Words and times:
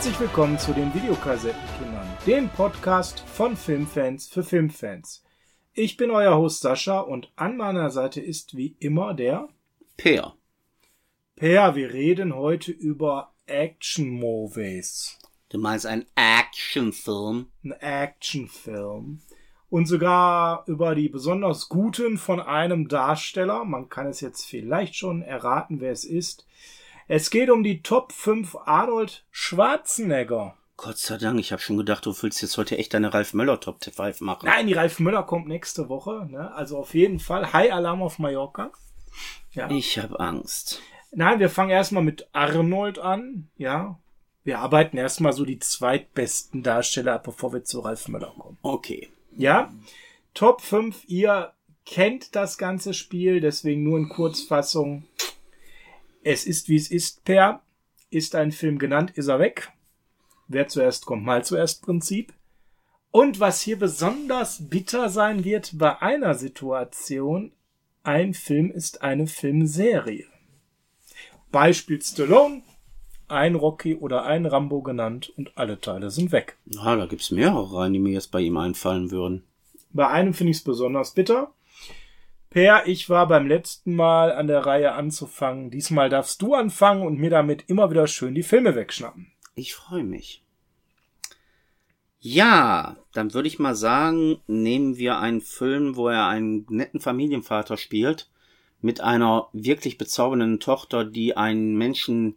Herzlich 0.00 0.20
willkommen 0.20 0.58
zu 0.58 0.72
den 0.72 0.94
Videokassettenkindern, 0.94 2.08
dem 2.26 2.48
Podcast 2.48 3.20
von 3.20 3.54
Filmfans 3.54 4.28
für 4.28 4.42
Filmfans. 4.42 5.22
Ich 5.74 5.98
bin 5.98 6.10
euer 6.10 6.38
Host 6.38 6.62
Sascha 6.62 7.00
und 7.00 7.30
an 7.36 7.58
meiner 7.58 7.90
Seite 7.90 8.22
ist 8.22 8.56
wie 8.56 8.76
immer 8.78 9.12
der 9.12 9.50
Peer. 9.98 10.32
Per. 11.36 11.74
Wir 11.74 11.92
reden 11.92 12.34
heute 12.34 12.72
über 12.72 13.34
Action-Movies. 13.44 15.18
Du 15.50 15.58
meinst 15.58 15.84
ein 15.84 16.06
Actionfilm? 16.14 17.48
Ein 17.62 17.72
Actionfilm. 17.72 19.20
Und 19.68 19.84
sogar 19.84 20.64
über 20.66 20.94
die 20.94 21.10
besonders 21.10 21.68
guten 21.68 22.16
von 22.16 22.40
einem 22.40 22.88
Darsteller. 22.88 23.66
Man 23.66 23.90
kann 23.90 24.06
es 24.06 24.22
jetzt 24.22 24.46
vielleicht 24.46 24.96
schon 24.96 25.20
erraten, 25.20 25.82
wer 25.82 25.92
es 25.92 26.06
ist. 26.06 26.46
Es 27.12 27.30
geht 27.30 27.50
um 27.50 27.64
die 27.64 27.82
Top 27.82 28.12
5 28.12 28.56
Arnold 28.66 29.24
Schwarzenegger. 29.32 30.56
Gott 30.76 30.96
sei 30.96 31.16
Dank, 31.16 31.40
ich 31.40 31.50
habe 31.50 31.60
schon 31.60 31.76
gedacht, 31.76 32.06
du 32.06 32.14
willst 32.22 32.40
jetzt 32.40 32.56
heute 32.56 32.78
echt 32.78 32.94
deine 32.94 33.12
Ralf 33.12 33.34
Möller 33.34 33.58
Top 33.58 33.82
5 33.84 34.20
machen. 34.20 34.46
Nein, 34.46 34.68
die 34.68 34.74
Ralf 34.74 35.00
Möller 35.00 35.24
kommt 35.24 35.48
nächste 35.48 35.88
Woche. 35.88 36.28
Ne? 36.30 36.54
Also 36.54 36.78
auf 36.78 36.94
jeden 36.94 37.18
Fall 37.18 37.52
High 37.52 37.72
Alarm 37.72 38.00
auf 38.00 38.20
Mallorca. 38.20 38.70
Ja. 39.50 39.68
Ich 39.72 39.98
habe 39.98 40.20
Angst. 40.20 40.82
Nein, 41.10 41.40
wir 41.40 41.50
fangen 41.50 41.70
erstmal 41.70 42.04
mit 42.04 42.28
Arnold 42.30 43.00
an. 43.00 43.48
Ja. 43.56 43.98
Wir 44.44 44.60
arbeiten 44.60 44.96
erstmal 44.96 45.32
so 45.32 45.44
die 45.44 45.58
zweitbesten 45.58 46.62
Darsteller 46.62 47.14
ab, 47.14 47.24
bevor 47.24 47.52
wir 47.52 47.64
zu 47.64 47.80
Ralf 47.80 48.06
Möller 48.06 48.32
kommen. 48.38 48.56
Okay. 48.62 49.08
Ja. 49.36 49.74
Top 50.32 50.60
5. 50.60 51.06
Ihr 51.08 51.54
kennt 51.84 52.36
das 52.36 52.56
ganze 52.56 52.94
Spiel, 52.94 53.40
deswegen 53.40 53.82
nur 53.82 53.98
in 53.98 54.08
Kurzfassung. 54.08 55.08
Es 56.22 56.46
ist 56.46 56.68
wie 56.68 56.76
es 56.76 56.90
ist, 56.90 57.24
Per. 57.24 57.62
Ist 58.10 58.34
ein 58.34 58.52
Film 58.52 58.78
genannt, 58.78 59.12
ist 59.14 59.28
er 59.28 59.38
weg. 59.38 59.72
Wer 60.48 60.68
zuerst 60.68 61.06
kommt, 61.06 61.24
mal 61.24 61.44
zuerst 61.44 61.82
Prinzip. 61.82 62.32
Und 63.12 63.40
was 63.40 63.60
hier 63.60 63.78
besonders 63.78 64.68
bitter 64.68 65.08
sein 65.08 65.44
wird 65.44 65.78
bei 65.78 66.00
einer 66.00 66.34
Situation, 66.34 67.52
ein 68.02 68.34
Film 68.34 68.70
ist 68.70 69.02
eine 69.02 69.26
Filmserie. 69.26 70.26
Beispiel 71.50 72.00
Stallone, 72.00 72.62
ein 73.28 73.54
Rocky 73.54 73.94
oder 73.94 74.24
ein 74.24 74.46
Rambo 74.46 74.82
genannt 74.82 75.32
und 75.36 75.56
alle 75.56 75.80
Teile 75.80 76.10
sind 76.10 76.32
weg. 76.32 76.56
Ja, 76.66 76.96
da 76.96 77.06
gibt's 77.06 77.30
mehrere 77.30 77.76
rein, 77.76 77.92
die 77.92 77.98
mir 77.98 78.12
jetzt 78.12 78.30
bei 78.30 78.40
ihm 78.40 78.56
einfallen 78.56 79.10
würden. 79.10 79.44
Bei 79.92 80.08
einem 80.08 80.34
finde 80.34 80.52
ich 80.52 80.58
es 80.58 80.64
besonders 80.64 81.14
bitter. 81.14 81.52
Per, 82.50 82.88
ich 82.88 83.08
war 83.08 83.28
beim 83.28 83.46
letzten 83.46 83.94
Mal 83.94 84.32
an 84.32 84.48
der 84.48 84.66
Reihe 84.66 84.92
anzufangen. 84.92 85.70
Diesmal 85.70 86.08
darfst 86.08 86.42
du 86.42 86.54
anfangen 86.54 87.06
und 87.06 87.16
mir 87.16 87.30
damit 87.30 87.64
immer 87.68 87.90
wieder 87.90 88.08
schön 88.08 88.34
die 88.34 88.42
Filme 88.42 88.74
wegschnappen. 88.74 89.30
Ich 89.54 89.72
freue 89.74 90.02
mich. 90.02 90.42
Ja, 92.18 92.96
dann 93.14 93.32
würde 93.34 93.46
ich 93.46 93.60
mal 93.60 93.76
sagen, 93.76 94.40
nehmen 94.48 94.98
wir 94.98 95.18
einen 95.18 95.40
Film, 95.40 95.94
wo 95.94 96.08
er 96.08 96.26
einen 96.26 96.66
netten 96.68 96.98
Familienvater 96.98 97.76
spielt, 97.76 98.28
mit 98.80 99.00
einer 99.00 99.48
wirklich 99.52 99.96
bezaubernden 99.96 100.58
Tochter, 100.58 101.04
die 101.04 101.36
einen 101.36 101.76
Menschen, 101.76 102.36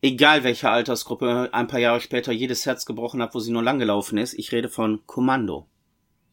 egal 0.00 0.42
welcher 0.42 0.72
Altersgruppe, 0.72 1.50
ein 1.52 1.66
paar 1.66 1.80
Jahre 1.80 2.00
später 2.00 2.32
jedes 2.32 2.64
Herz 2.64 2.86
gebrochen 2.86 3.20
hat, 3.20 3.34
wo 3.34 3.40
sie 3.40 3.52
nur 3.52 3.62
lang 3.62 3.78
gelaufen 3.78 4.16
ist. 4.16 4.32
Ich 4.32 4.52
rede 4.52 4.70
von 4.70 5.00
Kommando. 5.06 5.68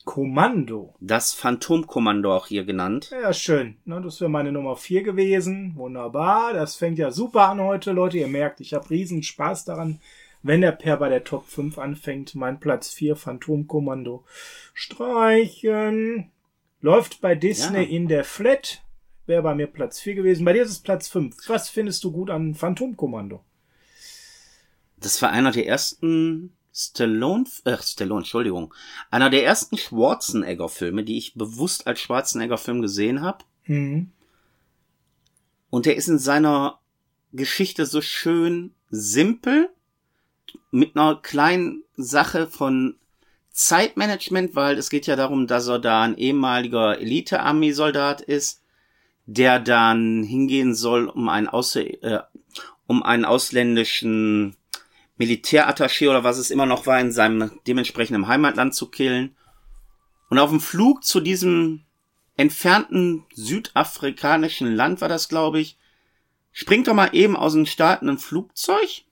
Kommando. 0.05 0.93
Das 0.99 1.33
Phantomkommando 1.33 2.33
auch 2.33 2.47
hier 2.47 2.63
genannt. 2.63 3.09
Ja, 3.11 3.33
schön. 3.33 3.77
Das 3.85 4.21
wäre 4.21 4.29
meine 4.29 4.51
Nummer 4.51 4.77
vier 4.77 5.03
gewesen. 5.03 5.73
Wunderbar. 5.75 6.53
Das 6.53 6.75
fängt 6.75 6.99
ja 6.99 7.11
super 7.11 7.49
an 7.49 7.59
heute, 7.59 7.91
Leute. 7.91 8.19
Ihr 8.19 8.27
merkt, 8.27 8.61
ich 8.61 8.73
habe 8.73 8.89
riesen 8.89 9.23
Spaß 9.23 9.65
daran, 9.65 9.99
wenn 10.43 10.61
der 10.61 10.71
Per 10.71 10.97
bei 10.97 11.09
der 11.09 11.23
Top 11.23 11.47
5 11.47 11.79
anfängt. 11.79 12.35
Mein 12.35 12.59
Platz 12.59 12.91
4, 12.93 13.15
Phantomkommando. 13.15 14.23
Streichen. 14.73 16.31
Läuft 16.81 17.19
bei 17.19 17.33
Disney 17.33 17.83
ja. 17.83 17.89
in 17.89 18.07
der 18.07 18.23
Flat. 18.23 18.83
Wäre 19.25 19.41
bei 19.41 19.55
mir 19.55 19.67
Platz 19.67 19.99
4 19.99 20.13
gewesen. 20.13 20.45
Bei 20.45 20.53
dir 20.53 20.61
ist 20.61 20.69
es 20.69 20.79
Platz 20.79 21.07
5. 21.07 21.35
Was 21.49 21.69
findest 21.69 22.03
du 22.03 22.11
gut 22.11 22.29
an 22.29 22.53
Phantomkommando? 22.53 23.43
Das 24.97 25.19
war 25.21 25.31
einer 25.31 25.51
der 25.51 25.65
ersten 25.67 26.53
Stallone, 26.75 27.45
äh, 27.63 27.77
Stallone, 27.81 28.19
Entschuldigung, 28.19 28.73
einer 29.09 29.29
der 29.29 29.45
ersten 29.45 29.77
Schwarzenegger-Filme, 29.77 31.05
die 31.05 31.17
ich 31.17 31.35
bewusst 31.35 31.87
als 31.87 32.01
Schwarzenegger-Film 32.01 32.81
gesehen 32.81 33.21
habe. 33.21 33.45
Mhm. 33.65 34.11
Und 35.69 35.85
der 35.85 35.95
ist 35.95 36.09
in 36.09 36.19
seiner 36.19 36.79
Geschichte 37.31 37.85
so 37.85 38.01
schön 38.01 38.73
simpel, 38.89 39.69
mit 40.71 40.97
einer 40.97 41.15
kleinen 41.15 41.83
Sache 41.95 42.47
von 42.47 42.97
Zeitmanagement, 43.51 44.55
weil 44.55 44.77
es 44.77 44.89
geht 44.89 45.07
ja 45.07 45.15
darum, 45.15 45.47
dass 45.47 45.67
er 45.67 45.79
da 45.79 46.03
ein 46.03 46.17
ehemaliger 46.17 46.99
Elite-Armee-Soldat 46.99 48.19
ist, 48.19 48.61
der 49.25 49.59
dann 49.59 50.23
hingehen 50.23 50.75
soll, 50.75 51.07
um 51.07 51.29
einen, 51.29 51.47
Aus 51.47 51.77
äh, 51.77 52.19
um 52.85 53.01
einen 53.01 53.23
ausländischen 53.23 54.57
Militärattaché 55.17 56.09
oder 56.09 56.23
was 56.23 56.37
es 56.37 56.51
immer 56.51 56.65
noch 56.65 56.85
war, 56.85 56.99
in 56.99 57.11
seinem 57.11 57.59
dementsprechenden 57.67 58.27
Heimatland 58.27 58.75
zu 58.75 58.89
killen. 58.89 59.35
Und 60.29 60.39
auf 60.39 60.49
dem 60.49 60.59
Flug 60.59 61.03
zu 61.03 61.19
diesem 61.19 61.85
entfernten 62.37 63.23
südafrikanischen 63.33 64.75
Land 64.75 65.01
war 65.01 65.09
das, 65.09 65.29
glaube 65.29 65.59
ich, 65.59 65.77
springt 66.51 66.87
er 66.87 66.93
mal 66.93 67.09
eben 67.13 67.35
aus 67.35 67.53
dem 67.53 67.65
startenden 67.65 68.17
Flugzeug 68.17 69.05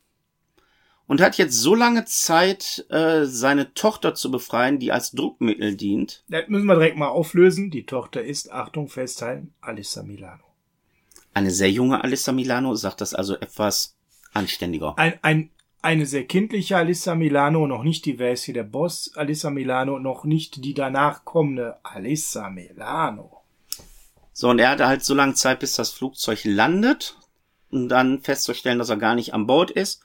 und 1.07 1.21
hat 1.21 1.37
jetzt 1.37 1.59
so 1.59 1.75
lange 1.75 2.05
Zeit, 2.05 2.85
äh, 2.89 3.25
seine 3.25 3.73
Tochter 3.73 4.15
zu 4.15 4.31
befreien, 4.31 4.79
die 4.79 4.91
als 4.91 5.11
Druckmittel 5.11 5.75
dient. 5.75 6.23
Das 6.29 6.47
müssen 6.47 6.65
wir 6.65 6.75
direkt 6.75 6.97
mal 6.97 7.09
auflösen. 7.09 7.71
Die 7.71 7.85
Tochter 7.85 8.23
ist, 8.23 8.51
Achtung, 8.51 8.87
festhalten, 8.87 9.53
Alissa 9.61 10.03
Milano. 10.03 10.43
Eine 11.33 11.51
sehr 11.51 11.71
junge 11.71 12.03
Alissa 12.03 12.31
Milano, 12.31 12.75
sagt 12.75 13.01
das 13.01 13.13
also 13.13 13.35
etwas 13.35 13.97
anständiger. 14.33 14.97
Ein, 14.97 15.19
ein, 15.21 15.49
eine 15.83 16.05
sehr 16.05 16.25
kindliche 16.25 16.77
Alissa 16.77 17.13
Milano, 17.13 17.67
noch 17.67 17.83
nicht 17.83 18.05
die, 18.05 18.17
hier 18.17 18.53
der 18.53 18.63
Boss? 18.63 19.11
Alissa 19.15 19.51
Milano, 19.51 19.99
noch 19.99 20.23
nicht 20.23 20.63
die 20.65 20.73
danach 20.73 21.25
kommende 21.25 21.77
Alissa 21.83 22.49
Milano. 22.49 23.41
So, 24.31 24.49
und 24.49 24.57
er 24.57 24.69
hatte 24.69 24.87
halt 24.87 25.03
so 25.03 25.13
lange 25.13 25.35
Zeit, 25.35 25.59
bis 25.59 25.75
das 25.75 25.91
Flugzeug 25.91 26.39
landet, 26.43 27.17
um 27.69 27.87
dann 27.87 28.21
festzustellen, 28.21 28.79
dass 28.79 28.89
er 28.89 28.97
gar 28.97 29.13
nicht 29.13 29.35
an 29.35 29.45
Bord 29.45 29.69
ist 29.69 30.03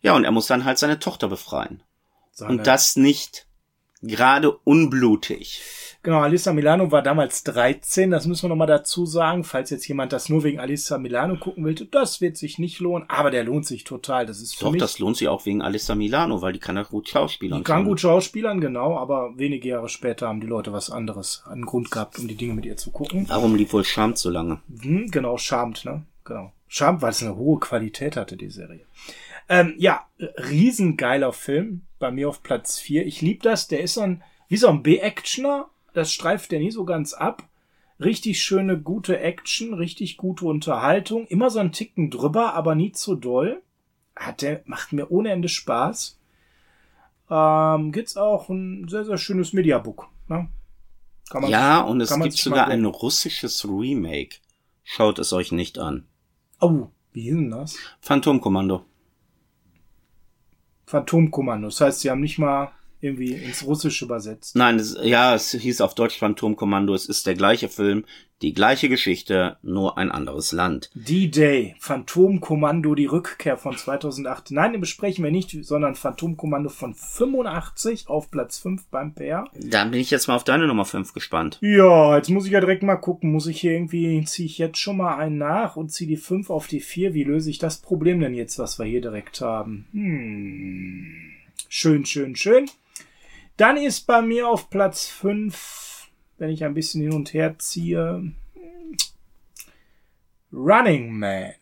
ja, 0.00 0.14
und 0.14 0.24
er 0.24 0.30
muss 0.30 0.46
dann 0.46 0.64
halt 0.64 0.78
seine 0.78 0.98
Tochter 0.98 1.28
befreien. 1.28 1.82
Seine. 2.32 2.52
Und 2.52 2.66
das 2.66 2.96
nicht 2.96 3.46
gerade 4.02 4.52
unblutig. 4.64 5.60
Genau, 6.02 6.20
Alissa 6.20 6.52
Milano 6.52 6.92
war 6.92 7.02
damals 7.02 7.42
13, 7.42 8.12
das 8.12 8.26
müssen 8.26 8.44
wir 8.44 8.48
nochmal 8.50 8.68
dazu 8.68 9.04
sagen, 9.04 9.42
falls 9.42 9.70
jetzt 9.70 9.86
jemand 9.88 10.12
das 10.12 10.28
nur 10.28 10.44
wegen 10.44 10.60
Alissa 10.60 10.96
Milano 10.96 11.36
gucken 11.36 11.64
will, 11.64 11.74
das 11.74 12.20
wird 12.20 12.36
sich 12.36 12.58
nicht 12.58 12.78
lohnen, 12.78 13.10
aber 13.10 13.32
der 13.32 13.42
lohnt 13.42 13.66
sich 13.66 13.82
total, 13.82 14.24
das 14.24 14.40
ist 14.40 14.54
für 14.54 14.66
Doch, 14.66 14.72
mich, 14.72 14.80
das 14.80 15.00
lohnt 15.00 15.16
sich 15.16 15.26
auch 15.26 15.44
wegen 15.44 15.60
Alissa 15.60 15.96
Milano, 15.96 16.40
weil 16.40 16.52
die 16.52 16.60
kann 16.60 16.76
ja 16.76 16.84
gut 16.84 17.08
schauspielern. 17.08 17.58
Die 17.58 17.64
kann 17.64 17.84
gut 17.84 18.00
schauspielern, 18.00 18.60
genau, 18.60 18.96
aber 18.96 19.36
wenige 19.36 19.68
Jahre 19.68 19.88
später 19.88 20.28
haben 20.28 20.40
die 20.40 20.46
Leute 20.46 20.72
was 20.72 20.88
anderes, 20.88 21.42
einen 21.50 21.66
Grund 21.66 21.90
gehabt, 21.90 22.18
um 22.18 22.28
die 22.28 22.36
Dinge 22.36 22.54
mit 22.54 22.64
ihr 22.64 22.76
zu 22.76 22.92
gucken. 22.92 23.26
Warum 23.28 23.56
lief 23.56 23.72
wohl 23.72 23.84
Charmt 23.84 24.18
so 24.18 24.30
lange? 24.30 24.60
Hm, 24.80 25.10
genau, 25.10 25.36
Charmt, 25.36 25.84
ne, 25.84 26.04
genau. 26.24 26.52
Charmt, 26.68 27.02
weil 27.02 27.10
es 27.10 27.22
eine 27.22 27.34
hohe 27.34 27.58
Qualität 27.58 28.16
hatte, 28.16 28.36
die 28.36 28.50
Serie. 28.50 28.86
Ähm, 29.48 29.74
ja, 29.78 30.06
riesengeiler 30.18 31.32
Film. 31.32 31.82
Bei 31.98 32.10
mir 32.10 32.28
auf 32.28 32.42
Platz 32.42 32.78
4. 32.78 33.06
Ich 33.06 33.20
lieb 33.20 33.42
das. 33.42 33.68
Der 33.68 33.80
ist 33.80 33.94
so 33.94 34.02
ein, 34.02 34.22
wie 34.48 34.56
so 34.56 34.68
ein 34.68 34.82
B-Actioner. 34.82 35.68
Das 35.94 36.12
streift 36.12 36.52
der 36.52 36.60
nie 36.60 36.70
so 36.70 36.84
ganz 36.84 37.12
ab. 37.14 37.42
Richtig 38.00 38.42
schöne, 38.42 38.78
gute 38.78 39.18
Action, 39.18 39.74
richtig 39.74 40.16
gute 40.16 40.46
Unterhaltung. 40.46 41.26
Immer 41.26 41.50
so 41.50 41.58
ein 41.58 41.72
Ticken 41.72 42.10
drüber, 42.10 42.54
aber 42.54 42.74
nie 42.74 42.92
zu 42.92 43.16
doll. 43.16 43.62
Hat 44.14 44.42
der, 44.42 44.62
macht 44.66 44.92
mir 44.92 45.10
ohne 45.10 45.30
Ende 45.30 45.48
Spaß. 45.48 46.18
Ähm, 47.30 47.92
gibt's 47.92 48.16
auch 48.16 48.48
ein 48.48 48.86
sehr, 48.88 49.04
sehr 49.04 49.18
schönes 49.18 49.52
Mediabook. 49.52 50.08
Ne? 50.28 50.48
ja, 51.48 51.80
und 51.80 52.00
es 52.00 52.14
gibt 52.14 52.34
sogar 52.34 52.68
ein 52.68 52.84
russisches 52.84 53.64
Remake. 53.64 54.36
Schaut 54.84 55.18
es 55.18 55.32
euch 55.32 55.52
nicht 55.52 55.78
an. 55.78 56.06
Oh, 56.60 56.86
wie 57.12 57.28
ist 57.28 57.34
denn 57.34 57.50
das? 57.50 57.76
Phantomkommando. 58.00 58.84
Phantomkommando. 60.88 61.68
Das 61.68 61.80
heißt, 61.80 62.00
sie 62.00 62.10
haben 62.10 62.20
nicht 62.20 62.38
mal 62.38 62.72
irgendwie 63.00 63.32
ins 63.32 63.64
Russische 63.64 64.04
übersetzt. 64.04 64.56
Nein, 64.56 64.76
es, 64.76 64.96
ja, 65.02 65.34
es 65.34 65.52
hieß 65.52 65.80
auf 65.80 65.94
Deutsch 65.94 66.18
Phantomkommando. 66.18 66.94
Es 66.94 67.06
ist 67.06 67.26
der 67.26 67.34
gleiche 67.34 67.68
Film, 67.68 68.04
die 68.42 68.52
gleiche 68.52 68.88
Geschichte, 68.88 69.56
nur 69.62 69.98
ein 69.98 70.10
anderes 70.10 70.52
Land. 70.52 70.90
D-Day, 70.94 71.74
Phantomkommando, 71.80 72.94
die 72.94 73.06
Rückkehr 73.06 73.56
von 73.56 73.76
2008. 73.76 74.52
Nein, 74.52 74.72
den 74.72 74.80
besprechen 74.80 75.24
wir 75.24 75.32
nicht, 75.32 75.56
sondern 75.64 75.96
Phantomkommando 75.96 76.68
von 76.68 76.94
85 76.94 78.08
auf 78.08 78.30
Platz 78.30 78.58
5 78.58 78.86
beim 78.90 79.14
PR. 79.14 79.48
Da 79.54 79.84
bin 79.84 80.00
ich 80.00 80.10
jetzt 80.10 80.28
mal 80.28 80.36
auf 80.36 80.44
deine 80.44 80.66
Nummer 80.66 80.84
5 80.84 81.12
gespannt. 81.14 81.58
Ja, 81.62 82.16
jetzt 82.16 82.30
muss 82.30 82.46
ich 82.46 82.52
ja 82.52 82.60
direkt 82.60 82.82
mal 82.82 82.96
gucken. 82.96 83.32
Muss 83.32 83.46
ich 83.46 83.60
hier 83.60 83.72
irgendwie, 83.72 84.24
ziehe 84.24 84.46
ich 84.46 84.58
jetzt 84.58 84.78
schon 84.78 84.98
mal 84.98 85.16
einen 85.16 85.38
nach 85.38 85.76
und 85.76 85.90
ziehe 85.90 86.08
die 86.08 86.16
5 86.16 86.50
auf 86.50 86.68
die 86.68 86.80
4. 86.80 87.14
Wie 87.14 87.24
löse 87.24 87.50
ich 87.50 87.58
das 87.58 87.78
Problem 87.78 88.20
denn 88.20 88.34
jetzt, 88.34 88.58
was 88.58 88.78
wir 88.78 88.86
hier 88.86 89.00
direkt 89.00 89.40
haben? 89.40 89.86
Hm. 89.92 91.38
Schön, 91.68 92.06
schön, 92.06 92.36
schön. 92.36 92.66
Dann 93.58 93.76
ist 93.76 94.06
bei 94.06 94.22
mir 94.22 94.48
auf 94.48 94.70
Platz 94.70 95.08
5, 95.08 96.08
wenn 96.38 96.48
ich 96.48 96.64
ein 96.64 96.74
bisschen 96.74 97.02
hin 97.02 97.12
und 97.12 97.34
her 97.34 97.58
ziehe, 97.58 98.32
Running 100.52 101.18
Man. 101.18 101.54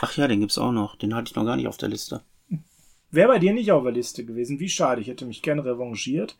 Ach 0.00 0.16
ja, 0.16 0.28
den 0.28 0.38
gibt's 0.38 0.56
auch 0.56 0.70
noch. 0.70 0.94
Den 0.94 1.16
hatte 1.16 1.30
ich 1.30 1.34
noch 1.34 1.44
gar 1.44 1.56
nicht 1.56 1.66
auf 1.66 1.76
der 1.76 1.88
Liste. 1.88 2.22
Wäre 3.10 3.26
bei 3.26 3.40
dir 3.40 3.52
nicht 3.52 3.72
auf 3.72 3.82
der 3.82 3.90
Liste 3.90 4.24
gewesen. 4.24 4.60
Wie 4.60 4.68
schade, 4.68 5.00
ich 5.00 5.08
hätte 5.08 5.26
mich 5.26 5.42
gerne 5.42 5.64
revanchiert. 5.64 6.38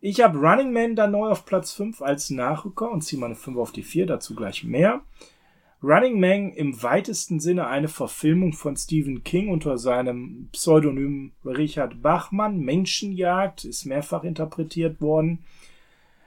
Ich 0.00 0.20
habe 0.20 0.36
Running 0.36 0.72
Man 0.72 0.96
dann 0.96 1.12
neu 1.12 1.28
auf 1.28 1.46
Platz 1.46 1.72
5 1.72 2.02
als 2.02 2.30
Nachrücker 2.30 2.90
und 2.90 3.02
ziehe 3.02 3.20
meine 3.20 3.36
5 3.36 3.56
auf 3.58 3.70
die 3.70 3.84
4, 3.84 4.06
dazu 4.06 4.34
gleich 4.34 4.64
mehr. 4.64 5.02
Running 5.82 6.20
Man 6.20 6.52
im 6.52 6.82
weitesten 6.82 7.40
Sinne 7.40 7.66
eine 7.66 7.88
Verfilmung 7.88 8.52
von 8.52 8.76
Stephen 8.76 9.24
King 9.24 9.48
unter 9.48 9.78
seinem 9.78 10.50
Pseudonym 10.52 11.32
Richard 11.42 12.02
Bachmann. 12.02 12.60
Menschenjagd 12.60 13.64
ist 13.64 13.86
mehrfach 13.86 14.24
interpretiert 14.24 15.00
worden. 15.00 15.42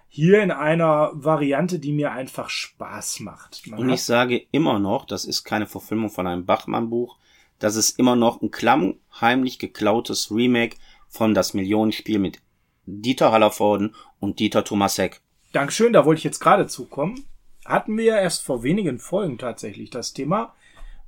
Hier 0.09 0.41
in 0.41 0.49
einer 0.49 1.11
Variante, 1.13 1.77
die 1.77 1.91
mir 1.91 2.11
einfach 2.11 2.49
Spaß 2.49 3.19
macht. 3.19 3.67
Man 3.67 3.79
Und 3.79 3.89
ich 3.89 4.03
sage 4.03 4.41
immer 4.51 4.79
noch, 4.79 5.05
das 5.05 5.25
ist 5.25 5.43
keine 5.43 5.67
Verfilmung 5.67 6.09
von 6.09 6.25
einem 6.25 6.45
Bachmann-Buch. 6.45 7.17
Das 7.59 7.75
ist 7.75 7.99
immer 7.99 8.15
noch 8.15 8.41
ein 8.41 8.49
klammheimlich 8.49 9.59
geklautes 9.59 10.31
Remake 10.31 10.77
von 11.09 11.35
Das 11.35 11.53
Millionenspiel 11.53 12.17
mit 12.17 12.41
Dieter 12.85 13.31
Hallervorden 13.31 13.95
und 14.19 14.39
Dieter 14.39 14.63
Thomasek. 14.63 15.21
Dankeschön, 15.51 15.93
da 15.93 16.05
wollte 16.05 16.19
ich 16.19 16.23
jetzt 16.23 16.39
gerade 16.39 16.65
zukommen 16.65 17.23
hatten 17.65 17.97
wir 17.97 18.17
erst 18.17 18.43
vor 18.43 18.63
wenigen 18.63 18.99
Folgen 18.99 19.37
tatsächlich 19.37 19.89
das 19.89 20.13
Thema 20.13 20.53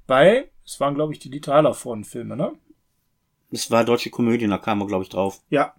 bei, 0.07 0.49
es 0.65 0.79
waren 0.79 0.95
glaube 0.95 1.13
ich 1.13 1.19
die 1.19 1.29
Dieter 1.29 1.53
Hallervorden-Filme, 1.53 2.35
ne? 2.35 2.53
Es 3.51 3.71
war 3.71 3.83
deutsche 3.83 4.09
Komödie, 4.09 4.47
da 4.47 4.57
kam 4.57 4.81
er 4.81 4.87
glaube 4.87 5.03
ich 5.03 5.09
drauf. 5.09 5.41
Ja. 5.49 5.75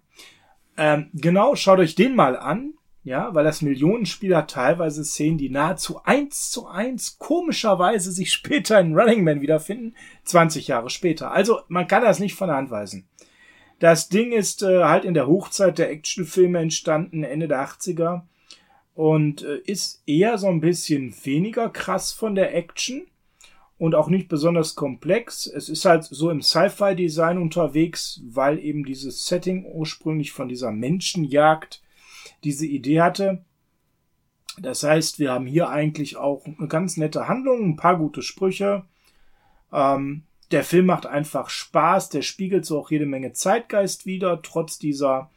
Ähm, 0.77 1.09
genau, 1.13 1.55
schaut 1.55 1.79
euch 1.79 1.95
den 1.95 2.15
mal 2.15 2.37
an, 2.37 2.73
ja, 3.03 3.33
weil 3.33 3.45
das 3.45 3.61
Millionenspieler 3.61 4.47
teilweise 4.47 5.05
Szenen, 5.05 5.37
die 5.37 5.49
nahezu 5.49 6.03
eins 6.03 6.51
zu 6.51 6.67
eins 6.67 7.17
komischerweise 7.17 8.11
sich 8.11 8.33
später 8.33 8.79
in 8.79 8.97
Running 8.97 9.23
Man 9.23 9.41
wiederfinden, 9.41 9.95
20 10.25 10.67
Jahre 10.67 10.89
später. 10.89 11.31
Also 11.31 11.61
man 11.69 11.87
kann 11.87 12.03
das 12.03 12.19
nicht 12.19 12.35
von 12.35 12.49
der 12.49 12.57
Hand 12.57 12.69
weisen. 12.69 13.07
Das 13.79 14.09
Ding 14.09 14.31
ist 14.31 14.61
äh, 14.63 14.83
halt 14.83 15.05
in 15.05 15.13
der 15.13 15.27
Hochzeit 15.27 15.77
der 15.77 15.89
Actionfilme 15.89 16.59
entstanden, 16.59 17.23
Ende 17.23 17.47
der 17.47 17.65
80er 17.65 18.23
und 18.97 19.43
äh, 19.43 19.59
ist 19.59 20.01
eher 20.07 20.39
so 20.39 20.47
ein 20.47 20.59
bisschen 20.59 21.13
weniger 21.23 21.69
krass 21.69 22.11
von 22.11 22.33
der 22.33 22.55
Action 22.55 23.05
und 23.77 23.93
auch 23.93 24.09
nicht 24.09 24.27
besonders 24.27 24.73
komplex. 24.73 25.45
Es 25.45 25.69
ist 25.69 25.85
halt 25.85 26.05
so 26.05 26.31
im 26.31 26.41
Sci-Fi-Design 26.41 27.37
unterwegs, 27.37 28.19
weil 28.25 28.57
eben 28.57 28.83
dieses 28.83 29.27
Setting 29.27 29.67
ursprünglich 29.71 30.31
von 30.31 30.49
dieser 30.49 30.71
Menschenjagd 30.71 31.83
diese 32.43 32.65
Idee 32.65 33.01
hatte. 33.01 33.45
Das 34.59 34.81
heißt, 34.81 35.19
wir 35.19 35.31
haben 35.31 35.45
hier 35.45 35.69
eigentlich 35.69 36.17
auch 36.17 36.47
eine 36.47 36.67
ganz 36.67 36.97
nette 36.97 37.27
Handlung, 37.27 37.69
ein 37.69 37.75
paar 37.75 37.99
gute 37.99 38.23
Sprüche. 38.23 38.83
Ähm, 39.71 40.23
der 40.49 40.63
Film 40.63 40.87
macht 40.87 41.05
einfach 41.05 41.51
Spaß, 41.51 42.09
der 42.09 42.23
spiegelt 42.23 42.65
so 42.65 42.79
auch 42.79 42.89
jede 42.89 43.05
Menge 43.05 43.33
Zeitgeist 43.33 44.07
wieder, 44.07 44.41
trotz 44.41 44.79
dieser 44.79 45.29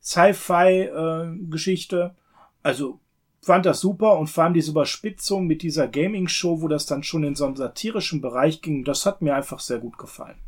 Sci-Fi-Geschichte. 0.00 2.14
Äh, 2.14 2.20
also 2.62 3.00
fand 3.42 3.66
das 3.66 3.80
super 3.80 4.18
und 4.18 4.28
vor 4.28 4.44
allem 4.44 4.54
diese 4.54 4.70
Überspitzung 4.70 5.46
mit 5.46 5.62
dieser 5.62 5.88
Gaming-Show, 5.88 6.60
wo 6.60 6.68
das 6.68 6.86
dann 6.86 7.02
schon 7.02 7.24
in 7.24 7.34
so 7.34 7.46
einen 7.46 7.56
satirischen 7.56 8.20
Bereich 8.20 8.60
ging, 8.60 8.84
das 8.84 9.06
hat 9.06 9.22
mir 9.22 9.34
einfach 9.34 9.60
sehr 9.60 9.78
gut 9.78 9.98
gefallen. 9.98 10.38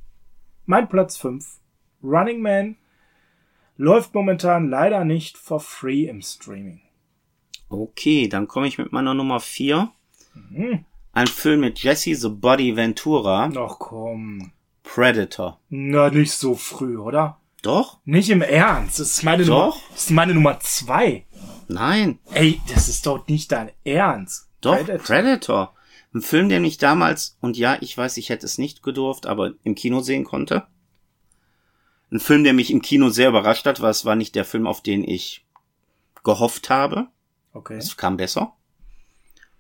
Mein 0.67 0.89
Platz 0.89 1.17
5, 1.17 1.59
Running 2.03 2.41
Man, 2.41 2.77
läuft 3.77 4.15
momentan 4.15 4.69
leider 4.69 5.05
nicht 5.05 5.39
for 5.39 5.61
free 5.61 6.05
im 6.05 6.23
Streaming. 6.23 6.81
Okay, 7.69 8.29
dann 8.29 8.47
komme 8.47 8.69
ich 8.69 8.79
mit 8.79 8.93
meiner 8.93 9.15
Nummer 9.15 9.41
4. 9.41 9.91
Mhm. 10.35 10.85
Ein 11.13 11.27
Film 11.27 11.61
mit 11.61 11.83
Jesse 11.83 12.15
the 12.15 12.29
Body 12.29 12.77
Ventura. 12.77 13.51
Ach 13.57 13.79
komm. 13.79 14.53
Predator. 14.83 15.59
Na, 15.69 16.11
nicht 16.11 16.33
so 16.33 16.55
früh, 16.55 16.99
oder? 16.99 17.39
Doch. 17.63 17.99
Nicht 18.05 18.31
im 18.31 18.43
Ernst. 18.43 18.99
Das 18.99 19.09
ist 19.09 19.23
meine 19.23 19.45
Doch. 19.45 19.75
Nummer, 19.75 19.83
das 19.93 20.03
ist 20.05 20.11
meine 20.11 20.35
Nummer 20.35 20.61
2. 20.61 21.25
Nein. 21.69 22.19
Ey, 22.33 22.61
das 22.69 22.89
ist 22.89 23.07
doch 23.07 23.27
nicht 23.29 23.53
dein 23.53 23.71
Ernst. 23.85 24.49
Doch, 24.61 24.77
Predator. 24.77 25.05
Predator. 25.05 25.75
Ein 26.15 26.21
Film, 26.21 26.49
der 26.49 26.61
mich 26.61 26.77
damals, 26.77 27.39
und 27.41 27.57
ja, 27.57 27.79
ich 27.81 27.97
weiß, 27.97 28.19
ich 28.19 28.29
hätte 28.29 28.45
es 28.45 28.59
nicht 28.59 28.83
gedurft, 28.83 29.27
aber 29.27 29.53
im 29.65 29.75
Kino 29.75 30.01
sehen 30.01 30.25
konnte. 30.25 30.67
Ein 32.11 32.21
Film, 32.21 32.45
der 32.45 32.53
mich 32.53 32.71
im 32.71 32.83
Kino 32.83 33.09
sehr 33.09 33.31
überrascht 33.31 33.65
hat, 33.65 33.81
weil 33.81 33.91
es 33.91 34.05
war 34.05 34.15
nicht 34.15 34.35
der 34.35 34.45
Film, 34.45 34.67
auf 34.67 34.83
den 34.83 35.03
ich 35.03 35.47
gehofft 36.23 36.69
habe. 36.69 37.09
Okay. 37.55 37.79
Es 37.79 37.97
kam 37.97 38.19
besser. 38.19 38.55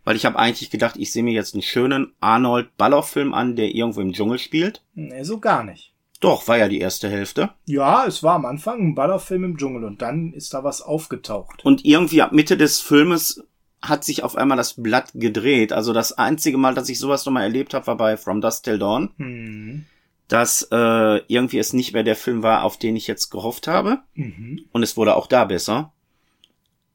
Weil 0.04 0.16
ich 0.16 0.26
habe 0.26 0.38
eigentlich 0.38 0.70
gedacht, 0.70 0.96
ich 0.98 1.12
sehe 1.12 1.22
mir 1.22 1.32
jetzt 1.32 1.54
einen 1.54 1.62
schönen 1.62 2.12
Arnold 2.20 2.76
Baller-Film 2.76 3.32
an, 3.32 3.56
der 3.56 3.74
irgendwo 3.74 4.00
im 4.00 4.12
Dschungel 4.12 4.38
spielt. 4.38 4.82
Nee, 4.94 5.22
so 5.22 5.38
gar 5.38 5.64
nicht. 5.64 5.91
Doch, 6.22 6.46
war 6.46 6.56
ja 6.56 6.68
die 6.68 6.78
erste 6.78 7.10
Hälfte. 7.10 7.50
Ja, 7.66 8.06
es 8.06 8.22
war 8.22 8.36
am 8.36 8.44
Anfang 8.44 8.80
ein 8.80 8.94
Ballerfilm 8.94 9.42
im 9.42 9.56
Dschungel 9.58 9.82
und 9.82 10.02
dann 10.02 10.32
ist 10.32 10.54
da 10.54 10.62
was 10.62 10.80
aufgetaucht. 10.80 11.64
Und 11.64 11.84
irgendwie 11.84 12.22
ab 12.22 12.30
Mitte 12.30 12.56
des 12.56 12.80
Filmes 12.80 13.42
hat 13.82 14.04
sich 14.04 14.22
auf 14.22 14.36
einmal 14.36 14.56
das 14.56 14.80
Blatt 14.80 15.10
gedreht. 15.14 15.72
Also 15.72 15.92
das 15.92 16.12
einzige 16.12 16.58
Mal, 16.58 16.74
dass 16.76 16.88
ich 16.88 17.00
sowas 17.00 17.26
nochmal 17.26 17.42
erlebt 17.42 17.74
habe, 17.74 17.88
war 17.88 17.96
bei 17.96 18.16
From 18.16 18.40
Dust 18.40 18.64
Till 18.64 18.78
Dawn. 18.78 19.10
Mhm. 19.16 19.86
Dass 20.28 20.68
äh, 20.70 21.20
irgendwie 21.26 21.58
es 21.58 21.72
nicht 21.72 21.92
mehr 21.92 22.04
der 22.04 22.14
Film 22.14 22.44
war, 22.44 22.62
auf 22.62 22.78
den 22.78 22.94
ich 22.94 23.08
jetzt 23.08 23.30
gehofft 23.30 23.66
habe. 23.66 23.98
Mhm. 24.14 24.64
Und 24.70 24.84
es 24.84 24.96
wurde 24.96 25.16
auch 25.16 25.26
da 25.26 25.44
besser. 25.44 25.92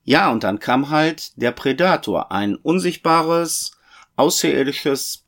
Ja, 0.06 0.32
und 0.32 0.46
dann 0.46 0.60
kam 0.60 0.90
halt 0.90 1.34
der 1.36 1.52
Predator. 1.52 2.32
Ein 2.32 2.56
unsichtbares, 2.56 3.74
außerirdisches, 4.16 5.26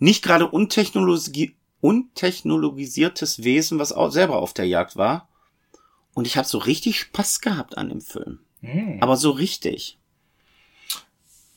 nicht 0.00 0.24
gerade 0.24 0.48
untechnologi 0.48 1.54
untechnologisiertes 1.86 3.44
Wesen, 3.44 3.78
was 3.78 3.92
auch 3.92 4.10
selber 4.10 4.38
auf 4.38 4.52
der 4.52 4.66
Jagd 4.66 4.96
war. 4.96 5.28
Und 6.14 6.26
ich 6.26 6.36
habe 6.36 6.48
so 6.48 6.58
richtig 6.58 6.98
Spaß 6.98 7.40
gehabt 7.40 7.78
an 7.78 7.90
dem 7.90 8.00
Film. 8.00 8.40
Mhm. 8.60 8.98
Aber 9.00 9.16
so 9.16 9.30
richtig. 9.30 9.96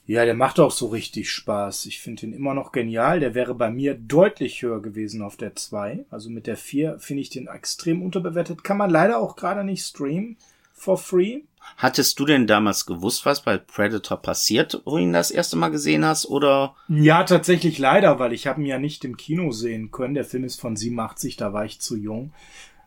Ja, 0.05 0.25
der 0.25 0.35
macht 0.35 0.59
auch 0.59 0.71
so 0.71 0.87
richtig 0.87 1.31
Spaß. 1.31 1.87
Ich 1.87 1.99
finde 1.99 2.27
ihn 2.27 2.33
immer 2.33 2.53
noch 2.53 2.71
genial. 2.71 3.19
Der 3.19 3.33
wäre 3.33 3.55
bei 3.55 3.71
mir 3.71 3.95
deutlich 3.95 4.61
höher 4.61 4.83
gewesen 4.83 5.23
auf 5.23 5.35
der 5.35 5.55
2. 5.55 6.05
Also 6.11 6.29
mit 6.29 6.45
der 6.45 6.57
4 6.57 6.99
finde 6.99 7.21
ich 7.21 7.31
den 7.31 7.47
extrem 7.47 8.03
unterbewertet. 8.03 8.63
Kann 8.63 8.77
man 8.77 8.91
leider 8.91 9.17
auch 9.17 9.35
gerade 9.35 9.63
nicht 9.63 9.83
streamen 9.83 10.37
for 10.73 10.97
free. 10.97 11.41
Hattest 11.77 12.19
du 12.19 12.25
denn 12.25 12.47
damals 12.47 12.85
gewusst, 12.85 13.25
was 13.25 13.41
bei 13.41 13.57
Predator 13.57 14.17
passiert, 14.21 14.81
wo 14.85 14.91
du 14.91 14.97
ihn 14.97 15.13
das 15.13 15.31
erste 15.31 15.55
Mal 15.55 15.69
gesehen 15.69 16.05
hast, 16.05 16.25
oder? 16.25 16.75
Ja, 16.87 17.23
tatsächlich 17.23 17.77
leider, 17.79 18.19
weil 18.19 18.33
ich 18.33 18.47
habe 18.47 18.61
ihn 18.61 18.67
ja 18.67 18.79
nicht 18.79 19.05
im 19.05 19.17
Kino 19.17 19.51
sehen 19.51 19.91
können. 19.91 20.13
Der 20.13 20.25
Film 20.25 20.43
ist 20.43 20.59
von 20.59 20.75
87, 20.75 21.37
da 21.37 21.53
war 21.53 21.65
ich 21.65 21.79
zu 21.79 21.95
jung. 21.95 22.31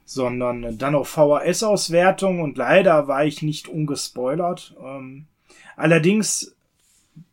Sondern 0.04 0.76
dann 0.78 0.94
auf 0.94 1.08
VHS-Auswertung 1.08 2.42
und 2.42 2.58
leider 2.58 3.08
war 3.08 3.24
ich 3.24 3.40
nicht 3.40 3.68
ungespoilert. 3.68 4.74
Ähm, 4.82 5.26
allerdings 5.76 6.54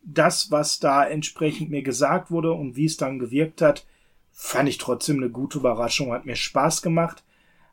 das, 0.02 0.50
was 0.50 0.80
da 0.80 1.04
entsprechend 1.06 1.70
mir 1.70 1.82
gesagt 1.82 2.30
wurde 2.30 2.52
und 2.52 2.76
wie 2.76 2.86
es 2.86 2.96
dann 2.96 3.18
gewirkt 3.18 3.60
hat, 3.60 3.84
fand 4.32 4.68
ich 4.68 4.78
trotzdem 4.78 5.18
eine 5.18 5.30
gute 5.30 5.58
Überraschung, 5.58 6.12
hat 6.12 6.26
mir 6.26 6.36
Spaß 6.36 6.82
gemacht. 6.82 7.22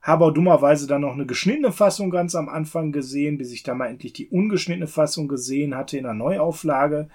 Habe 0.07 0.23
auch 0.23 0.31
dummerweise 0.31 0.87
dann 0.87 1.01
noch 1.01 1.15
eine 1.15 1.25
geschnittene 1.25 1.73
Fassung 1.73 2.09
ganz 2.09 2.33
am 2.33 2.47
Anfang 2.47 2.93
gesehen, 2.93 3.37
bis 3.37 3.51
ich 3.51 3.63
da 3.63 3.75
mal 3.75 3.87
endlich 3.87 4.13
die 4.13 4.29
ungeschnittene 4.29 4.87
Fassung 4.87 5.27
gesehen 5.27 5.75
hatte 5.75 5.97
in 5.97 6.05
der 6.05 6.13
Neuauflage. 6.13 7.09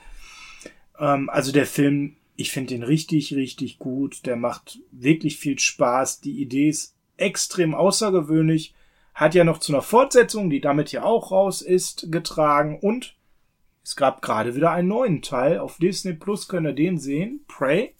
Ähm, 0.98 1.30
also 1.30 1.52
der 1.52 1.64
Film, 1.64 2.16
ich 2.36 2.50
finde 2.50 2.74
den 2.74 2.82
richtig, 2.82 3.34
richtig 3.34 3.78
gut. 3.78 4.26
Der 4.26 4.36
macht 4.36 4.78
wirklich 4.90 5.38
viel 5.38 5.58
Spaß. 5.58 6.20
Die 6.20 6.42
Idee 6.42 6.68
ist 6.68 6.94
extrem 7.16 7.74
außergewöhnlich. 7.74 8.74
Hat 9.14 9.34
ja 9.34 9.44
noch 9.44 9.56
zu 9.56 9.72
einer 9.72 9.80
Fortsetzung, 9.80 10.50
die 10.50 10.60
damit 10.60 10.92
ja 10.92 11.02
auch 11.02 11.30
raus 11.30 11.62
ist, 11.62 12.12
getragen. 12.12 12.78
Und 12.78 13.16
es 13.82 13.96
gab 13.96 14.20
gerade 14.20 14.54
wieder 14.54 14.70
einen 14.70 14.88
neuen 14.88 15.22
Teil. 15.22 15.60
Auf 15.60 15.78
Disney 15.78 16.12
Plus 16.12 16.46
könnt 16.46 16.66
ihr 16.66 16.74
den 16.74 16.98
sehen. 16.98 17.40
Prey. 17.48 17.94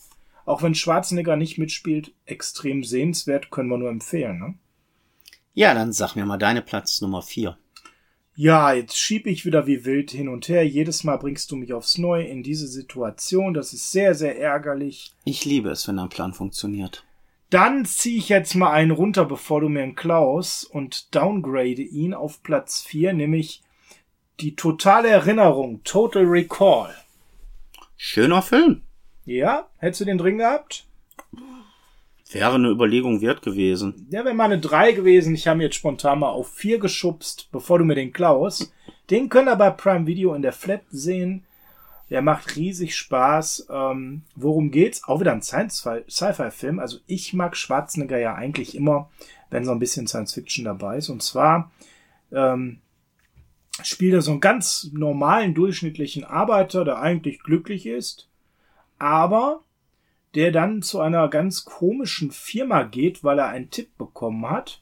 Auch 0.45 0.63
wenn 0.63 0.75
Schwarzenegger 0.75 1.37
nicht 1.37 1.57
mitspielt, 1.57 2.13
extrem 2.27 2.85
sehenswert, 2.85 3.51
können 3.51 3.71
wir 3.71 3.79
nur 3.79 3.89
empfehlen. 3.89 4.39
Ne? 4.39 4.55
Ja, 5.55 5.75
dann 5.75 5.93
sag 5.93 6.17
mir 6.17 6.25
mal 6.25 6.39
deine 6.39 6.63
Platz 6.63 7.01
Nummer 7.01 7.23
vier. 7.23 7.59
Ja, 8.35 8.73
jetzt 8.73 8.99
schieb 8.99 9.27
ich 9.27 9.45
wieder 9.45 9.67
wie 9.67 9.85
wild 9.85 10.11
hin 10.11 10.29
und 10.29 10.49
her. 10.49 10.67
Jedes 10.67 11.05
Mal 11.05 11.19
bringst 11.19 11.51
du 11.51 11.57
mich 11.57 11.75
aufs 11.75 11.99
Neue 11.99 12.25
in 12.25 12.43
diese 12.43 12.67
Situation. 12.67 13.53
Das 13.53 13.75
ist 13.75 13.93
sehr, 13.93 14.15
sehr 14.15 14.39
ärgerlich. 14.39 15.13
Ich 15.25 15.45
liebe 15.45 15.69
es, 15.69 15.87
wenn 15.87 15.99
ein 15.99 16.09
Plan 16.09 16.33
funktioniert. 16.33 17.05
Dann 17.51 17.85
ziehe 17.85 18.17
ich 18.17 18.31
jetzt 18.31 18.55
mal 18.55 18.73
einen 18.73 18.93
runter, 18.93 19.27
bevor 19.27 19.61
du 19.61 19.69
mir 19.69 19.83
einen 19.83 19.95
klaus 19.95 20.65
und 20.65 21.15
downgrade 21.15 21.83
ihn 21.83 22.15
auf 22.15 22.43
Platz 22.43 22.81
4, 22.81 23.13
nämlich 23.13 23.63
die 24.41 24.57
totale 24.57 25.09
Erinnerung, 25.09 25.85
Total 25.85 26.25
Recall. 26.25 26.95
Schöner 27.99 28.41
Film. 28.41 28.81
Ja, 29.27 29.69
hättest 29.77 30.01
du 30.01 30.05
den 30.07 30.17
drin 30.17 30.39
gehabt? 30.39 30.87
Wäre 32.33 32.55
eine 32.55 32.71
Überlegung 32.71 33.21
wert 33.21 33.43
gewesen. 33.43 34.07
Der 34.11 34.25
wäre 34.25 34.35
mal 34.35 34.45
eine 34.45 34.59
3 34.59 34.93
gewesen. 34.93 35.35
Ich 35.35 35.47
habe 35.47 35.63
jetzt 35.63 35.77
spontan 35.77 36.21
mal 36.21 36.31
auf 36.31 36.51
4 36.53 36.79
geschubst, 36.79 37.49
bevor 37.53 37.79
du 37.79 37.85
mir 37.85 37.95
den 37.95 38.13
klaus. 38.13 38.73
Den 39.11 39.29
können 39.29 39.49
aber 39.49 39.71
Prime 39.73 40.07
Video 40.07 40.35
in 40.35 40.43
der 40.43 40.53
Flat 40.53 40.83
sehen. 40.91 41.45
Der 42.11 42.23
macht 42.23 42.57
riesig 42.57 42.97
Spaß. 42.97 43.69
Ähm, 43.71 44.23
worum 44.35 44.71
geht's? 44.71 45.05
Auch 45.05 45.21
wieder 45.21 45.33
ein 45.33 45.43
Sci-Fi-Film. 45.43 46.79
Also 46.79 46.99
ich 47.07 47.35
mag 47.35 47.57
Schwarzenegger 47.57 48.19
ja 48.19 48.35
eigentlich 48.35 48.75
immer, 48.75 49.11
wenn 49.51 49.65
so 49.65 49.73
ein 49.73 49.79
bisschen 49.79 50.07
Science-Fiction 50.07 50.65
dabei 50.65 50.99
ist. 50.99 51.09
Und 51.09 51.23
zwar 51.23 51.71
ähm, 52.33 52.81
spielt 53.83 54.15
er 54.15 54.23
so 54.23 54.33
einen 54.33 54.41
ganz 54.41 54.91
normalen, 54.93 55.55
durchschnittlichen 55.55 56.25
Arbeiter, 56.25 56.85
der 56.85 56.99
eigentlich 56.99 57.43
glücklich 57.43 57.87
ist, 57.87 58.29
aber 58.99 59.63
der 60.35 60.53
dann 60.53 60.83
zu 60.83 61.01
einer 61.01 61.29
ganz 61.29 61.65
komischen 61.65 62.31
Firma 62.31 62.85
geht, 62.85 63.23
weil 63.23 63.39
er 63.39 63.49
einen 63.49 63.71
Tipp 63.71 63.97
bekommen 63.99 64.49
hat. 64.49 64.81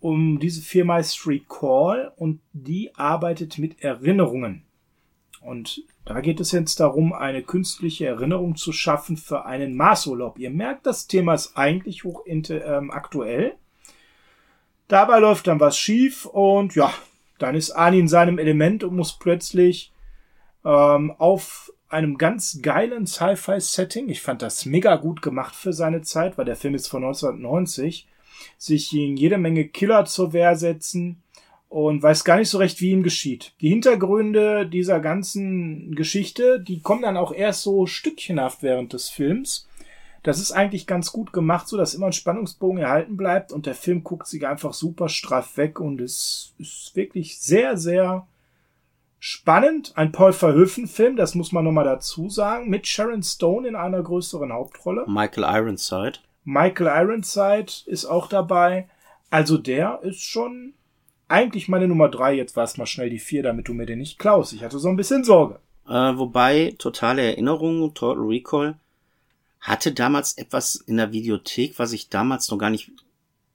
Um 0.00 0.38
diese 0.38 0.60
Firma 0.60 0.98
ist 0.98 1.26
Recall 1.26 2.12
und 2.16 2.40
die 2.52 2.94
arbeitet 2.94 3.58
mit 3.58 3.82
Erinnerungen. 3.82 4.64
Und 5.40 5.82
da 6.04 6.20
geht 6.20 6.40
es 6.40 6.52
jetzt 6.52 6.80
darum, 6.80 7.12
eine 7.12 7.42
künstliche 7.42 8.06
Erinnerung 8.06 8.56
zu 8.56 8.72
schaffen 8.72 9.16
für 9.16 9.44
einen 9.44 9.76
Marsurlaub. 9.76 10.38
Ihr 10.38 10.50
merkt, 10.50 10.86
das 10.86 11.06
Thema 11.06 11.34
ist 11.34 11.56
eigentlich 11.56 12.04
hoch 12.04 12.24
ähm, 12.26 12.90
aktuell. 12.90 13.54
Dabei 14.88 15.18
läuft 15.18 15.46
dann 15.46 15.60
was 15.60 15.78
schief 15.78 16.26
und 16.26 16.74
ja, 16.74 16.92
dann 17.38 17.54
ist 17.54 17.70
Ani 17.70 17.98
in 17.98 18.08
seinem 18.08 18.38
Element 18.38 18.84
und 18.84 18.96
muss 18.96 19.18
plötzlich 19.18 19.92
ähm, 20.64 21.14
auf 21.18 21.72
einem 21.88 22.18
ganz 22.18 22.60
geilen 22.62 23.06
Sci-Fi-Setting. 23.06 24.08
Ich 24.08 24.22
fand 24.22 24.42
das 24.42 24.66
mega 24.66 24.96
gut 24.96 25.22
gemacht 25.22 25.54
für 25.54 25.72
seine 25.72 26.02
Zeit, 26.02 26.38
weil 26.38 26.44
der 26.44 26.56
Film 26.56 26.74
ist 26.74 26.88
von 26.88 27.04
1990. 27.04 28.06
Sich 28.58 28.92
in 28.92 29.16
jede 29.16 29.38
Menge 29.38 29.66
Killer 29.68 30.04
zur 30.04 30.32
Wehr 30.32 30.56
setzen 30.56 31.22
und 31.68 32.02
weiß 32.02 32.24
gar 32.24 32.36
nicht 32.36 32.50
so 32.50 32.58
recht, 32.58 32.80
wie 32.80 32.90
ihm 32.90 33.02
geschieht. 33.02 33.52
Die 33.60 33.68
Hintergründe 33.68 34.66
dieser 34.66 35.00
ganzen 35.00 35.94
Geschichte, 35.94 36.60
die 36.60 36.80
kommen 36.80 37.02
dann 37.02 37.16
auch 37.16 37.32
erst 37.32 37.62
so 37.62 37.86
stückchenhaft 37.86 38.62
während 38.62 38.92
des 38.92 39.08
Films. 39.08 39.66
Das 40.22 40.38
ist 40.38 40.52
eigentlich 40.52 40.86
ganz 40.86 41.12
gut 41.12 41.32
gemacht, 41.32 41.68
so 41.68 41.76
dass 41.76 41.94
immer 41.94 42.06
ein 42.06 42.12
Spannungsbogen 42.12 42.80
erhalten 42.80 43.16
bleibt 43.16 43.52
und 43.52 43.66
der 43.66 43.74
Film 43.74 44.04
guckt 44.04 44.26
sich 44.26 44.46
einfach 44.46 44.72
super 44.72 45.08
straff 45.08 45.56
weg 45.56 45.80
und 45.80 46.00
es 46.00 46.54
ist 46.58 46.92
wirklich 46.94 47.38
sehr, 47.40 47.76
sehr 47.76 48.26
Spannend, 49.26 49.92
ein 49.94 50.12
Paul 50.12 50.34
Verhoeven-Film, 50.34 51.16
das 51.16 51.34
muss 51.34 51.50
man 51.50 51.64
nochmal 51.64 51.86
dazu 51.86 52.28
sagen, 52.28 52.68
mit 52.68 52.86
Sharon 52.86 53.22
Stone 53.22 53.66
in 53.66 53.74
einer 53.74 54.02
größeren 54.02 54.52
Hauptrolle. 54.52 55.06
Michael 55.06 55.44
Ironside. 55.44 56.18
Michael 56.44 56.88
Ironside 56.88 57.72
ist 57.86 58.04
auch 58.04 58.28
dabei. 58.28 58.86
Also 59.30 59.56
der 59.56 60.00
ist 60.02 60.20
schon 60.20 60.74
eigentlich 61.26 61.68
meine 61.68 61.88
Nummer 61.88 62.10
drei. 62.10 62.34
Jetzt 62.34 62.54
war 62.54 62.64
es 62.64 62.76
mal 62.76 62.84
schnell 62.84 63.08
die 63.08 63.18
vier, 63.18 63.42
damit 63.42 63.66
du 63.66 63.72
mir 63.72 63.86
den 63.86 64.00
nicht 64.00 64.18
klaust. 64.18 64.52
Ich 64.52 64.62
hatte 64.62 64.78
so 64.78 64.90
ein 64.90 64.96
bisschen 64.96 65.24
Sorge. 65.24 65.58
Äh, 65.88 66.18
wobei, 66.18 66.74
totale 66.76 67.22
Erinnerung, 67.22 67.94
Total 67.94 68.22
Recall, 68.22 68.74
hatte 69.58 69.92
damals 69.92 70.36
etwas 70.36 70.76
in 70.76 70.98
der 70.98 71.12
Videothek, 71.12 71.78
was 71.78 71.94
ich 71.94 72.10
damals 72.10 72.50
noch 72.50 72.58
gar 72.58 72.68
nicht 72.68 72.92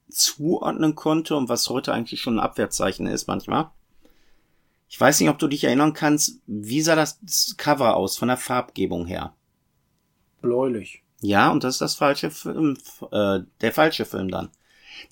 zuordnen 0.09 0.95
konnte 0.95 1.35
und 1.35 1.47
was 1.47 1.69
heute 1.69 1.93
eigentlich 1.93 2.21
schon 2.21 2.37
ein 2.39 2.43
Abwärtszeichen 2.43 3.05
ist 3.05 3.27
manchmal. 3.27 3.69
Ich 4.89 4.99
weiß 4.99 5.19
nicht, 5.19 5.29
ob 5.29 5.37
du 5.37 5.47
dich 5.47 5.63
erinnern 5.63 5.93
kannst, 5.93 6.41
wie 6.47 6.81
sah 6.81 6.95
das 6.95 7.19
Cover 7.57 7.95
aus 7.95 8.17
von 8.17 8.27
der 8.27 8.37
Farbgebung 8.37 9.05
her? 9.05 9.33
Bläulich. 10.41 11.03
Ja, 11.21 11.51
und 11.51 11.63
das 11.63 11.75
ist 11.75 11.81
das 11.81 11.95
falsche 11.95 12.31
Film, 12.31 12.77
äh, 13.11 13.39
der 13.61 13.71
falsche 13.71 14.05
Film 14.05 14.31
dann. 14.31 14.49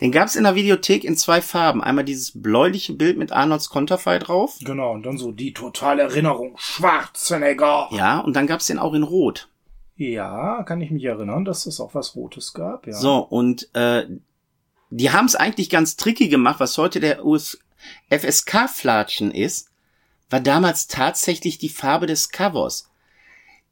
Den 0.01 0.11
gab's 0.11 0.35
in 0.35 0.43
der 0.43 0.55
Videothek 0.55 1.03
in 1.03 1.15
zwei 1.15 1.41
Farben. 1.41 1.83
Einmal 1.83 2.03
dieses 2.03 2.41
bläuliche 2.41 2.93
Bild 2.93 3.17
mit 3.17 3.31
Arnolds 3.31 3.69
Konterfei 3.69 4.17
drauf. 4.19 4.57
Genau, 4.61 4.93
und 4.93 5.05
dann 5.05 5.17
so 5.17 5.31
die 5.31 5.53
totale 5.53 6.01
Erinnerung. 6.01 6.55
Schwarzenegger. 6.57 7.89
Ja, 7.91 8.19
und 8.19 8.35
dann 8.35 8.47
gab's 8.47 8.67
den 8.67 8.79
auch 8.79 8.93
in 8.93 9.03
Rot. 9.03 9.47
Ja, 9.95 10.63
kann 10.63 10.81
ich 10.81 10.91
mich 10.91 11.05
erinnern, 11.05 11.45
dass 11.45 11.65
es 11.67 11.79
auch 11.79 11.93
was 11.93 12.15
Rotes 12.15 12.53
gab, 12.53 12.87
ja. 12.87 12.93
So, 12.93 13.17
und 13.17 13.73
äh, 13.75 14.07
die 14.89 15.11
haben's 15.11 15.35
eigentlich 15.35 15.69
ganz 15.69 15.97
tricky 15.97 16.29
gemacht, 16.29 16.59
was 16.59 16.77
heute 16.77 16.99
der 16.99 17.25
US 17.25 17.59
FSK-Flatschen 18.09 19.31
ist, 19.31 19.69
war 20.29 20.39
damals 20.39 20.87
tatsächlich 20.87 21.57
die 21.57 21.69
Farbe 21.69 22.07
des 22.07 22.29
Covers. 22.29 22.89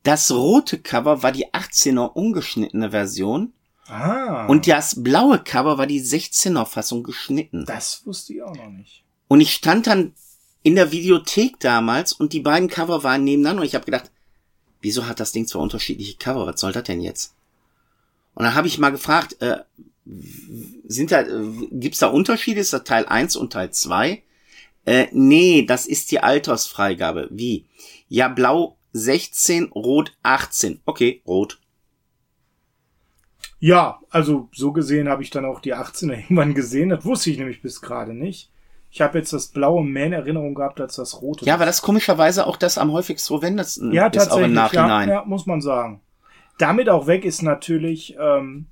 Das 0.04 0.32
rote 0.32 0.80
Cover 0.80 1.24
war 1.24 1.32
die 1.32 1.48
18er 1.48 2.14
ungeschnittene 2.14 2.92
Version. 2.92 3.54
Ah. 3.88 4.46
Und 4.48 4.68
das 4.68 5.04
blaue 5.04 5.40
Cover 5.40 5.78
war 5.78 5.88
die 5.88 6.02
16er 6.02 6.66
Fassung 6.66 7.04
geschnitten. 7.04 7.66
Das 7.66 8.06
wusste 8.06 8.34
ich 8.34 8.44
auch 8.44 8.56
noch 8.56 8.70
nicht. 8.70 9.04
Und 9.28 9.42
ich 9.42 9.54
stand 9.54 9.88
dann 9.88 10.14
in 10.64 10.76
der 10.76 10.92
Videothek 10.92 11.60
damals 11.60 12.14
und 12.14 12.34
die 12.34 12.40
beiden 12.40 12.70
Cover 12.70 13.04
waren 13.04 13.24
nebeneinander 13.24 13.62
und 13.62 13.68
ich 13.68 13.76
habe 13.76 13.86
gedacht, 13.86 14.12
wieso 14.82 15.08
hat 15.08 15.20
das 15.20 15.32
Ding 15.32 15.48
zwar 15.48 15.62
unterschiedliche 15.62 16.18
Cover? 16.18 16.48
Was 16.48 16.60
soll 16.60 16.72
das 16.72 16.84
denn 16.84 17.02
jetzt? 17.02 17.34
Und 18.36 18.46
dann 18.46 18.56
habe 18.56 18.68
ich 18.68 18.78
mal 18.78 18.92
gefragt, 18.92 19.42
äh, 19.42 19.60
sind 20.88 21.12
da, 21.12 21.22
äh, 21.22 21.68
gibt's 21.72 22.00
da 22.00 22.08
Unterschiede? 22.08 22.60
Ist 22.60 22.74
das 22.74 22.84
Teil 22.84 23.06
1 23.06 23.36
und 23.36 23.54
Teil 23.54 23.72
2? 23.72 24.22
Äh, 24.86 25.08
nee, 25.12 25.64
das 25.64 25.88
ist 25.88 26.12
die 26.12 26.20
Altersfreigabe. 26.20 27.30
Wie? 27.32 27.66
Ja, 28.08 28.28
blau 28.28 28.78
16, 28.94 29.66
rot 29.74 30.16
18. 30.24 30.82
Okay, 30.86 31.22
rot. 31.26 31.60
Ja, 33.60 34.00
also 34.12 34.50
so 34.54 34.72
gesehen 34.72 35.10
habe 35.10 35.24
ich 35.24 35.32
dann 35.32 35.46
auch 35.46 35.60
die 35.60 35.74
18er 35.74 36.14
irgendwann 36.24 36.54
gesehen. 36.54 36.90
Das 36.90 37.04
wusste 37.04 37.32
ich 37.32 37.38
nämlich 37.38 37.62
bis 37.62 37.82
gerade 37.82 38.14
nicht. 38.14 38.52
Ich 38.92 39.02
habe 39.02 39.18
jetzt 39.18 39.34
das 39.34 39.48
blaue 39.48 39.84
mehr 39.84 40.06
in 40.06 40.14
Erinnerung 40.14 40.56
gehabt 40.56 40.80
als 40.80 40.96
das 40.96 41.22
rote. 41.22 41.44
Ja, 41.46 41.56
aber 41.56 41.66
das 41.66 41.82
komischerweise 41.82 42.48
auch 42.48 42.56
das 42.56 42.78
am 42.78 42.94
häufigst 42.94 43.28
verwendetsten 43.28 43.92
ja, 43.92 44.08
ist 44.08 44.32
auch 44.32 44.38
im 44.38 44.54
Nachhinein. 44.54 45.10
Ja, 45.10 45.16
ja, 45.16 45.26
muss 45.26 45.46
man 45.46 45.60
sagen. 45.60 46.00
Damit 46.60 46.88
auch 46.88 47.06
weg 47.06 47.26
ist 47.26 47.42
natürlich 47.42 48.16
ähm, 48.18 48.68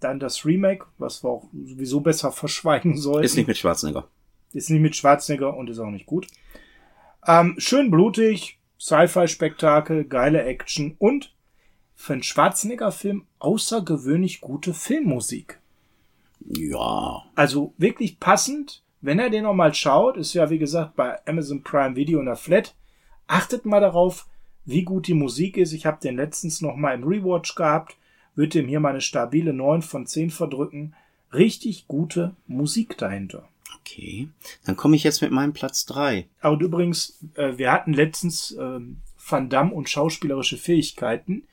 dann 0.00 0.18
das 0.18 0.44
Remake, 0.44 0.86
was 0.98 1.22
wir 1.22 1.30
auch 1.30 1.48
sowieso 1.52 2.00
besser 2.00 2.32
verschweigen 2.32 2.96
sollten. 2.96 3.24
Ist 3.24 3.36
nicht 3.36 3.48
mit 3.48 3.58
Schwarzenegger. 3.58 4.08
Ist 4.52 4.70
nicht 4.70 4.80
mit 4.80 4.96
Schwarzenegger 4.96 5.56
und 5.56 5.70
ist 5.70 5.78
auch 5.78 5.90
nicht 5.90 6.06
gut. 6.06 6.26
Ähm, 7.26 7.54
schön 7.58 7.90
blutig, 7.90 8.58
Sci-Fi-Spektakel, 8.80 10.04
geile 10.04 10.42
Action 10.42 10.96
und 10.98 11.34
für 11.94 12.14
einen 12.14 12.22
Schwarzenegger-Film 12.22 13.26
außergewöhnlich 13.38 14.40
gute 14.40 14.72
Filmmusik. 14.72 15.60
Ja. 16.40 17.22
Also 17.34 17.74
wirklich 17.76 18.18
passend. 18.18 18.82
Wenn 19.02 19.18
er 19.18 19.30
den 19.30 19.44
nochmal 19.44 19.74
schaut, 19.74 20.16
ist 20.16 20.34
ja 20.34 20.48
wie 20.50 20.58
gesagt 20.58 20.96
bei 20.96 21.18
Amazon 21.26 21.62
Prime 21.62 21.96
Video 21.96 22.18
in 22.20 22.26
der 22.26 22.36
Flat. 22.36 22.74
Achtet 23.26 23.66
mal 23.66 23.80
darauf, 23.80 24.26
wie 24.64 24.82
gut 24.82 25.06
die 25.06 25.14
Musik 25.14 25.56
ist. 25.58 25.72
Ich 25.72 25.86
habe 25.86 26.00
den 26.02 26.16
letztens 26.16 26.60
nochmal 26.60 26.94
im 26.94 27.04
Rewatch 27.04 27.54
gehabt 27.54 27.96
wird 28.34 28.54
dem 28.54 28.68
hier 28.68 28.80
meine 28.80 29.00
stabile 29.00 29.52
9 29.52 29.82
von 29.82 30.06
10 30.06 30.30
verdrücken. 30.30 30.94
Richtig 31.32 31.86
gute 31.86 32.34
Musik 32.46 32.98
dahinter. 32.98 33.48
Okay, 33.80 34.28
dann 34.64 34.76
komme 34.76 34.96
ich 34.96 35.04
jetzt 35.04 35.22
mit 35.22 35.30
meinem 35.30 35.52
Platz 35.52 35.86
3. 35.86 36.28
Aber 36.40 36.60
übrigens, 36.60 37.18
äh, 37.34 37.56
wir 37.56 37.72
hatten 37.72 37.92
letztens 37.92 38.52
äh, 38.52 38.80
Van 39.28 39.48
Damme 39.48 39.72
und 39.72 39.88
schauspielerische 39.88 40.56
Fähigkeiten. 40.56 41.44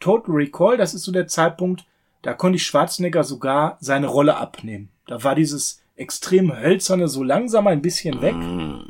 Total 0.00 0.34
Recall, 0.34 0.76
das 0.76 0.94
ist 0.94 1.02
so 1.02 1.12
der 1.12 1.26
Zeitpunkt, 1.26 1.84
da 2.22 2.34
konnte 2.34 2.56
ich 2.56 2.66
Schwarzenegger 2.66 3.24
sogar 3.24 3.78
seine 3.80 4.06
Rolle 4.08 4.36
abnehmen. 4.36 4.90
Da 5.06 5.22
war 5.24 5.34
dieses 5.34 5.82
extrem 5.96 6.54
hölzerne 6.56 7.08
so 7.08 7.22
langsam 7.22 7.66
ein 7.66 7.82
bisschen 7.82 8.20
weg. 8.20 8.34
Mm. 8.36 8.80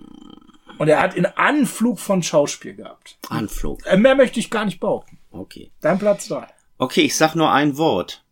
Und 0.79 0.89
er 0.89 1.01
hat 1.01 1.17
einen 1.17 1.27
Anflug 1.27 1.99
von 1.99 2.23
Schauspiel 2.23 2.75
gehabt. 2.75 3.19
Anflug. 3.29 3.85
Äh, 3.87 3.97
mehr 3.97 4.15
möchte 4.15 4.41
ich 4.41 4.51
gar 4.51 4.65
nicht 4.65 4.81
behaupten. 4.81 5.19
Okay. 5.31 5.71
Dein 5.81 5.99
Platz 5.99 6.29
3. 6.29 6.47
Okay, 6.81 7.03
ich 7.03 7.17
sag 7.17 7.35
nur 7.35 7.51
ein 7.51 7.77
Wort. 7.77 8.25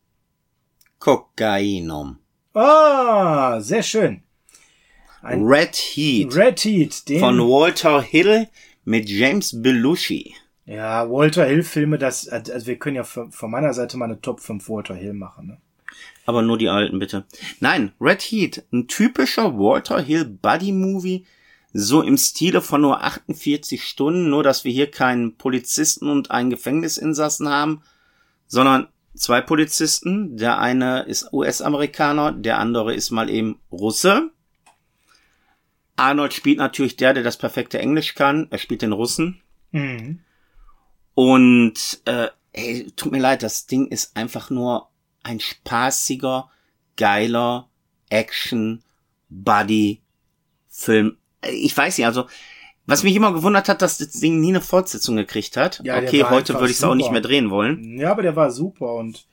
Kokainum. 1.00 2.18
Ah, 2.54 3.60
sehr 3.60 3.82
schön. 3.82 4.22
Ein 5.20 5.42
Red 5.42 5.74
Heat. 5.74 6.36
Red 6.36 6.60
Heat. 6.60 7.08
Den 7.08 7.18
von 7.18 7.40
Walter 7.40 8.00
Hill 8.00 8.46
mit 8.84 9.10
James 9.10 9.60
Belushi. 9.60 10.36
Ja, 10.64 11.10
Walter 11.10 11.44
Hill 11.44 11.64
Filme, 11.64 11.98
das, 11.98 12.28
also 12.28 12.68
wir 12.68 12.78
können 12.78 12.94
ja 12.94 13.02
von 13.02 13.50
meiner 13.50 13.74
Seite 13.74 13.96
mal 13.96 14.04
eine 14.04 14.20
Top 14.20 14.38
5 14.38 14.68
Walter 14.68 14.94
Hill 14.94 15.14
machen. 15.14 15.48
Ne? 15.48 15.58
Aber 16.24 16.42
nur 16.42 16.56
die 16.56 16.68
alten, 16.68 17.00
bitte. 17.00 17.24
Nein, 17.58 17.92
Red 18.00 18.22
Heat, 18.22 18.64
ein 18.72 18.86
typischer 18.86 19.58
Walter 19.58 20.00
Hill 20.00 20.24
Buddy 20.24 20.70
Movie, 20.70 21.26
so 21.72 22.00
im 22.00 22.16
Stile 22.16 22.60
von 22.60 22.80
nur 22.80 23.02
48 23.02 23.82
Stunden, 23.82 24.30
nur 24.30 24.44
dass 24.44 24.62
wir 24.62 24.72
hier 24.72 24.90
keinen 24.90 25.36
Polizisten 25.36 26.08
und 26.08 26.30
einen 26.30 26.50
Gefängnisinsassen 26.50 27.48
haben, 27.48 27.82
sondern 28.46 28.88
zwei 29.14 29.40
Polizisten. 29.40 30.36
Der 30.36 30.58
eine 30.58 31.02
ist 31.02 31.32
US-Amerikaner, 31.32 32.32
der 32.32 32.58
andere 32.58 32.94
ist 32.94 33.10
mal 33.10 33.30
eben 33.30 33.60
Russe. 33.70 34.30
Arnold 35.96 36.34
spielt 36.34 36.58
natürlich 36.58 36.96
der, 36.96 37.14
der 37.14 37.22
das 37.22 37.38
perfekte 37.38 37.78
Englisch 37.78 38.14
kann. 38.14 38.48
Er 38.50 38.58
spielt 38.58 38.82
den 38.82 38.92
Russen. 38.92 39.40
Mhm. 39.72 40.20
Und 41.14 42.00
äh, 42.04 42.28
ey, 42.52 42.92
tut 42.96 43.12
mir 43.12 43.20
leid, 43.20 43.42
das 43.42 43.66
Ding 43.66 43.86
ist 43.88 44.16
einfach 44.16 44.50
nur 44.50 44.90
ein 45.22 45.40
spaßiger, 45.40 46.50
geiler 46.96 47.68
Action 48.10 48.82
Buddy 49.28 50.02
Film. 50.68 51.16
Ich 51.42 51.76
weiß 51.76 51.96
nicht, 51.96 52.06
also 52.06 52.26
was 52.86 53.02
mich 53.02 53.16
immer 53.16 53.32
gewundert 53.32 53.68
hat, 53.68 53.82
dass 53.82 53.98
das 53.98 54.12
Ding 54.12 54.40
nie 54.40 54.50
eine 54.50 54.60
Fortsetzung 54.60 55.16
gekriegt 55.16 55.56
hat. 55.56 55.80
Ja, 55.84 55.98
okay, 55.98 56.24
heute 56.24 56.54
würde 56.54 56.70
ich 56.70 56.76
es 56.76 56.84
auch 56.84 56.94
nicht 56.94 57.12
mehr 57.12 57.20
drehen 57.20 57.50
wollen. 57.50 57.98
Ja, 57.98 58.12
aber 58.12 58.22
der 58.22 58.36
war 58.36 58.50
super 58.50 58.94
und 58.94 59.26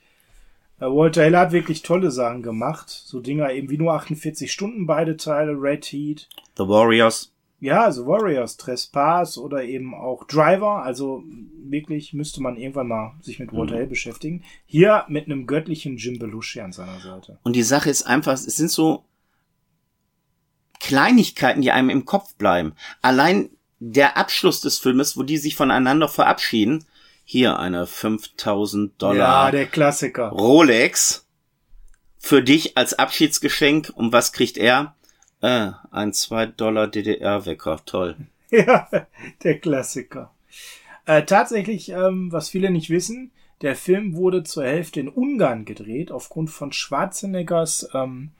äh, 0.80 0.86
Walter 0.86 1.24
Hill 1.24 1.36
hat 1.36 1.52
wirklich 1.52 1.82
tolle 1.82 2.10
Sachen 2.10 2.42
gemacht. 2.42 2.90
So 2.90 3.20
Dinger 3.20 3.52
eben 3.52 3.70
wie 3.70 3.78
nur 3.78 3.94
48 3.94 4.50
Stunden 4.50 4.86
beide 4.86 5.16
Teile, 5.16 5.52
Red 5.52 5.84
Heat. 5.86 6.28
The 6.56 6.64
Warriors. 6.64 7.30
Ja, 7.60 7.84
also 7.84 8.06
Warriors, 8.06 8.56
Trespass 8.56 9.38
oder 9.38 9.64
eben 9.64 9.94
auch 9.94 10.24
Driver. 10.24 10.82
Also 10.82 11.22
wirklich 11.64 12.12
müsste 12.12 12.42
man 12.42 12.56
irgendwann 12.56 12.88
mal 12.88 13.14
sich 13.22 13.38
mit 13.38 13.52
Walter 13.52 13.74
mhm. 13.74 13.78
Hill 13.78 13.86
beschäftigen. 13.86 14.42
Hier 14.66 15.04
mit 15.08 15.26
einem 15.26 15.46
göttlichen 15.46 15.96
Jim 15.96 16.18
Belushi 16.18 16.60
an 16.60 16.72
seiner 16.72 17.00
Seite. 17.00 17.38
Und 17.42 17.56
die 17.56 17.62
Sache 17.62 17.88
ist 17.88 18.02
einfach, 18.02 18.34
es 18.34 18.44
sind 18.44 18.70
so 18.70 19.04
Kleinigkeiten, 20.84 21.62
die 21.62 21.70
einem 21.70 21.88
im 21.88 22.04
Kopf 22.04 22.34
bleiben. 22.34 22.74
Allein 23.00 23.48
der 23.78 24.18
Abschluss 24.18 24.60
des 24.60 24.78
Filmes, 24.78 25.16
wo 25.16 25.22
die 25.22 25.38
sich 25.38 25.56
voneinander 25.56 26.08
verabschieden. 26.08 26.84
Hier 27.24 27.58
eine 27.58 27.86
5000 27.86 29.00
Dollar. 29.00 29.46
Ja, 29.46 29.50
der 29.50 29.64
Klassiker. 29.64 30.28
Rolex. 30.28 31.26
Für 32.18 32.42
dich 32.42 32.76
als 32.76 32.92
Abschiedsgeschenk. 32.98 33.92
Und 33.94 34.12
was 34.12 34.34
kriegt 34.34 34.58
er? 34.58 34.94
Äh, 35.40 35.70
ein 35.90 36.12
2 36.12 36.46
Dollar 36.46 36.86
DDR-Wecker. 36.86 37.80
Toll. 37.86 38.16
Ja, 38.50 38.88
der 39.42 39.58
Klassiker. 39.58 40.32
Äh, 41.06 41.24
tatsächlich, 41.24 41.88
ähm, 41.88 42.30
was 42.30 42.50
viele 42.50 42.70
nicht 42.70 42.88
wissen, 42.88 43.32
der 43.62 43.74
Film 43.74 44.14
wurde 44.14 44.44
zur 44.44 44.62
Hälfte 44.62 45.00
in 45.00 45.08
Ungarn 45.08 45.64
gedreht, 45.64 46.12
aufgrund 46.12 46.50
von 46.50 46.70
Schwarzeneggers 46.70 47.88
ähm, 47.94 48.30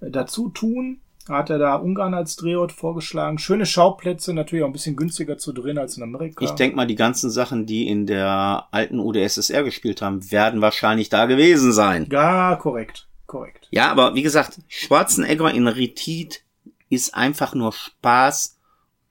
dazu 0.00 0.50
tun 0.50 1.00
hat 1.28 1.50
er 1.50 1.58
da 1.58 1.76
Ungarn 1.76 2.14
als 2.14 2.36
Drehort 2.36 2.72
vorgeschlagen. 2.72 3.38
Schöne 3.38 3.66
Schauplätze, 3.66 4.32
natürlich 4.32 4.62
auch 4.64 4.68
ein 4.68 4.72
bisschen 4.72 4.96
günstiger 4.96 5.38
zu 5.38 5.52
drehen 5.52 5.78
als 5.78 5.96
in 5.96 6.02
Amerika. 6.02 6.44
Ich 6.44 6.52
denke 6.52 6.76
mal, 6.76 6.86
die 6.86 6.94
ganzen 6.94 7.30
Sachen, 7.30 7.66
die 7.66 7.88
in 7.88 8.06
der 8.06 8.68
alten 8.70 8.98
UdSSR 8.98 9.62
gespielt 9.62 10.02
haben, 10.02 10.30
werden 10.30 10.60
wahrscheinlich 10.60 11.08
da 11.08 11.26
gewesen 11.26 11.72
sein. 11.72 12.08
Ja, 12.10 12.56
korrekt, 12.56 13.06
korrekt. 13.26 13.68
Ja, 13.70 13.90
aber 13.90 14.14
wie 14.14 14.22
gesagt, 14.22 14.58
Schwarzenegger 14.68 15.52
in 15.52 15.68
Retit 15.68 16.42
ist 16.88 17.14
einfach 17.14 17.54
nur 17.54 17.72
Spaß 17.72 18.58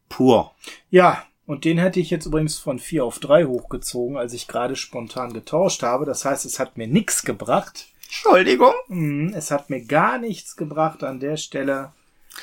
pur. 0.09 0.51
Ja, 0.89 1.23
und 1.45 1.63
den 1.63 1.77
hätte 1.77 1.99
ich 1.99 2.09
jetzt 2.09 2.25
übrigens 2.25 2.57
von 2.57 2.77
vier 2.77 3.05
auf 3.05 3.19
drei 3.19 3.45
hochgezogen, 3.45 4.17
als 4.17 4.33
ich 4.33 4.47
gerade 4.47 4.75
spontan 4.75 5.33
getauscht 5.33 5.81
habe. 5.81 6.05
Das 6.05 6.25
heißt, 6.25 6.45
es 6.45 6.59
hat 6.59 6.77
mir 6.77 6.87
nichts 6.87 7.23
gebracht. 7.23 7.87
Entschuldigung. 8.03 8.73
Mhm, 8.87 9.33
es 9.33 9.51
hat 9.51 9.69
mir 9.69 9.81
gar 9.81 10.17
nichts 10.17 10.55
gebracht 10.55 11.03
an 11.03 11.19
der 11.19 11.37
Stelle 11.37 11.93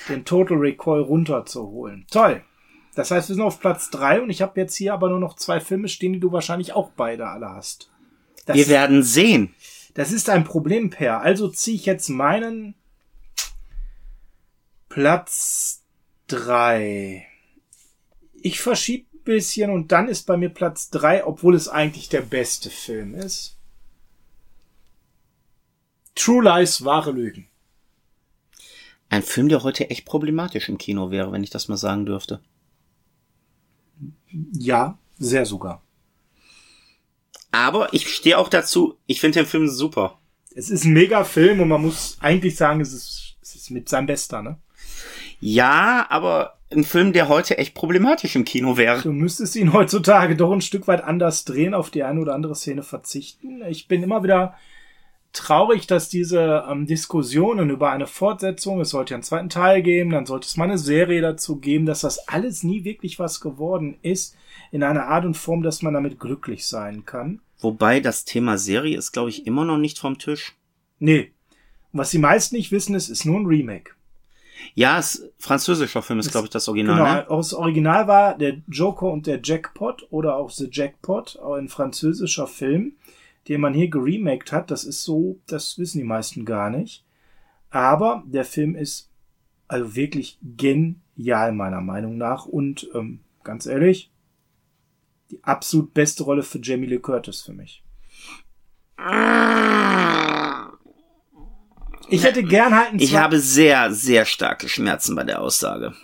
den 0.08 0.24
Total 0.24 0.56
Recall 0.56 1.00
runterzuholen. 1.00 2.06
Toll. 2.10 2.42
Das 2.94 3.10
heißt, 3.10 3.28
wir 3.28 3.34
sind 3.34 3.44
auf 3.44 3.60
Platz 3.60 3.90
drei 3.90 4.20
und 4.20 4.30
ich 4.30 4.42
habe 4.42 4.60
jetzt 4.60 4.76
hier 4.76 4.94
aber 4.94 5.08
nur 5.08 5.18
noch 5.18 5.36
zwei 5.36 5.60
Filme 5.60 5.88
stehen, 5.88 6.12
die 6.12 6.20
du 6.20 6.32
wahrscheinlich 6.32 6.72
auch 6.72 6.90
beide 6.90 7.26
alle 7.26 7.50
hast. 7.50 7.90
Das, 8.46 8.56
wir 8.56 8.68
werden 8.68 9.02
sehen. 9.02 9.54
Das 9.94 10.12
ist 10.12 10.28
ein 10.28 10.44
Problem, 10.44 10.90
Per. 10.90 11.20
Also 11.20 11.48
ziehe 11.48 11.76
ich 11.76 11.86
jetzt 11.86 12.08
meinen 12.08 12.74
Platz 14.88 15.82
drei. 16.26 17.26
Ich 18.34 18.60
verschiebe 18.60 19.06
ein 19.14 19.24
bisschen 19.24 19.70
und 19.70 19.90
dann 19.90 20.08
ist 20.08 20.26
bei 20.26 20.36
mir 20.36 20.50
Platz 20.50 20.90
drei, 20.90 21.24
obwohl 21.24 21.54
es 21.54 21.68
eigentlich 21.68 22.08
der 22.08 22.20
beste 22.20 22.70
Film 22.70 23.14
ist. 23.14 23.56
True 26.14 26.44
Lies, 26.44 26.84
wahre 26.84 27.10
Lügen. 27.10 27.48
Ein 29.14 29.22
Film, 29.22 29.48
der 29.48 29.62
heute 29.62 29.90
echt 29.90 30.06
problematisch 30.06 30.68
im 30.68 30.76
Kino 30.76 31.12
wäre, 31.12 31.30
wenn 31.30 31.44
ich 31.44 31.50
das 31.50 31.68
mal 31.68 31.76
sagen 31.76 32.04
dürfte. 32.04 32.40
Ja, 34.50 34.98
sehr 35.16 35.46
sogar. 35.46 35.84
Aber 37.52 37.94
ich 37.94 38.12
stehe 38.12 38.36
auch 38.36 38.48
dazu, 38.48 38.98
ich 39.06 39.20
finde 39.20 39.38
den 39.38 39.46
Film 39.46 39.68
super. 39.68 40.18
Es 40.56 40.68
ist 40.68 40.84
ein 40.84 40.94
mega 40.94 41.22
Film 41.22 41.60
und 41.60 41.68
man 41.68 41.82
muss 41.82 42.16
eigentlich 42.18 42.56
sagen, 42.56 42.80
es 42.80 42.92
ist, 42.92 43.36
es 43.40 43.54
ist 43.54 43.70
mit 43.70 43.88
seinem 43.88 44.06
Bester, 44.06 44.42
ne? 44.42 44.58
Ja, 45.38 46.06
aber 46.08 46.58
ein 46.72 46.82
Film, 46.82 47.12
der 47.12 47.28
heute 47.28 47.56
echt 47.56 47.74
problematisch 47.74 48.34
im 48.34 48.44
Kino 48.44 48.76
wäre. 48.76 49.00
Du 49.00 49.12
müsstest 49.12 49.54
ihn 49.54 49.72
heutzutage 49.72 50.34
doch 50.34 50.50
ein 50.50 50.60
Stück 50.60 50.88
weit 50.88 51.04
anders 51.04 51.44
drehen, 51.44 51.74
auf 51.74 51.90
die 51.90 52.02
eine 52.02 52.20
oder 52.20 52.34
andere 52.34 52.56
Szene 52.56 52.82
verzichten. 52.82 53.62
Ich 53.68 53.86
bin 53.86 54.02
immer 54.02 54.24
wieder 54.24 54.56
traurig, 55.34 55.86
dass 55.86 56.08
diese 56.08 56.64
ähm, 56.70 56.86
Diskussionen 56.86 57.68
über 57.68 57.90
eine 57.90 58.06
Fortsetzung, 58.06 58.80
es 58.80 58.90
sollte 58.90 59.10
ja 59.10 59.16
einen 59.16 59.22
zweiten 59.22 59.50
Teil 59.50 59.82
geben, 59.82 60.10
dann 60.10 60.26
sollte 60.26 60.46
es 60.46 60.56
mal 60.56 60.64
eine 60.64 60.78
Serie 60.78 61.20
dazu 61.20 61.56
geben, 61.56 61.84
dass 61.84 62.00
das 62.00 62.28
alles 62.28 62.62
nie 62.62 62.84
wirklich 62.84 63.18
was 63.18 63.40
geworden 63.40 63.98
ist, 64.00 64.36
in 64.70 64.82
einer 64.82 65.06
Art 65.06 65.24
und 65.24 65.36
Form, 65.36 65.62
dass 65.62 65.82
man 65.82 65.94
damit 65.94 66.18
glücklich 66.18 66.66
sein 66.66 67.04
kann. 67.04 67.40
Wobei 67.60 68.00
das 68.00 68.24
Thema 68.24 68.58
Serie 68.58 68.96
ist, 68.96 69.12
glaube 69.12 69.30
ich, 69.30 69.46
immer 69.46 69.64
noch 69.64 69.78
nicht 69.78 69.98
vom 69.98 70.18
Tisch. 70.18 70.54
Nee. 70.98 71.32
Was 71.92 72.10
die 72.10 72.18
meisten 72.18 72.56
nicht 72.56 72.72
wissen, 72.72 72.94
ist, 72.94 73.08
ist 73.08 73.24
nur 73.24 73.38
ein 73.38 73.46
Remake. 73.46 73.92
Ja, 74.74 74.98
es, 74.98 75.30
französischer 75.38 76.02
Film 76.02 76.18
ist, 76.20 76.30
glaube 76.30 76.46
ich, 76.46 76.50
das 76.50 76.68
Original. 76.68 76.96
Genau, 76.96 77.14
ne? 77.14 77.26
das 77.28 77.54
Original 77.54 78.08
war 78.08 78.38
der 78.38 78.62
Joker 78.68 79.06
und 79.06 79.26
der 79.26 79.40
Jackpot 79.42 80.06
oder 80.10 80.36
auch 80.36 80.50
The 80.50 80.68
Jackpot, 80.70 81.38
auch 81.38 81.54
ein 81.54 81.68
französischer 81.68 82.46
Film 82.46 82.94
den 83.48 83.60
man 83.60 83.74
hier 83.74 83.88
geremaked 83.88 84.52
hat. 84.52 84.70
Das 84.70 84.84
ist 84.84 85.04
so, 85.04 85.38
das 85.46 85.78
wissen 85.78 85.98
die 85.98 86.04
meisten 86.04 86.44
gar 86.44 86.70
nicht. 86.70 87.04
Aber 87.70 88.22
der 88.26 88.44
Film 88.44 88.76
ist 88.76 89.10
also 89.68 89.96
wirklich 89.96 90.38
genial 90.42 91.52
meiner 91.52 91.80
Meinung 91.80 92.16
nach 92.16 92.46
und 92.46 92.88
ähm, 92.94 93.20
ganz 93.42 93.66
ehrlich, 93.66 94.10
die 95.30 95.42
absolut 95.42 95.94
beste 95.94 96.24
Rolle 96.24 96.42
für 96.42 96.60
Jamie 96.62 96.86
Lee 96.86 96.98
Curtis 96.98 97.42
für 97.42 97.52
mich. 97.52 97.82
Ich 102.08 102.22
hätte 102.22 102.44
gern 102.44 102.76
halt 102.76 102.90
einen 102.90 103.00
Ich 103.00 103.16
habe 103.16 103.40
sehr, 103.40 103.92
sehr 103.92 104.24
starke 104.24 104.68
Schmerzen 104.68 105.14
bei 105.16 105.24
der 105.24 105.40
Aussage. 105.40 105.94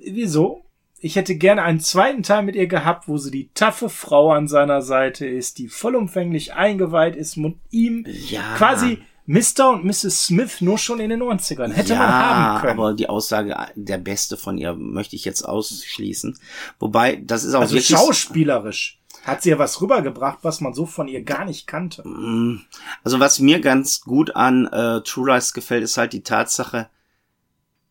Wieso? 0.00 0.63
Ich 1.04 1.16
hätte 1.16 1.36
gerne 1.36 1.62
einen 1.62 1.80
zweiten 1.80 2.22
Teil 2.22 2.44
mit 2.44 2.56
ihr 2.56 2.66
gehabt, 2.66 3.08
wo 3.08 3.18
sie 3.18 3.30
die 3.30 3.50
taffe 3.52 3.90
Frau 3.90 4.32
an 4.32 4.48
seiner 4.48 4.80
Seite 4.80 5.26
ist, 5.26 5.58
die 5.58 5.68
vollumfänglich 5.68 6.54
eingeweiht 6.54 7.14
ist 7.14 7.36
und 7.36 7.60
ihm 7.70 8.06
ja. 8.08 8.54
quasi 8.56 9.02
Mr. 9.26 9.68
und 9.68 9.84
Mrs. 9.84 10.24
Smith 10.24 10.62
nur 10.62 10.78
schon 10.78 11.00
in 11.00 11.10
den 11.10 11.22
90ern 11.22 11.72
hätte 11.72 11.92
ja, 11.92 11.98
man 11.98 12.08
haben 12.08 12.60
können. 12.62 12.78
aber 12.78 12.94
die 12.94 13.10
Aussage, 13.10 13.54
der 13.74 13.98
Beste 13.98 14.38
von 14.38 14.56
ihr 14.56 14.72
möchte 14.76 15.14
ich 15.14 15.26
jetzt 15.26 15.42
ausschließen. 15.42 16.38
Wobei, 16.78 17.16
das 17.16 17.44
ist 17.44 17.52
auch 17.52 17.60
also 17.60 17.74
wirklich... 17.74 17.88
schauspielerisch 17.98 18.98
hat 19.24 19.42
sie 19.42 19.50
ja 19.50 19.58
was 19.58 19.82
rübergebracht, 19.82 20.38
was 20.40 20.62
man 20.62 20.72
so 20.72 20.86
von 20.86 21.08
ihr 21.08 21.22
gar 21.22 21.44
nicht 21.44 21.66
kannte. 21.66 22.06
Mm. 22.08 22.62
Also 23.02 23.20
was 23.20 23.40
mir 23.40 23.60
ganz 23.60 24.00
gut 24.00 24.34
an 24.36 24.66
äh, 24.68 25.02
True 25.02 25.34
Lies 25.34 25.52
gefällt, 25.52 25.82
ist 25.82 25.98
halt 25.98 26.14
die 26.14 26.22
Tatsache, 26.22 26.88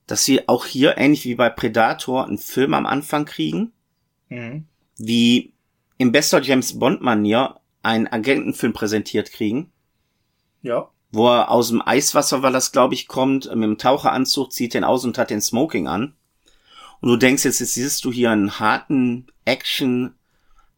dass 0.08 0.28
wir 0.28 0.44
auch 0.48 0.66
hier 0.66 0.98
ähnlich 0.98 1.26
wie 1.26 1.36
bei 1.36 1.50
Predator 1.50 2.26
einen 2.26 2.38
Film 2.38 2.74
am 2.74 2.86
Anfang 2.86 3.26
kriegen, 3.26 3.72
mhm. 4.30 4.66
wie 4.98 5.54
im 5.98 6.12
bester 6.12 6.42
James 6.42 6.78
Bond 6.80 7.02
Manier 7.02 7.60
einen 7.82 8.08
Agentenfilm 8.08 8.74
präsentiert 8.74 9.32
kriegen. 9.32 9.72
Ja. 10.62 10.90
Wo 11.12 11.28
er 11.28 11.52
aus 11.52 11.70
dem 11.70 11.82
Eiswasser, 11.86 12.42
weil 12.42 12.54
das 12.54 12.72
glaube 12.72 12.96
ich 12.96 13.08
kommt, 13.08 13.46
mit 13.46 13.64
dem 13.64 13.78
Taucheranzug 13.78 14.52
zieht 14.52 14.74
den 14.74 14.84
aus 14.84 15.06
und 15.06 15.18
hat 15.18 15.30
den 15.30 15.42
Smoking 15.42 15.88
an. 15.88 16.16
Und 17.02 17.10
du 17.10 17.18
denkst 17.18 17.44
jetzt, 17.44 17.60
jetzt 17.60 17.74
siehst 17.74 18.06
du 18.06 18.12
hier 18.12 18.32
einen 18.32 18.60
harten 18.60 19.28
Action 19.46 20.16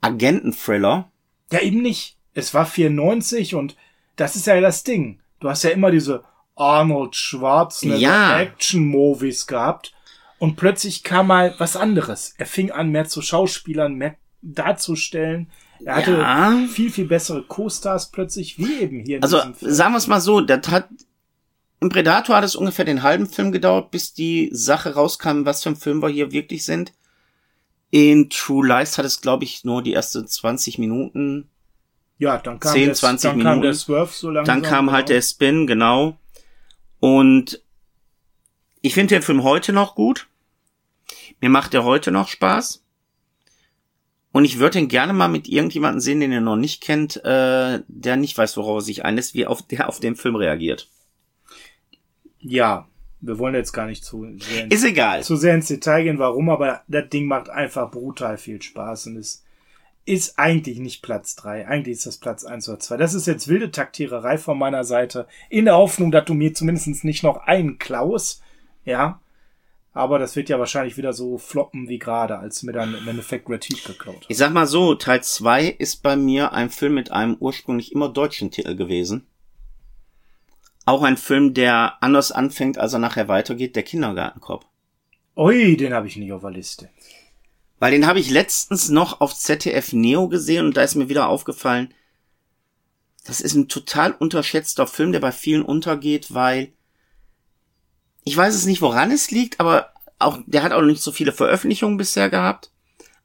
Agenten-Thriller. 0.01 1.09
Ja, 1.51 1.61
eben 1.61 1.81
nicht. 1.81 2.17
Es 2.33 2.53
war 2.53 2.65
94 2.65 3.55
und 3.55 3.75
das 4.15 4.35
ist 4.35 4.47
ja 4.47 4.59
das 4.59 4.83
Ding. 4.83 5.19
Du 5.39 5.49
hast 5.49 5.63
ja 5.63 5.69
immer 5.69 5.91
diese 5.91 6.23
Arnold 6.55 7.15
Schwarzenegger 7.15 7.99
ja. 7.99 8.39
Action-Movies 8.39 9.47
gehabt. 9.47 9.93
Und 10.37 10.55
plötzlich 10.55 11.03
kam 11.03 11.27
mal 11.27 11.55
was 11.57 11.75
anderes. 11.75 12.33
Er 12.37 12.45
fing 12.45 12.71
an, 12.71 12.89
mehr 12.89 13.05
zu 13.05 13.21
Schauspielern, 13.21 13.95
mehr 13.95 14.15
darzustellen. 14.41 15.49
Er 15.83 15.95
hatte 15.95 16.11
ja. 16.11 16.65
viel, 16.69 16.91
viel 16.91 17.05
bessere 17.05 17.43
Co-Stars 17.43 18.11
plötzlich, 18.11 18.57
wie 18.57 18.81
eben 18.81 18.99
hier 18.99 19.17
in 19.17 19.23
Also, 19.23 19.39
sagen 19.59 19.93
wir 19.93 19.97
es 19.97 20.07
mal 20.07 20.21
so, 20.21 20.41
das 20.41 20.67
hat, 20.69 20.89
im 21.79 21.89
Predator 21.89 22.37
hat 22.37 22.43
es 22.43 22.55
ungefähr 22.55 22.85
den 22.85 23.03
halben 23.03 23.27
Film 23.27 23.51
gedauert, 23.51 23.91
bis 23.91 24.13
die 24.13 24.49
Sache 24.53 24.93
rauskam, 24.93 25.45
was 25.45 25.63
für 25.63 25.69
ein 25.69 25.75
Film 25.75 26.01
wir 26.01 26.09
hier 26.09 26.31
wirklich 26.31 26.65
sind. 26.65 26.93
In 27.91 28.29
True 28.29 28.67
Lies 28.67 28.97
hat 28.97 29.05
es, 29.05 29.21
glaube 29.21 29.43
ich, 29.43 29.63
nur 29.63 29.81
die 29.81 29.93
ersten 29.93 30.27
20 30.27 30.79
Minuten. 30.79 31.49
Ja, 32.17 32.37
dann 32.37 32.59
kam, 32.59 32.73
10, 32.73 32.95
20 32.95 33.29
dann 33.29 33.37
Minuten. 33.37 33.53
kam 33.55 33.61
der 33.61 33.73
Swerve 33.73 34.11
so 34.13 34.29
langsam. 34.29 34.61
Dann 34.61 34.69
kam 34.69 34.91
halt 34.91 35.07
genau. 35.07 35.15
der 35.15 35.21
Spin, 35.21 35.67
genau. 35.67 36.17
Und 36.99 37.61
ich 38.81 38.93
finde 38.93 39.15
den 39.15 39.21
Film 39.21 39.43
heute 39.43 39.73
noch 39.73 39.95
gut. 39.95 40.27
Mir 41.41 41.49
macht 41.49 41.73
er 41.73 41.83
heute 41.83 42.11
noch 42.11 42.27
Spaß. 42.27 42.83
Und 44.31 44.43
ich 44.43 44.59
würde 44.59 44.79
ihn 44.79 44.89
gerne 44.89 45.13
mal 45.13 45.29
mit 45.29 45.47
irgendjemandem 45.47 46.01
sehen, 46.01 46.19
den 46.19 46.33
ihr 46.33 46.41
noch 46.41 46.57
nicht 46.57 46.83
kennt, 46.83 47.23
äh, 47.23 47.79
der 47.87 48.17
nicht 48.17 48.37
weiß, 48.37 48.57
worauf 48.57 48.79
er 48.79 48.81
sich 48.81 49.05
einlässt, 49.05 49.33
wie 49.33 49.45
auf 49.45 49.61
der 49.67 49.87
auf 49.87 50.01
den 50.01 50.17
Film 50.17 50.35
reagiert. 50.35 50.89
Ja, 52.39 52.89
wir 53.21 53.39
wollen 53.39 53.55
jetzt 53.55 53.71
gar 53.71 53.85
nicht 53.85 54.03
zu 54.03 54.27
sehr, 54.37 54.69
ist 54.69 54.83
egal. 54.83 55.23
zu 55.23 55.37
sehr 55.37 55.55
ins 55.55 55.69
Detail 55.69 56.03
gehen, 56.03 56.19
warum, 56.19 56.49
aber 56.49 56.83
das 56.89 57.07
Ding 57.07 57.27
macht 57.27 57.49
einfach 57.49 57.89
brutal 57.89 58.37
viel 58.37 58.61
Spaß 58.61 59.07
und 59.07 59.15
es 59.15 59.44
ist 60.05 60.37
eigentlich 60.37 60.79
nicht 60.79 61.01
Platz 61.01 61.35
drei. 61.35 61.67
Eigentlich 61.67 61.97
ist 61.97 62.05
das 62.05 62.17
Platz 62.17 62.45
eins 62.45 62.69
oder 62.69 62.79
zwei. 62.79 62.97
Das 62.97 63.13
ist 63.13 63.25
jetzt 63.25 63.47
wilde 63.47 63.71
Taktiererei 63.71 64.37
von 64.37 64.57
meiner 64.57 64.83
Seite. 64.83 65.27
In 65.49 65.65
der 65.65 65.77
Hoffnung, 65.77 66.11
dass 66.11 66.25
du 66.25 66.35
mir 66.35 66.53
zumindest 66.53 67.03
nicht 67.03 67.23
noch 67.23 67.37
einen 67.37 67.79
klaus. 67.79 68.41
Ja. 68.85 69.19
Aber 69.93 70.19
das 70.19 70.35
wird 70.35 70.49
ja 70.49 70.59
wahrscheinlich 70.59 70.97
wieder 70.97 71.13
so 71.13 71.37
floppen 71.37 71.87
wie 71.87 71.99
gerade, 71.99 72.37
als 72.37 72.63
mir 72.63 72.73
dann 72.73 72.93
im 72.95 73.07
Endeffekt 73.07 73.49
Red 73.49 73.63
Heat 73.63 73.85
geklaut. 73.85 74.25
Ich 74.27 74.37
sag 74.37 74.51
mal 74.51 74.67
so, 74.67 74.93
Teil 74.93 75.23
2 75.23 75.67
ist 75.67 76.03
bei 76.03 76.17
mir 76.17 76.51
ein 76.51 76.69
Film 76.69 76.95
mit 76.95 77.11
einem 77.11 77.37
ursprünglich 77.39 77.93
immer 77.93 78.09
deutschen 78.09 78.51
Titel 78.51 78.75
gewesen. 78.75 79.25
Auch 80.85 81.01
ein 81.01 81.17
Film, 81.17 81.53
der 81.53 81.95
anders 82.01 82.31
anfängt, 82.31 82.77
als 82.77 82.93
er 82.93 82.99
nachher 82.99 83.29
weitergeht, 83.29 83.75
der 83.75 83.83
Kindergartenkopf. 83.83 84.65
Ui, 85.37 85.77
den 85.77 85.93
habe 85.93 86.07
ich 86.07 86.17
nicht 86.17 86.31
auf 86.31 86.41
der 86.41 86.51
Liste. 86.51 86.89
Weil 87.85 87.91
den 87.91 88.07
habe 88.07 88.19
ich 88.19 88.31
letztens 88.31 88.89
noch 88.89 89.21
auf 89.21 89.35
ZDF 89.35 89.93
Neo 89.93 90.27
gesehen 90.27 90.65
und 90.65 90.75
da 90.75 90.81
ist 90.81 90.95
mir 90.95 91.07
wieder 91.07 91.29
aufgefallen, 91.29 91.93
das 93.25 93.41
ist 93.41 93.53
ein 93.53 93.67
total 93.67 94.11
unterschätzter 94.11 94.87
Film, 94.87 95.11
der 95.11 95.19
bei 95.19 95.31
vielen 95.31 95.61
untergeht, 95.61 96.33
weil 96.33 96.73
ich 98.23 98.35
weiß 98.35 98.55
es 98.55 98.65
nicht, 98.65 98.81
woran 98.81 99.11
es 99.11 99.29
liegt, 99.29 99.59
aber 99.59 99.93
auch, 100.17 100.39
der 100.47 100.63
hat 100.63 100.71
auch 100.71 100.81
noch 100.81 100.87
nicht 100.87 101.03
so 101.03 101.11
viele 101.11 101.31
Veröffentlichungen 101.31 101.97
bisher 101.97 102.31
gehabt. 102.31 102.71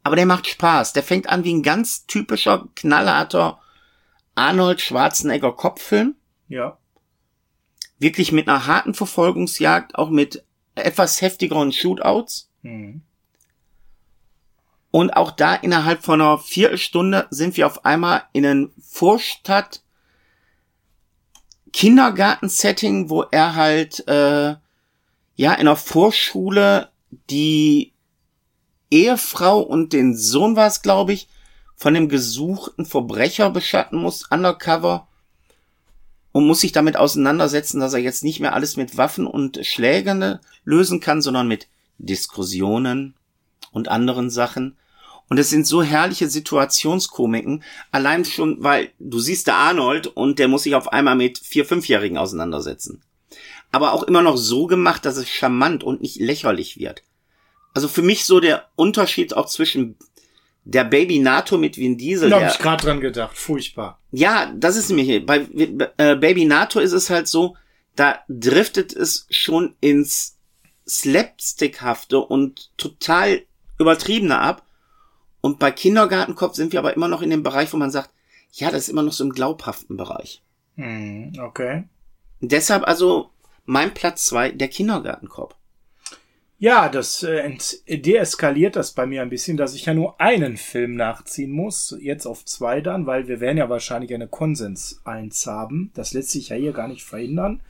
Aber 0.02 0.14
der 0.14 0.26
macht 0.26 0.46
Spaß. 0.46 0.92
Der 0.92 1.04
fängt 1.04 1.30
an 1.30 1.42
wie 1.42 1.54
ein 1.54 1.62
ganz 1.62 2.04
typischer, 2.04 2.68
knallharter 2.76 3.62
Arnold 4.34 4.82
Schwarzenegger 4.82 5.52
Kopffilm. 5.52 6.16
Ja. 6.48 6.76
Wirklich 7.98 8.30
mit 8.30 8.46
einer 8.46 8.66
harten 8.66 8.92
Verfolgungsjagd, 8.92 9.94
auch 9.94 10.10
mit 10.10 10.44
etwas 10.74 11.22
heftigeren 11.22 11.72
Shootouts. 11.72 12.50
Mhm. 12.60 13.04
Und 14.90 15.10
auch 15.10 15.30
da 15.30 15.54
innerhalb 15.54 16.02
von 16.02 16.20
einer 16.20 16.38
Viertelstunde 16.38 17.26
sind 17.30 17.56
wir 17.56 17.66
auf 17.66 17.84
einmal 17.84 18.24
in 18.32 18.44
einem 18.44 18.72
Vorstadt 18.80 19.82
Kindergarten-Setting, 21.72 23.08
wo 23.08 23.22
er 23.22 23.54
halt 23.54 24.06
äh, 24.08 24.56
ja 25.36 25.52
in 25.52 25.60
einer 25.60 25.76
Vorschule 25.76 26.90
die 27.30 27.92
Ehefrau 28.90 29.60
und 29.60 29.92
den 29.92 30.16
Sohn 30.16 30.56
war 30.56 30.66
es, 30.66 30.82
glaube 30.82 31.12
ich, 31.12 31.28
von 31.76 31.94
dem 31.94 32.08
gesuchten 32.08 32.84
Verbrecher 32.84 33.50
beschatten 33.50 33.98
muss, 33.98 34.26
undercover, 34.30 35.06
und 36.32 36.46
muss 36.46 36.60
sich 36.60 36.72
damit 36.72 36.96
auseinandersetzen, 36.96 37.80
dass 37.80 37.92
er 37.92 38.00
jetzt 38.00 38.22
nicht 38.22 38.40
mehr 38.40 38.54
alles 38.54 38.76
mit 38.76 38.96
Waffen 38.96 39.26
und 39.26 39.64
Schlägen 39.66 40.38
lösen 40.64 41.00
kann, 41.00 41.22
sondern 41.22 41.48
mit 41.48 41.68
Diskussionen 41.98 43.14
und 43.72 43.88
anderen 43.88 44.30
Sachen. 44.30 44.76
Und 45.30 45.38
es 45.38 45.48
sind 45.48 45.64
so 45.64 45.80
herrliche 45.80 46.28
Situationskomiken, 46.28 47.62
allein 47.92 48.24
schon, 48.24 48.62
weil 48.64 48.90
du 48.98 49.20
siehst 49.20 49.46
da 49.46 49.54
Arnold 49.54 50.08
und 50.08 50.40
der 50.40 50.48
muss 50.48 50.64
sich 50.64 50.74
auf 50.74 50.92
einmal 50.92 51.14
mit 51.14 51.38
vier, 51.38 51.64
fünfjährigen 51.64 52.18
auseinandersetzen. 52.18 53.02
Aber 53.70 53.92
auch 53.92 54.02
immer 54.02 54.22
noch 54.22 54.36
so 54.36 54.66
gemacht, 54.66 55.06
dass 55.06 55.16
es 55.16 55.28
charmant 55.28 55.84
und 55.84 56.02
nicht 56.02 56.16
lächerlich 56.16 56.78
wird. 56.78 57.04
Also 57.74 57.86
für 57.86 58.02
mich 58.02 58.24
so 58.24 58.40
der 58.40 58.66
Unterschied 58.74 59.36
auch 59.36 59.46
zwischen 59.46 59.96
der 60.64 60.82
Baby 60.82 61.20
NATO 61.20 61.58
mit 61.58 61.78
Vin 61.78 61.96
Diesel. 61.96 62.30
Da 62.30 62.40
habe 62.40 62.50
ich 62.50 62.58
gerade 62.58 62.84
dran 62.84 63.00
gedacht. 63.00 63.38
Furchtbar. 63.38 64.00
Ja, 64.10 64.52
das 64.56 64.76
ist 64.76 64.90
nämlich 64.90 65.24
bei 65.24 65.46
äh, 65.96 66.16
Baby 66.16 66.44
NATO 66.44 66.80
ist 66.80 66.92
es 66.92 67.08
halt 67.08 67.28
so, 67.28 67.56
da 67.94 68.18
driftet 68.28 68.92
es 68.92 69.26
schon 69.30 69.76
ins 69.80 70.38
Slapstickhafte 70.88 72.18
und 72.18 72.70
total 72.76 73.42
übertriebene 73.78 74.40
ab. 74.40 74.66
Und 75.40 75.58
bei 75.58 75.70
Kindergartenkopf 75.70 76.54
sind 76.54 76.72
wir 76.72 76.78
aber 76.78 76.94
immer 76.94 77.08
noch 77.08 77.22
in 77.22 77.30
dem 77.30 77.42
Bereich, 77.42 77.72
wo 77.72 77.76
man 77.76 77.90
sagt, 77.90 78.10
ja, 78.52 78.70
das 78.70 78.82
ist 78.82 78.88
immer 78.88 79.02
noch 79.02 79.12
so 79.12 79.24
im 79.24 79.32
glaubhaften 79.32 79.96
Bereich. 79.96 80.42
Hm, 80.76 81.32
okay. 81.40 81.84
Deshalb 82.40 82.86
also 82.86 83.30
mein 83.64 83.94
Platz 83.94 84.26
zwei, 84.26 84.50
der 84.50 84.68
Kindergartenkopf. 84.68 85.54
Ja, 86.58 86.90
das 86.90 87.22
äh, 87.22 87.56
deeskaliert 87.88 88.76
das 88.76 88.92
bei 88.92 89.06
mir 89.06 89.22
ein 89.22 89.30
bisschen, 89.30 89.56
dass 89.56 89.74
ich 89.74 89.86
ja 89.86 89.94
nur 89.94 90.20
einen 90.20 90.58
Film 90.58 90.94
nachziehen 90.94 91.52
muss, 91.52 91.96
jetzt 92.00 92.26
auf 92.26 92.44
zwei 92.44 92.82
dann, 92.82 93.06
weil 93.06 93.28
wir 93.28 93.40
werden 93.40 93.56
ja 93.56 93.70
wahrscheinlich 93.70 94.12
eine 94.12 94.28
Konsens 94.28 95.00
eins 95.04 95.46
haben. 95.46 95.90
Das 95.94 96.12
lässt 96.12 96.30
sich 96.30 96.50
ja 96.50 96.56
hier 96.56 96.72
gar 96.72 96.88
nicht 96.88 97.02
verhindern. 97.02 97.62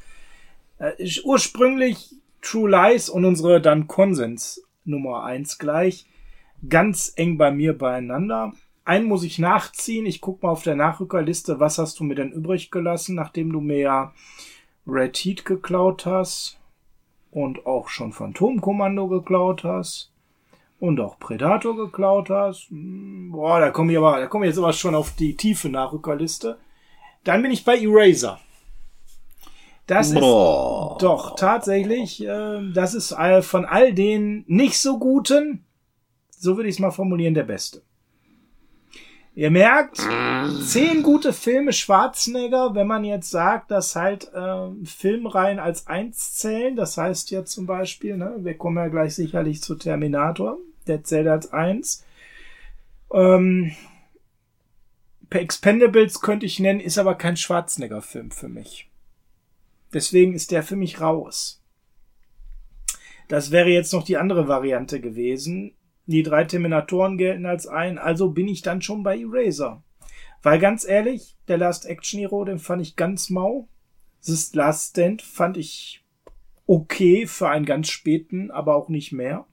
Äh, 0.78 0.92
ursprünglich 1.22 2.16
True 2.42 2.68
Lies 2.68 3.08
und 3.08 3.24
unsere 3.24 3.60
dann 3.60 3.86
Konsens 3.86 4.62
Nummer 4.84 5.22
eins 5.22 5.58
gleich 5.58 6.06
ganz 6.68 7.12
eng 7.16 7.38
bei 7.38 7.50
mir 7.50 7.76
beieinander. 7.76 8.52
Einen 8.84 9.06
muss 9.06 9.24
ich 9.24 9.38
nachziehen. 9.38 10.06
Ich 10.06 10.20
guck 10.20 10.42
mal 10.42 10.50
auf 10.50 10.62
der 10.62 10.76
Nachrückerliste, 10.76 11.60
was 11.60 11.78
hast 11.78 12.00
du 12.00 12.04
mir 12.04 12.14
denn 12.14 12.32
übrig 12.32 12.70
gelassen, 12.70 13.14
nachdem 13.14 13.52
du 13.52 13.60
mir 13.60 13.78
ja 13.78 14.12
Red 14.86 15.16
Heat 15.16 15.44
geklaut 15.44 16.06
hast 16.06 16.58
und 17.30 17.66
auch 17.66 17.88
schon 17.88 18.12
Phantomkommando 18.12 19.08
geklaut 19.08 19.64
hast 19.64 20.12
und 20.80 20.98
auch 21.00 21.18
Predator 21.18 21.76
geklaut 21.76 22.30
hast. 22.30 22.68
Hm, 22.70 23.30
boah, 23.32 23.60
da 23.60 23.70
komme 23.70 23.92
ich 23.92 23.98
aber, 23.98 24.18
da 24.18 24.26
komme 24.26 24.46
ich 24.46 24.50
jetzt 24.50 24.58
aber 24.58 24.72
schon 24.72 24.94
auf 24.94 25.14
die 25.14 25.36
tiefe 25.36 25.68
Nachrückerliste. 25.68 26.58
Dann 27.24 27.42
bin 27.42 27.52
ich 27.52 27.64
bei 27.64 27.78
Eraser. 27.78 28.40
Das 29.86 30.14
Boah. 30.14 30.92
ist 30.92 31.02
doch 31.02 31.34
tatsächlich, 31.34 32.24
äh, 32.24 32.72
das 32.72 32.94
ist 32.94 33.14
von 33.42 33.64
all 33.64 33.92
den 33.92 34.44
nicht 34.46 34.78
so 34.78 34.98
guten 34.98 35.64
so 36.40 36.56
würde 36.56 36.68
ich 36.68 36.76
es 36.76 36.78
mal 36.80 36.90
formulieren, 36.90 37.34
der 37.34 37.44
beste. 37.44 37.82
Ihr 39.34 39.50
merkt, 39.50 39.98
zehn 40.66 41.02
gute 41.02 41.32
Filme 41.32 41.72
Schwarzenegger, 41.72 42.74
wenn 42.74 42.86
man 42.86 43.04
jetzt 43.04 43.30
sagt, 43.30 43.70
dass 43.70 43.94
halt 43.94 44.32
äh, 44.34 44.70
Filmreihen 44.84 45.58
als 45.58 45.86
eins 45.86 46.34
zählen, 46.34 46.74
das 46.74 46.96
heißt 46.96 47.30
ja 47.30 47.44
zum 47.44 47.66
Beispiel, 47.66 48.16
ne, 48.16 48.36
wir 48.38 48.54
kommen 48.56 48.78
ja 48.78 48.88
gleich 48.88 49.14
sicherlich 49.14 49.62
zu 49.62 49.76
Terminator, 49.76 50.58
der 50.86 51.04
zählt 51.04 51.28
als 51.28 51.52
eins. 51.52 52.04
Ähm, 53.12 53.72
Expendables 55.30 56.20
könnte 56.20 56.46
ich 56.46 56.58
nennen, 56.58 56.80
ist 56.80 56.98
aber 56.98 57.14
kein 57.14 57.36
Schwarzenegger-Film 57.36 58.32
für 58.32 58.48
mich. 58.48 58.90
Deswegen 59.92 60.34
ist 60.34 60.50
der 60.50 60.62
für 60.62 60.76
mich 60.76 61.00
raus. 61.00 61.62
Das 63.28 63.52
wäre 63.52 63.68
jetzt 63.68 63.92
noch 63.92 64.04
die 64.04 64.16
andere 64.16 64.48
Variante 64.48 65.00
gewesen. 65.00 65.76
Die 66.10 66.24
drei 66.24 66.42
Terminatoren 66.42 67.18
gelten 67.18 67.46
als 67.46 67.68
ein, 67.68 67.96
also 67.96 68.30
bin 68.30 68.48
ich 68.48 68.62
dann 68.62 68.82
schon 68.82 69.04
bei 69.04 69.16
Eraser. 69.16 69.84
Weil 70.42 70.58
ganz 70.58 70.84
ehrlich, 70.84 71.36
der 71.46 71.56
Last 71.56 71.86
Action 71.86 72.18
Hero, 72.18 72.44
den 72.44 72.58
fand 72.58 72.82
ich 72.82 72.96
ganz 72.96 73.30
mau. 73.30 73.68
Das 74.26 74.52
Last 74.52 74.90
Stand 74.90 75.22
fand 75.22 75.56
ich 75.56 76.04
okay 76.66 77.28
für 77.28 77.48
einen 77.48 77.64
ganz 77.64 77.90
späten, 77.90 78.50
aber 78.50 78.74
auch 78.74 78.88
nicht 78.88 79.12
mehr. 79.12 79.46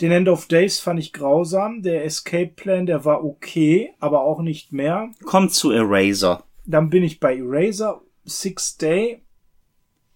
Den 0.00 0.12
End 0.12 0.30
of 0.30 0.46
Days 0.46 0.80
fand 0.80 0.98
ich 0.98 1.12
grausam. 1.12 1.82
Der 1.82 2.06
Escape 2.06 2.52
Plan, 2.56 2.86
der 2.86 3.04
war 3.04 3.22
okay, 3.22 3.92
aber 4.00 4.22
auch 4.22 4.40
nicht 4.40 4.72
mehr. 4.72 5.10
Kommt 5.24 5.52
zu 5.52 5.70
Eraser. 5.72 6.42
Dann 6.64 6.88
bin 6.88 7.04
ich 7.04 7.20
bei 7.20 7.36
Eraser. 7.36 8.00
Six 8.24 8.78
Day 8.78 9.20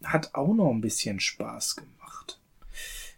hat 0.03 0.35
auch 0.35 0.55
noch 0.55 0.71
ein 0.71 0.81
bisschen 0.81 1.21
Spaß 1.21 1.77
gemacht. 1.77 1.94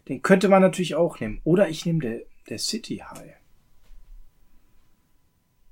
Den 0.07 0.21
könnte 0.21 0.47
man 0.49 0.61
natürlich 0.61 0.95
auch 0.95 1.19
nehmen. 1.19 1.41
Oder 1.43 1.69
ich 1.69 1.85
nehme 1.85 1.99
der, 1.99 2.21
der 2.49 2.59
City 2.59 3.03
High. 3.09 3.35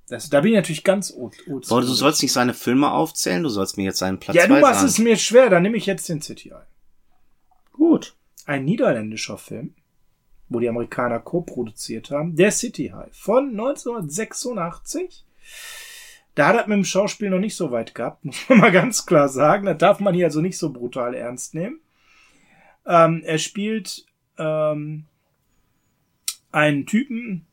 Das, 0.07 0.29
da 0.29 0.41
bin 0.41 0.51
ich 0.51 0.57
natürlich 0.57 0.83
ganz 0.83 1.13
gut. 1.13 1.35
Aber 1.69 1.81
du 1.81 1.87
sollst 1.87 2.21
nicht 2.21 2.31
seine 2.31 2.53
Filme 2.53 2.91
aufzählen, 2.91 3.41
du 3.41 3.49
sollst 3.49 3.77
mir 3.77 3.83
jetzt 3.83 3.97
seinen 3.97 4.19
Platz 4.19 4.35
Ja, 4.35 4.47
du 4.47 4.59
machst 4.59 4.83
es 4.83 4.99
mir 4.99 5.17
schwer, 5.17 5.49
dann 5.49 5.63
nehme 5.63 5.77
ich 5.77 5.87
jetzt 5.87 6.07
den 6.09 6.21
City 6.21 6.49
High. 6.49 6.67
Gut. 7.71 8.15
Ein 8.45 8.65
niederländischer 8.65 9.39
Film, 9.39 9.73
wo 10.49 10.59
die 10.59 10.69
Amerikaner 10.69 11.19
co-produziert 11.19 12.11
haben, 12.11 12.35
der 12.35 12.51
City 12.51 12.91
High 12.95 13.15
von 13.15 13.49
1986 13.49 15.25
Da 16.35 16.47
hat 16.47 16.55
er 16.55 16.67
mit 16.67 16.77
dem 16.77 16.85
Schauspiel 16.85 17.31
noch 17.31 17.39
nicht 17.39 17.55
so 17.55 17.71
weit 17.71 17.95
gehabt, 17.95 18.23
muss 18.25 18.47
man 18.47 18.59
mal 18.59 18.71
ganz 18.71 19.07
klar 19.07 19.27
sagen. 19.27 19.65
Das 19.65 19.79
darf 19.79 19.99
man 19.99 20.13
hier 20.13 20.25
also 20.27 20.41
nicht 20.41 20.59
so 20.59 20.71
brutal 20.71 21.15
ernst 21.15 21.55
nehmen. 21.55 21.79
Ähm, 22.85 23.23
er 23.25 23.39
spielt 23.39 24.05
ähm, 24.37 25.05
einen 26.51 26.85
Typen, 26.85 27.45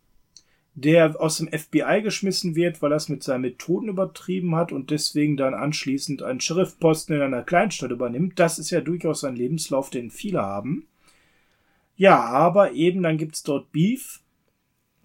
der 0.74 1.20
aus 1.20 1.38
dem 1.38 1.48
FBI 1.48 2.00
geschmissen 2.02 2.54
wird, 2.54 2.80
weil 2.80 2.92
er 2.92 2.96
es 2.96 3.08
mit 3.08 3.22
seinen 3.22 3.42
Methoden 3.42 3.88
übertrieben 3.88 4.54
hat 4.56 4.72
und 4.72 4.90
deswegen 4.90 5.36
dann 5.36 5.54
anschließend 5.54 6.22
einen 6.22 6.40
Sheriffposten 6.40 7.16
in 7.16 7.22
einer 7.22 7.42
Kleinstadt 7.42 7.90
übernimmt. 7.90 8.38
Das 8.38 8.58
ist 8.58 8.70
ja 8.70 8.80
durchaus 8.80 9.24
ein 9.24 9.36
Lebenslauf, 9.36 9.90
den 9.90 10.10
viele 10.10 10.40
haben. 10.40 10.86
Ja, 11.96 12.20
aber 12.20 12.72
eben 12.72 13.02
dann 13.02 13.18
gibt's 13.18 13.42
dort 13.42 13.70
Beef, 13.70 14.20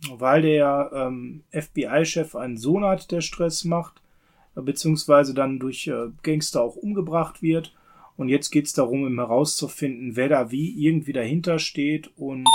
weil 0.09 0.41
der 0.41 0.91
ähm, 0.93 1.43
FBI-Chef 1.51 2.35
einen 2.35 2.57
Sohn 2.57 2.85
hat, 2.85 3.11
der 3.11 3.21
Stress 3.21 3.65
macht, 3.65 4.01
beziehungsweise 4.55 5.33
dann 5.33 5.59
durch 5.59 5.87
äh, 5.87 6.07
Gangster 6.23 6.61
auch 6.61 6.75
umgebracht 6.75 7.41
wird. 7.41 7.73
Und 8.17 8.29
jetzt 8.29 8.49
geht's 8.49 8.73
darum, 8.73 9.05
ihm 9.05 9.19
herauszufinden, 9.19 10.15
wer 10.15 10.27
da 10.27 10.51
wie 10.51 10.85
irgendwie 10.85 11.13
dahinter 11.13 11.59
steht 11.59 12.11
und 12.17 12.45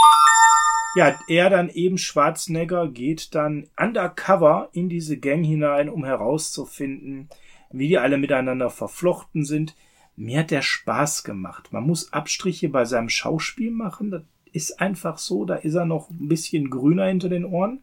ja, 0.95 1.19
er 1.27 1.49
dann 1.49 1.71
eben 1.71 1.97
Schwarzenegger 1.97 2.89
geht 2.89 3.35
dann 3.35 3.69
undercover 3.79 4.69
in 4.73 4.91
diese 4.91 5.19
Gang 5.19 5.45
hinein, 5.45 5.89
um 5.89 6.05
herauszufinden, 6.05 7.31
wie 7.71 7.89
die 7.89 7.99
alle 7.99 8.19
miteinander 8.19 8.69
verflochten 8.69 9.45
sind. 9.45 9.75
Mir 10.17 10.41
hat 10.41 10.51
der 10.51 10.61
Spaß 10.61 11.25
gemacht. 11.25 11.73
Man 11.73 11.85
muss 11.85 12.13
Abstriche 12.13 12.69
bei 12.69 12.85
seinem 12.85 13.09
Schauspiel 13.09 13.71
machen. 13.71 14.11
Das 14.11 14.23
ist 14.53 14.81
einfach 14.81 15.17
so. 15.17 15.47
Da 15.47 15.55
ist 15.55 15.75
er 15.75 15.87
noch 15.87 16.11
ein 16.11 16.29
bisschen 16.29 16.69
grüner 16.69 17.07
hinter 17.07 17.31
den 17.31 17.47
Ohren. 17.47 17.81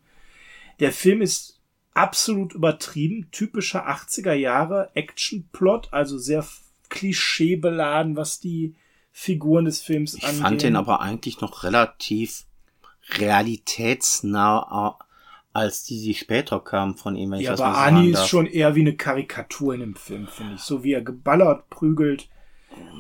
Der 0.80 0.92
Film 0.92 1.24
ist 1.24 1.60
absolut 1.96 2.54
übertrieben. 2.54 3.30
Typischer 3.32 3.90
80er 3.90 4.34
Jahre 4.34 4.92
Actionplot, 4.94 5.92
also 5.92 6.20
sehr 6.20 6.44
klischeebeladen, 6.90 8.16
was 8.16 8.40
die 8.40 8.76
Figuren 9.12 9.66
des 9.66 9.82
Films 9.82 10.16
angeht. 10.16 10.30
Ich 10.32 10.42
fand 10.42 10.62
den 10.64 10.76
aber 10.76 11.02
eigentlich 11.02 11.42
noch 11.42 11.64
relativ 11.64 12.46
realitätsnah 13.18 14.98
als 15.52 15.84
die, 15.84 16.02
die 16.02 16.14
später 16.14 16.60
kamen 16.60 16.96
von 16.96 17.16
ihm. 17.16 17.32
Wenn 17.32 17.40
ja, 17.40 17.54
ich 17.54 17.60
aber 17.60 17.78
Ani 17.78 18.12
ist 18.12 18.28
schon 18.28 18.46
eher 18.46 18.76
wie 18.76 18.82
eine 18.82 18.96
Karikatur 18.96 19.74
in 19.74 19.80
dem 19.82 19.96
Film, 19.96 20.28
finde 20.28 20.56
ich. 20.56 20.62
So 20.62 20.84
wie 20.84 20.94
er 20.94 21.02
geballert, 21.02 21.70
prügelt. 21.70 22.30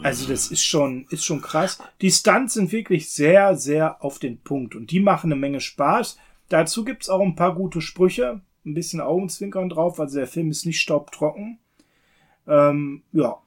Also 0.01 0.27
das 0.27 0.47
ist 0.47 0.63
schon, 0.63 1.05
ist 1.09 1.25
schon 1.25 1.41
krass. 1.41 1.79
Die 2.01 2.11
Stunts 2.11 2.55
sind 2.55 2.71
wirklich 2.71 3.11
sehr, 3.11 3.55
sehr 3.55 4.03
auf 4.03 4.19
den 4.19 4.41
Punkt 4.41 4.75
und 4.75 4.91
die 4.91 4.99
machen 4.99 5.31
eine 5.31 5.39
Menge 5.39 5.61
Spaß. 5.61 6.17
Dazu 6.49 6.83
gibt's 6.83 7.09
auch 7.09 7.21
ein 7.21 7.35
paar 7.35 7.53
gute 7.53 7.79
Sprüche, 7.79 8.41
ein 8.65 8.73
bisschen 8.73 8.99
Augenzwinkern 8.99 9.69
drauf. 9.69 9.99
Also 9.99 10.17
der 10.17 10.27
Film 10.27 10.49
ist 10.49 10.65
nicht 10.65 10.81
staubtrocken. 10.81 11.59
Ähm, 12.47 13.03
ja, 13.11 13.37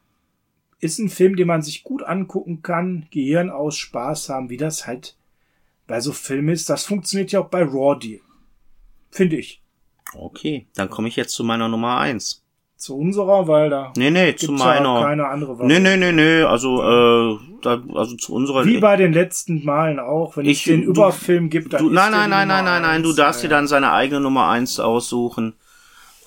ist 0.82 0.98
ein 0.98 1.08
Film, 1.08 1.36
den 1.36 1.46
man 1.46 1.62
sich 1.62 1.84
gut 1.84 2.02
angucken 2.02 2.60
kann, 2.62 3.06
Gehirn 3.10 3.50
aus, 3.50 3.76
Spaß 3.78 4.28
haben, 4.28 4.50
wie 4.50 4.56
das 4.56 4.86
halt 4.86 5.16
bei 5.86 6.00
so 6.00 6.12
Filmen 6.12 6.50
ist. 6.50 6.68
Das 6.68 6.84
funktioniert 6.84 7.32
ja 7.32 7.40
auch 7.40 7.48
bei 7.48 7.62
Raw 7.62 7.98
Deal. 7.98 8.20
Finde 9.10 9.36
ich. 9.36 9.62
Okay, 10.14 10.66
dann 10.74 10.90
komme 10.90 11.08
ich 11.08 11.16
jetzt 11.16 11.34
zu 11.34 11.44
meiner 11.44 11.68
Nummer 11.68 11.98
eins. 11.98 12.44
Zu 12.76 12.98
unserer, 12.98 13.46
weil 13.46 13.70
da 13.70 13.92
nee, 13.96 14.10
nee, 14.10 14.34
zu 14.34 14.50
meiner. 14.50 15.00
Ja 15.00 15.06
keine 15.06 15.28
andere 15.28 15.56
Wahl. 15.56 15.68
Nee, 15.68 15.78
nee, 15.78 15.96
nee, 15.96 16.10
nee, 16.10 16.42
also 16.42 16.82
äh, 16.82 17.38
da, 17.62 17.80
also 17.94 18.16
zu 18.16 18.34
unserer 18.34 18.64
Wie 18.64 18.78
bei 18.78 18.96
den 18.96 19.12
letzten 19.12 19.64
Malen 19.64 20.00
auch, 20.00 20.36
wenn 20.36 20.46
ich, 20.46 20.58
es 20.58 20.64
den 20.64 20.82
Überfilm 20.82 21.48
gibt, 21.48 21.74
dann 21.74 21.84
du, 21.84 21.90
nein, 21.90 22.10
nein, 22.10 22.28
nein, 22.28 22.48
nein, 22.48 22.64
nein, 22.64 22.82
nein, 22.82 23.02
du 23.04 23.12
darfst 23.12 23.44
ja. 23.44 23.48
dir 23.48 23.54
dann 23.54 23.68
seine 23.68 23.92
eigene 23.92 24.20
Nummer 24.20 24.48
eins 24.48 24.80
aussuchen. 24.80 25.54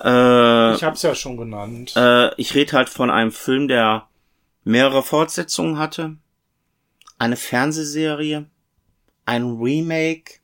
Äh, 0.01 0.75
ich 0.75 0.83
hab's 0.85 1.01
ja 1.01 1.13
schon 1.13 1.35
genannt. 1.35 1.93
Äh, 1.97 2.33
ich 2.35 2.55
rede 2.55 2.71
halt 2.71 2.87
von 2.87 3.11
einem 3.11 3.33
Film, 3.33 3.67
der 3.67 4.07
mehrere 4.65 5.04
Fortsetzungen 5.04 5.78
hatte, 5.78 6.17
eine 7.17 7.38
Fernsehserie, 7.38 8.47
ein 9.25 9.58
Remake. 9.58 10.39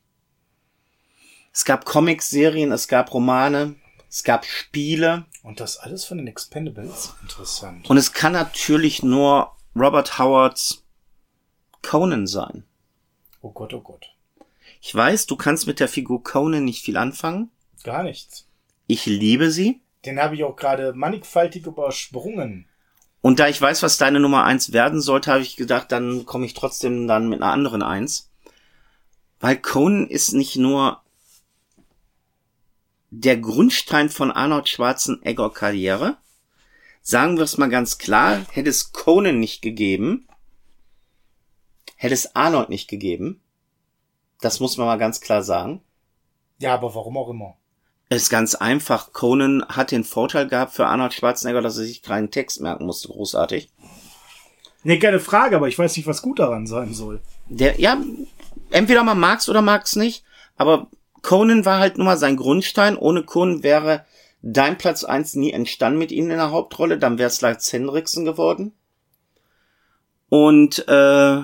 Es 1.51 1.65
gab 1.65 1.83
Comic-Serien, 1.83 2.71
es 2.71 2.87
gab 2.87 3.13
Romane, 3.13 3.75
es 4.09 4.23
gab 4.23 4.45
Spiele. 4.45 5.25
Und 5.43 5.59
das 5.59 5.77
alles 5.77 6.05
von 6.05 6.19
den 6.19 6.27
Expendables? 6.27 7.13
Interessant. 7.21 7.89
Und 7.89 7.97
es 7.97 8.13
kann 8.13 8.31
natürlich 8.31 9.03
nur 9.03 9.51
Robert 9.75 10.17
Howards 10.17 10.85
Conan 11.81 12.27
sein. 12.27 12.63
Oh 13.41 13.51
Gott, 13.51 13.73
oh 13.73 13.81
Gott. 13.81 14.15
Ich 14.81 14.93
weiß, 14.93 15.25
du 15.25 15.35
kannst 15.35 15.67
mit 15.67 15.79
der 15.79 15.87
Figur 15.87 16.23
Conan 16.23 16.63
nicht 16.63 16.85
viel 16.85 16.97
anfangen. 16.97 17.51
Gar 17.83 18.03
nichts. 18.03 18.47
Ich 18.87 19.05
liebe 19.05 19.51
sie. 19.51 19.81
Den 20.05 20.19
habe 20.19 20.35
ich 20.35 20.43
auch 20.43 20.55
gerade 20.55 20.93
mannigfaltig 20.93 21.65
übersprungen. 21.65 22.67
Und 23.21 23.39
da 23.39 23.47
ich 23.47 23.61
weiß, 23.61 23.83
was 23.83 23.97
deine 23.97 24.19
Nummer 24.19 24.43
eins 24.43 24.73
werden 24.73 24.99
sollte, 24.99 25.31
habe 25.31 25.43
ich 25.43 25.55
gedacht, 25.55 25.91
dann 25.91 26.25
komme 26.25 26.45
ich 26.45 26.53
trotzdem 26.53 27.07
dann 27.07 27.29
mit 27.29 27.41
einer 27.41 27.51
anderen 27.51 27.83
eins. 27.83 28.31
Weil 29.39 29.57
Conan 29.57 30.07
ist 30.07 30.33
nicht 30.33 30.55
nur 30.55 31.01
der 33.11 33.37
Grundstein 33.37 34.09
von 34.09 34.31
Arnold 34.31 34.69
Schwarzenegger 34.69 35.51
Karriere. 35.51 36.17
Sagen 37.03 37.37
wir 37.37 37.43
es 37.43 37.57
mal 37.57 37.69
ganz 37.69 37.97
klar, 37.97 38.45
hätte 38.51 38.69
es 38.69 38.91
Conan 38.91 39.39
nicht 39.39 39.61
gegeben, 39.61 40.27
hätte 41.95 42.13
es 42.13 42.35
Arnold 42.35 42.69
nicht 42.69 42.87
gegeben. 42.87 43.41
Das 44.39 44.59
muss 44.59 44.77
man 44.77 44.87
mal 44.87 44.97
ganz 44.97 45.21
klar 45.21 45.43
sagen. 45.43 45.81
Ja, 46.59 46.73
aber 46.73 46.93
warum 46.95 47.17
auch 47.17 47.29
immer. 47.29 47.57
Es 48.11 48.23
ist 48.23 48.29
ganz 48.29 48.55
einfach. 48.55 49.13
Conan 49.13 49.63
hat 49.69 49.91
den 49.91 50.03
Vorteil 50.03 50.45
gehabt 50.45 50.73
für 50.73 50.85
Arnold 50.85 51.13
Schwarzenegger, 51.13 51.61
dass 51.61 51.77
er 51.77 51.85
sich 51.85 52.01
keinen 52.01 52.29
Text 52.29 52.59
merken 52.59 52.85
musste. 52.85 53.07
Großartig. 53.07 53.69
Nee, 54.83 54.99
keine 54.99 55.21
Frage, 55.21 55.55
aber 55.55 55.69
ich 55.69 55.79
weiß 55.79 55.95
nicht, 55.95 56.07
was 56.07 56.21
gut 56.21 56.39
daran 56.39 56.67
sein 56.67 56.93
soll. 56.93 57.21
Der, 57.47 57.79
ja, 57.79 58.01
entweder 58.69 59.05
man 59.05 59.17
mag's 59.17 59.47
oder 59.47 59.61
mag's 59.61 59.95
nicht, 59.95 60.25
aber 60.57 60.87
Conan 61.21 61.63
war 61.63 61.79
halt 61.79 61.97
nun 61.97 62.03
mal 62.03 62.17
sein 62.17 62.35
Grundstein. 62.35 62.97
Ohne 62.97 63.23
Conan 63.23 63.63
wäre 63.63 64.05
dein 64.41 64.77
Platz 64.77 65.05
eins 65.05 65.35
nie 65.35 65.53
entstanden 65.53 65.97
mit 65.97 66.11
ihm 66.11 66.29
in 66.29 66.35
der 66.35 66.51
Hauptrolle, 66.51 66.97
dann 66.97 67.17
wäre 67.17 67.29
es 67.29 67.39
Lars 67.39 67.71
Henriksen 67.71 68.25
geworden. 68.25 68.73
Und 70.27 70.85
äh, 70.89 71.43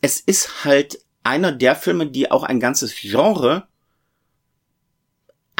es 0.00 0.18
ist 0.18 0.64
halt 0.64 1.04
einer 1.24 1.52
der 1.52 1.76
Filme, 1.76 2.06
die 2.06 2.30
auch 2.30 2.42
ein 2.42 2.58
ganzes 2.58 2.94
Genre 2.94 3.68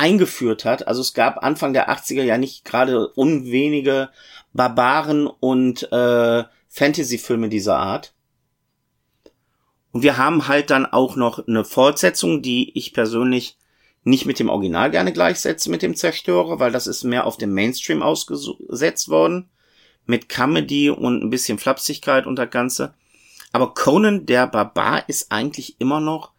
eingeführt 0.00 0.64
hat. 0.64 0.88
Also 0.88 1.02
es 1.02 1.12
gab 1.12 1.44
Anfang 1.44 1.74
der 1.74 1.90
80er 1.90 2.22
ja 2.22 2.38
nicht 2.38 2.64
gerade 2.64 3.08
unwenige 3.08 4.08
Barbaren 4.54 5.26
und 5.26 5.92
äh, 5.92 6.44
Fantasy-Filme 6.68 7.50
dieser 7.50 7.76
Art. 7.76 8.14
Und 9.92 10.02
wir 10.02 10.16
haben 10.16 10.48
halt 10.48 10.70
dann 10.70 10.86
auch 10.86 11.16
noch 11.16 11.46
eine 11.46 11.64
Fortsetzung, 11.64 12.40
die 12.40 12.76
ich 12.78 12.94
persönlich 12.94 13.58
nicht 14.02 14.24
mit 14.24 14.38
dem 14.38 14.48
Original 14.48 14.90
gerne 14.90 15.12
gleichsetze 15.12 15.70
mit 15.70 15.82
dem 15.82 15.94
Zerstörer, 15.94 16.58
weil 16.58 16.72
das 16.72 16.86
ist 16.86 17.04
mehr 17.04 17.26
auf 17.26 17.36
dem 17.36 17.52
Mainstream 17.52 18.02
ausgesetzt 18.02 19.10
worden. 19.10 19.50
Mit 20.06 20.30
Comedy 20.30 20.88
und 20.88 21.22
ein 21.22 21.30
bisschen 21.30 21.58
Flapsigkeit 21.58 22.26
und 22.26 22.36
das 22.36 22.50
Ganze. 22.50 22.94
Aber 23.52 23.74
Conan 23.74 24.24
der 24.24 24.46
Barbar 24.46 25.06
ist 25.08 25.30
eigentlich 25.30 25.78
immer 25.78 26.00
noch 26.00 26.32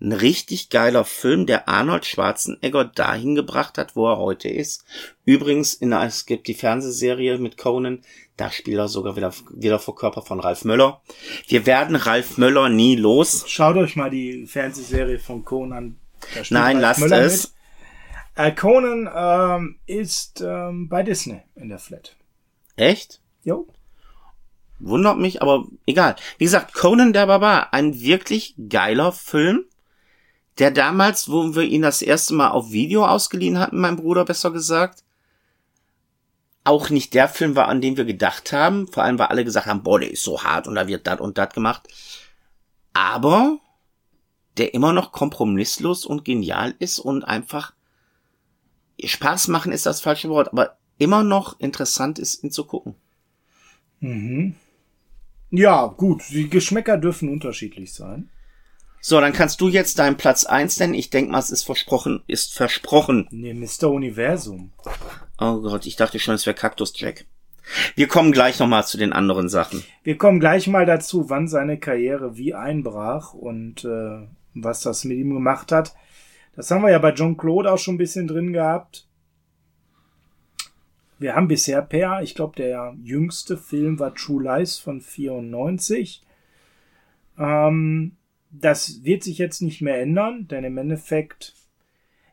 ein 0.00 0.12
richtig 0.12 0.68
geiler 0.68 1.04
Film, 1.04 1.46
der 1.46 1.68
Arnold 1.68 2.04
Schwarzenegger 2.04 2.84
dahin 2.84 3.34
gebracht 3.34 3.78
hat, 3.78 3.96
wo 3.96 4.06
er 4.06 4.18
heute 4.18 4.48
ist. 4.48 4.84
Übrigens, 5.24 5.74
in, 5.74 5.92
es 5.92 6.26
gibt 6.26 6.48
die 6.48 6.54
Fernsehserie 6.54 7.38
mit 7.38 7.56
Conan, 7.56 8.02
da 8.36 8.50
spielt 8.50 8.78
er 8.78 8.88
sogar 8.88 9.16
wieder, 9.16 9.32
wieder 9.54 9.78
vor 9.78 9.96
Körper 9.96 10.20
von 10.20 10.40
Ralf 10.40 10.64
Möller. 10.64 11.00
Wir 11.48 11.64
werden 11.64 11.96
Ralf 11.96 12.36
Möller 12.36 12.68
nie 12.68 12.96
los. 12.96 13.44
Schaut 13.46 13.76
euch 13.76 13.96
mal 13.96 14.10
die 14.10 14.46
Fernsehserie 14.46 15.18
von 15.18 15.44
Conan. 15.44 15.96
Nein, 16.50 16.76
Ralf 16.76 16.82
lasst 16.82 17.00
Möller 17.00 17.20
es. 17.20 17.54
Äh, 18.34 18.52
Conan 18.52 19.08
ähm, 19.14 19.78
ist 19.86 20.42
ähm, 20.46 20.90
bei 20.90 21.02
Disney 21.02 21.40
in 21.54 21.70
der 21.70 21.78
Flat. 21.78 22.16
Echt? 22.76 23.22
Jo. 23.44 23.66
Wundert 24.78 25.16
mich, 25.16 25.40
aber 25.40 25.64
egal. 25.86 26.16
Wie 26.36 26.44
gesagt, 26.44 26.74
Conan 26.74 27.14
der 27.14 27.26
Barbar, 27.26 27.72
ein 27.72 27.98
wirklich 27.98 28.54
geiler 28.68 29.12
Film 29.12 29.64
der 30.58 30.70
damals, 30.70 31.28
wo 31.28 31.54
wir 31.54 31.62
ihn 31.62 31.82
das 31.82 32.02
erste 32.02 32.34
Mal 32.34 32.50
auf 32.50 32.70
Video 32.70 33.06
ausgeliehen 33.06 33.58
hatten, 33.58 33.78
mein 33.78 33.96
Bruder 33.96 34.24
besser 34.24 34.50
gesagt, 34.50 35.04
auch 36.64 36.90
nicht 36.90 37.14
der 37.14 37.28
Film 37.28 37.54
war, 37.54 37.68
an 37.68 37.80
den 37.80 37.96
wir 37.96 38.04
gedacht 38.04 38.52
haben. 38.52 38.88
Vor 38.88 39.04
allem, 39.04 39.18
weil 39.18 39.28
alle 39.28 39.44
gesagt 39.44 39.66
haben, 39.66 39.82
boah, 39.82 40.00
der 40.00 40.10
ist 40.10 40.24
so 40.24 40.42
hart 40.42 40.66
und 40.66 40.74
da 40.74 40.88
wird 40.88 41.06
dat 41.06 41.20
und 41.20 41.38
dat 41.38 41.54
gemacht. 41.54 41.88
Aber 42.92 43.58
der 44.56 44.74
immer 44.74 44.92
noch 44.92 45.12
kompromisslos 45.12 46.06
und 46.06 46.24
genial 46.24 46.74
ist 46.78 46.98
und 46.98 47.24
einfach 47.24 47.74
Spaß 49.02 49.48
machen 49.48 49.72
ist 49.72 49.86
das 49.86 50.00
falsche 50.00 50.30
Wort, 50.30 50.48
aber 50.52 50.78
immer 50.98 51.22
noch 51.22 51.60
interessant 51.60 52.18
ist, 52.18 52.42
ihn 52.42 52.50
zu 52.50 52.64
gucken. 52.64 52.94
Mhm. 54.00 54.54
Ja, 55.50 55.86
gut. 55.86 56.22
Die 56.30 56.48
Geschmäcker 56.48 56.96
dürfen 56.96 57.28
unterschiedlich 57.28 57.92
sein. 57.92 58.30
So, 59.08 59.20
dann 59.20 59.32
kannst 59.32 59.60
du 59.60 59.68
jetzt 59.68 60.00
deinen 60.00 60.16
Platz 60.16 60.46
eins 60.46 60.80
nennen. 60.80 60.94
Ich 60.94 61.10
denk 61.10 61.30
mal, 61.30 61.38
es 61.38 61.52
ist 61.52 61.62
versprochen, 61.62 62.24
ist 62.26 62.54
versprochen. 62.54 63.28
Nee, 63.30 63.54
Mr. 63.54 63.88
Universum. 63.88 64.72
Oh 65.38 65.60
Gott, 65.60 65.86
ich 65.86 65.94
dachte 65.94 66.18
schon, 66.18 66.34
es 66.34 66.44
wäre 66.44 66.56
Cactus 66.56 66.92
Jack. 66.96 67.24
Wir 67.94 68.08
kommen 68.08 68.32
gleich 68.32 68.58
nochmal 68.58 68.84
zu 68.84 68.98
den 68.98 69.12
anderen 69.12 69.48
Sachen. 69.48 69.84
Wir 70.02 70.18
kommen 70.18 70.40
gleich 70.40 70.66
mal 70.66 70.86
dazu, 70.86 71.30
wann 71.30 71.46
seine 71.46 71.78
Karriere 71.78 72.36
wie 72.36 72.54
einbrach 72.54 73.32
und 73.32 73.84
äh, 73.84 74.26
was 74.54 74.80
das 74.80 75.04
mit 75.04 75.18
ihm 75.18 75.34
gemacht 75.34 75.70
hat. 75.70 75.94
Das 76.56 76.72
haben 76.72 76.82
wir 76.82 76.90
ja 76.90 76.98
bei 76.98 77.12
John 77.12 77.36
Claude 77.36 77.70
auch 77.70 77.78
schon 77.78 77.94
ein 77.94 77.98
bisschen 77.98 78.26
drin 78.26 78.52
gehabt. 78.52 79.06
Wir 81.20 81.36
haben 81.36 81.46
bisher 81.46 81.80
per, 81.80 82.22
ich 82.22 82.34
glaube, 82.34 82.56
der 82.56 82.96
jüngste 83.04 83.56
Film 83.56 84.00
war 84.00 84.16
True 84.16 84.42
Lies 84.42 84.78
von 84.78 85.00
94. 85.00 86.24
Ähm, 87.38 88.16
das 88.60 89.04
wird 89.04 89.22
sich 89.22 89.38
jetzt 89.38 89.62
nicht 89.62 89.80
mehr 89.82 90.00
ändern, 90.00 90.46
denn 90.48 90.64
im 90.64 90.78
Endeffekt, 90.78 91.54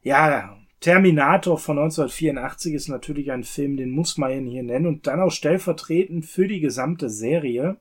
ja, 0.01 0.57
Terminator 0.79 1.57
von 1.57 1.77
1984 1.77 2.73
ist 2.73 2.89
natürlich 2.89 3.31
ein 3.31 3.43
Film, 3.43 3.77
den 3.77 3.91
muss 3.91 4.17
man 4.17 4.45
hier 4.45 4.63
nennen 4.63 4.85
und 4.85 5.07
dann 5.07 5.21
auch 5.21 5.31
stellvertretend 5.31 6.25
für 6.25 6.47
die 6.47 6.59
gesamte 6.59 7.09
Serie. 7.09 7.77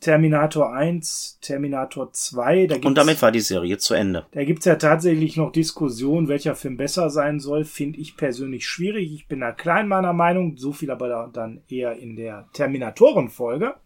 Terminator 0.00 0.74
1, 0.74 1.38
Terminator 1.40 2.12
2. 2.12 2.66
Da 2.66 2.76
und 2.84 2.98
damit 2.98 3.22
war 3.22 3.30
die 3.30 3.38
Serie 3.38 3.78
zu 3.78 3.94
Ende. 3.94 4.26
Da 4.32 4.42
gibt's 4.42 4.64
ja 4.64 4.74
tatsächlich 4.74 5.36
noch 5.36 5.52
Diskussionen, 5.52 6.26
welcher 6.26 6.56
Film 6.56 6.76
besser 6.76 7.08
sein 7.08 7.38
soll. 7.38 7.64
Finde 7.64 8.00
ich 8.00 8.16
persönlich 8.16 8.66
schwierig. 8.66 9.12
Ich 9.12 9.28
bin 9.28 9.38
da 9.38 9.52
klein 9.52 9.86
meiner 9.86 10.12
Meinung. 10.12 10.56
So 10.56 10.72
viel 10.72 10.90
aber 10.90 11.30
dann 11.32 11.60
eher 11.68 11.96
in 11.96 12.16
der 12.16 12.48
Terminatoren-Folge. 12.52 13.76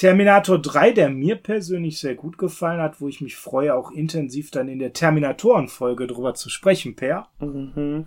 Terminator 0.00 0.58
3, 0.58 0.92
der 0.92 1.10
mir 1.10 1.36
persönlich 1.36 1.98
sehr 1.98 2.14
gut 2.14 2.38
gefallen 2.38 2.80
hat, 2.80 3.02
wo 3.02 3.08
ich 3.08 3.20
mich 3.20 3.36
freue, 3.36 3.74
auch 3.74 3.90
intensiv 3.90 4.50
dann 4.50 4.66
in 4.66 4.78
der 4.78 4.94
Terminatoren-Folge 4.94 6.06
drüber 6.06 6.32
zu 6.32 6.48
sprechen, 6.48 6.96
Per. 6.96 7.28
Mhm. 7.38 8.06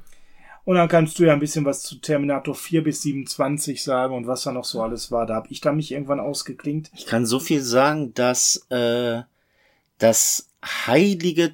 Und 0.66 0.76
dann 0.76 0.88
kannst 0.88 1.20
du 1.20 1.24
ja 1.24 1.34
ein 1.34 1.40
bisschen 1.40 1.66
was 1.66 1.84
zu 1.84 2.00
Terminator 2.00 2.56
4 2.56 2.84
bis 2.84 3.04
27 3.04 3.84
sagen 3.84 4.16
und 4.16 4.26
was 4.26 4.42
da 4.42 4.52
noch 4.52 4.66
so 4.66 4.82
alles 4.82 5.12
war. 5.12 5.28
Da 5.28 5.36
habe 5.36 5.50
ich 5.52 5.62
da 5.62 5.72
mich 5.72 5.92
irgendwann 5.92 6.20
ausgeklingt. 6.20 6.90
Ich 6.96 7.06
kann 7.06 7.28
so 7.28 7.40
viel 7.40 7.62
sagen, 7.62 8.12
dass 8.16 8.66
äh, 8.72 9.22
das 10.00 10.50
heilige 10.66 11.54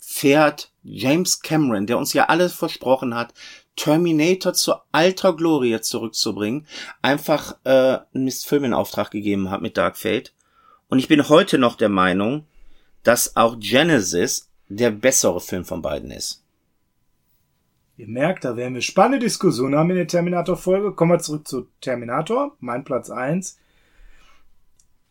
Pferd 0.00 0.72
James 0.84 1.42
Cameron, 1.42 1.86
der 1.86 1.98
uns 1.98 2.14
ja 2.14 2.30
alles 2.30 2.54
versprochen 2.54 3.14
hat, 3.14 3.34
Terminator 3.76 4.54
zu 4.54 4.74
alter 4.90 5.34
Glorie 5.34 5.80
zurückzubringen, 5.80 6.66
einfach 7.02 7.56
äh, 7.64 7.98
einen 8.14 8.30
Film 8.30 8.64
in 8.64 8.74
Auftrag 8.74 9.10
gegeben 9.10 9.50
hat 9.50 9.62
mit 9.62 9.76
Dark 9.76 9.96
Fate. 9.96 10.34
Und 10.88 10.98
ich 10.98 11.08
bin 11.08 11.28
heute 11.28 11.58
noch 11.58 11.76
der 11.76 11.88
Meinung, 11.88 12.46
dass 13.02 13.36
auch 13.36 13.58
Genesis 13.60 14.50
der 14.68 14.90
bessere 14.90 15.40
Film 15.40 15.64
von 15.64 15.82
beiden 15.82 16.10
ist. 16.10 16.42
Ihr 17.96 18.08
merkt, 18.08 18.44
da 18.44 18.56
werden 18.56 18.74
wir 18.74 18.82
spannende 18.82 19.20
Diskussionen 19.20 19.76
haben 19.76 19.90
in 19.90 19.96
der 19.96 20.08
Terminator-Folge. 20.08 20.92
Kommen 20.92 21.12
wir 21.12 21.18
zurück 21.18 21.48
zu 21.48 21.68
Terminator, 21.80 22.56
mein 22.60 22.84
Platz 22.84 23.10
eins. 23.10 23.58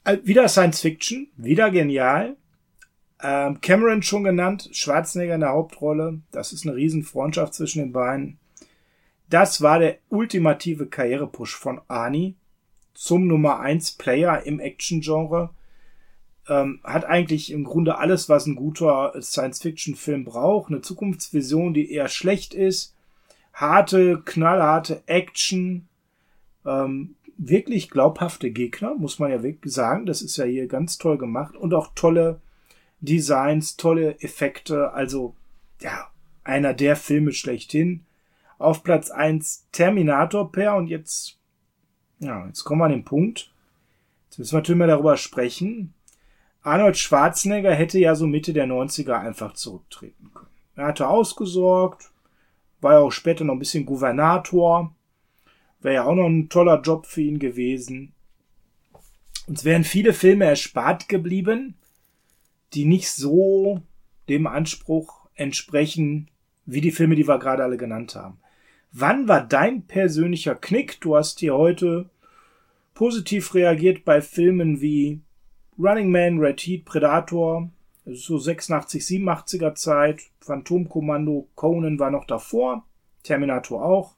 Äh, 0.03 0.17
wieder 0.23 0.47
Science 0.47 0.81
Fiction, 0.81 1.27
wieder 1.35 1.71
genial. 1.71 2.37
Ähm, 3.23 3.59
Cameron 3.61 4.03
schon 4.03 4.23
genannt, 4.23 4.69
Schwarzenegger 4.71 5.35
in 5.35 5.41
der 5.41 5.49
Hauptrolle. 5.49 6.21
Das 6.31 6.53
ist 6.53 6.67
eine 6.67 6.75
riesen 6.75 7.03
Freundschaft 7.03 7.55
zwischen 7.55 7.79
den 7.79 7.91
beiden. 7.91 8.37
Das 9.29 9.61
war 9.61 9.79
der 9.79 9.97
ultimative 10.09 10.87
Karrierepush 10.87 11.55
von 11.55 11.81
Arnie 11.87 12.35
zum 12.93 13.27
Nummer 13.27 13.59
1 13.59 13.93
Player 13.93 14.43
im 14.45 14.59
Action-Genre. 14.59 15.49
Ähm, 16.47 16.79
hat 16.83 17.05
eigentlich 17.05 17.51
im 17.51 17.63
Grunde 17.63 17.97
alles, 17.97 18.29
was 18.29 18.45
ein 18.45 18.55
guter 18.55 19.13
Science-Fiction-Film 19.19 20.25
braucht. 20.25 20.71
Eine 20.71 20.81
Zukunftsvision, 20.81 21.73
die 21.73 21.91
eher 21.91 22.07
schlecht 22.07 22.53
ist. 22.53 22.95
Harte, 23.53 24.21
knallharte 24.23 25.03
Action. 25.07 25.87
Ähm, 26.65 27.15
wirklich 27.37 27.89
glaubhafte 27.89 28.51
Gegner, 28.51 28.95
muss 28.95 29.19
man 29.19 29.31
ja 29.31 29.43
wirklich 29.43 29.73
sagen. 29.73 30.05
Das 30.05 30.21
ist 30.21 30.37
ja 30.37 30.45
hier 30.45 30.67
ganz 30.67 30.97
toll 30.97 31.17
gemacht. 31.17 31.55
Und 31.55 31.73
auch 31.73 31.91
tolle 31.95 32.39
Designs, 33.01 33.75
tolle 33.75 34.19
Effekte. 34.19 34.93
Also, 34.93 35.35
ja, 35.81 36.09
einer 36.43 36.73
der 36.73 36.95
Filme 36.95 37.33
schlechthin. 37.33 38.05
Auf 38.57 38.83
Platz 38.83 39.11
1 39.11 39.67
Terminator 39.71 40.51
per 40.51 40.75
und 40.75 40.87
jetzt, 40.87 41.37
ja, 42.19 42.45
jetzt 42.47 42.63
kommen 42.63 42.81
wir 42.81 42.85
an 42.85 42.91
den 42.91 43.05
Punkt. 43.05 43.51
Jetzt 44.29 44.39
müssen 44.39 44.53
wir 44.53 44.59
natürlich 44.59 44.79
mal 44.79 44.87
darüber 44.87 45.17
sprechen. 45.17 45.93
Arnold 46.61 46.97
Schwarzenegger 46.97 47.73
hätte 47.73 47.99
ja 47.99 48.15
so 48.15 48.27
Mitte 48.27 48.53
der 48.53 48.65
90er 48.65 49.19
einfach 49.19 49.53
zurücktreten 49.53 50.31
können. 50.33 50.49
Er 50.75 50.87
hatte 50.87 51.07
ausgesorgt, 51.07 52.11
war 52.81 52.93
ja 52.93 52.99
auch 52.99 53.11
später 53.11 53.43
noch 53.43 53.53
ein 53.53 53.59
bisschen 53.59 53.85
Gouvernator, 53.85 54.93
wäre 55.81 55.95
ja 55.95 56.03
auch 56.05 56.15
noch 56.15 56.25
ein 56.25 56.49
toller 56.49 56.81
Job 56.81 57.05
für 57.05 57.21
ihn 57.21 57.39
gewesen. 57.39 58.13
Uns 59.47 59.63
wären 59.63 59.83
viele 59.83 60.13
Filme 60.13 60.45
erspart 60.45 61.07
geblieben, 61.07 61.75
die 62.73 62.85
nicht 62.85 63.11
so 63.11 63.81
dem 64.27 64.47
Anspruch 64.47 65.27
entsprechen, 65.35 66.29
wie 66.65 66.81
die 66.81 66.91
Filme, 66.91 67.15
die 67.15 67.27
wir 67.27 67.37
gerade 67.37 67.63
alle 67.63 67.77
genannt 67.77 68.15
haben. 68.15 68.39
Wann 68.97 69.27
war 69.27 69.45
dein 69.45 69.85
persönlicher 69.87 70.55
Knick? 70.55 71.01
Du 71.01 71.17
hast 71.17 71.41
hier 71.41 71.53
heute 71.53 72.09
positiv 72.93 73.53
reagiert 73.53 74.05
bei 74.05 74.21
Filmen 74.21 74.79
wie 74.79 75.19
Running 75.77 76.09
Man, 76.09 76.39
Red 76.39 76.61
Heat, 76.61 76.85
Predator, 76.85 77.69
so 78.05 78.37
86, 78.37 79.03
87er 79.03 79.75
Zeit, 79.75 80.21
Phantomkommando, 80.39 81.49
Conan 81.55 81.99
war 81.99 82.09
noch 82.09 82.23
davor, 82.23 82.85
Terminator 83.23 83.83
auch. 83.83 84.15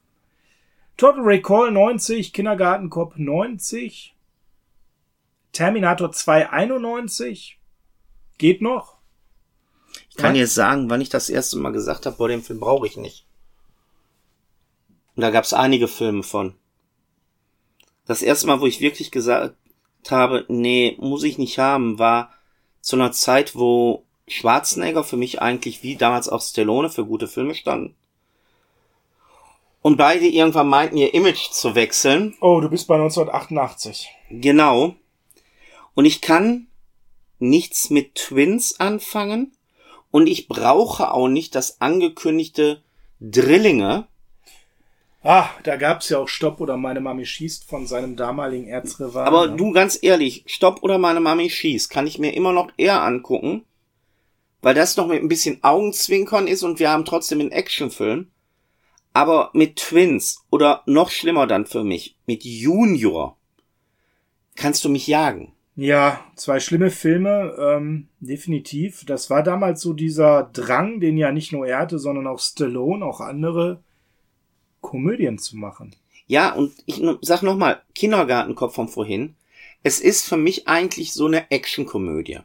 Total 0.96 1.22
Recall 1.22 1.72
90, 1.72 2.32
Kindergartenkopf 2.32 3.16
90, 3.16 4.14
Terminator 5.50 6.12
2 6.12 6.50
91, 6.50 7.58
geht 8.38 8.62
noch. 8.62 8.98
Ich 10.08 10.14
kann 10.14 10.36
ja? 10.36 10.42
jetzt 10.42 10.54
sagen, 10.54 10.88
wann 10.88 11.00
ich 11.00 11.08
das 11.08 11.30
erste 11.30 11.58
Mal 11.58 11.72
gesagt 11.72 12.06
habe, 12.06 12.16
boah, 12.16 12.28
den 12.28 12.44
Film 12.44 12.60
brauche 12.60 12.86
ich 12.86 12.96
nicht. 12.96 13.27
Und 15.18 15.22
da 15.22 15.30
gab 15.30 15.42
es 15.42 15.52
einige 15.52 15.88
Filme 15.88 16.22
von. 16.22 16.54
Das 18.06 18.22
erste 18.22 18.46
Mal, 18.46 18.60
wo 18.60 18.66
ich 18.66 18.80
wirklich 18.80 19.10
gesagt 19.10 19.56
habe, 20.08 20.44
nee, 20.46 20.96
muss 21.00 21.24
ich 21.24 21.38
nicht 21.38 21.58
haben, 21.58 21.98
war 21.98 22.32
zu 22.82 22.94
einer 22.94 23.10
Zeit, 23.10 23.56
wo 23.56 24.04
Schwarzenegger 24.28 25.02
für 25.02 25.16
mich 25.16 25.42
eigentlich 25.42 25.82
wie 25.82 25.96
damals 25.96 26.28
auch 26.28 26.40
Stallone 26.40 26.88
für 26.88 27.04
gute 27.04 27.26
Filme 27.26 27.56
standen. 27.56 27.96
Und 29.82 29.96
beide 29.96 30.24
irgendwann 30.24 30.68
meinten, 30.68 30.96
ihr 30.96 31.12
Image 31.12 31.50
zu 31.50 31.74
wechseln. 31.74 32.36
Oh, 32.40 32.60
du 32.60 32.70
bist 32.70 32.86
bei 32.86 32.94
1988. 32.94 34.10
Genau. 34.30 34.94
Und 35.94 36.04
ich 36.04 36.20
kann 36.20 36.68
nichts 37.40 37.90
mit 37.90 38.14
Twins 38.14 38.78
anfangen. 38.78 39.50
Und 40.12 40.28
ich 40.28 40.46
brauche 40.46 41.12
auch 41.12 41.26
nicht 41.26 41.56
das 41.56 41.80
angekündigte 41.80 42.84
Drillinge, 43.18 44.06
Ah, 45.22 45.50
da 45.64 45.76
gab's 45.76 46.08
ja 46.10 46.18
auch 46.18 46.28
Stopp 46.28 46.60
oder 46.60 46.76
meine 46.76 47.00
Mami 47.00 47.26
schießt 47.26 47.64
von 47.64 47.86
seinem 47.86 48.14
damaligen 48.14 48.68
Erzrivalen. 48.68 49.26
Aber 49.26 49.48
ne? 49.48 49.56
du, 49.56 49.72
ganz 49.72 49.98
ehrlich, 50.00 50.44
Stopp 50.46 50.82
oder 50.82 50.98
meine 50.98 51.20
Mami 51.20 51.50
schießt 51.50 51.90
kann 51.90 52.06
ich 52.06 52.18
mir 52.18 52.34
immer 52.34 52.52
noch 52.52 52.70
eher 52.76 53.02
angucken, 53.02 53.64
weil 54.62 54.74
das 54.74 54.96
noch 54.96 55.08
mit 55.08 55.20
ein 55.20 55.28
bisschen 55.28 55.62
Augenzwinkern 55.62 56.46
ist 56.46 56.62
und 56.62 56.78
wir 56.78 56.90
haben 56.90 57.04
trotzdem 57.04 57.40
einen 57.40 57.52
Actionfilm. 57.52 58.28
Aber 59.12 59.50
mit 59.54 59.76
Twins 59.76 60.44
oder 60.50 60.82
noch 60.86 61.10
schlimmer 61.10 61.48
dann 61.48 61.66
für 61.66 61.82
mich, 61.82 62.16
mit 62.26 62.44
Junior, 62.44 63.36
kannst 64.54 64.84
du 64.84 64.88
mich 64.88 65.08
jagen. 65.08 65.52
Ja, 65.74 66.24
zwei 66.36 66.60
schlimme 66.60 66.90
Filme, 66.90 67.56
ähm, 67.58 68.08
definitiv. 68.20 69.04
Das 69.06 69.30
war 69.30 69.42
damals 69.42 69.80
so 69.80 69.92
dieser 69.92 70.50
Drang, 70.52 71.00
den 71.00 71.16
ja 71.16 71.32
nicht 71.32 71.52
nur 71.52 71.66
er 71.66 71.78
hatte, 71.78 71.98
sondern 71.98 72.26
auch 72.28 72.38
Stallone, 72.38 73.04
auch 73.04 73.20
andere 73.20 73.82
Komödien 74.80 75.38
zu 75.38 75.56
machen. 75.56 75.94
Ja, 76.26 76.52
und 76.52 76.74
ich 76.86 77.02
sag 77.22 77.42
nochmal, 77.42 77.82
Kindergartenkopf 77.94 78.74
von 78.74 78.88
vorhin. 78.88 79.34
Es 79.82 80.00
ist 80.00 80.24
für 80.24 80.36
mich 80.36 80.68
eigentlich 80.68 81.12
so 81.12 81.26
eine 81.26 81.50
Actionkomödie. 81.50 82.40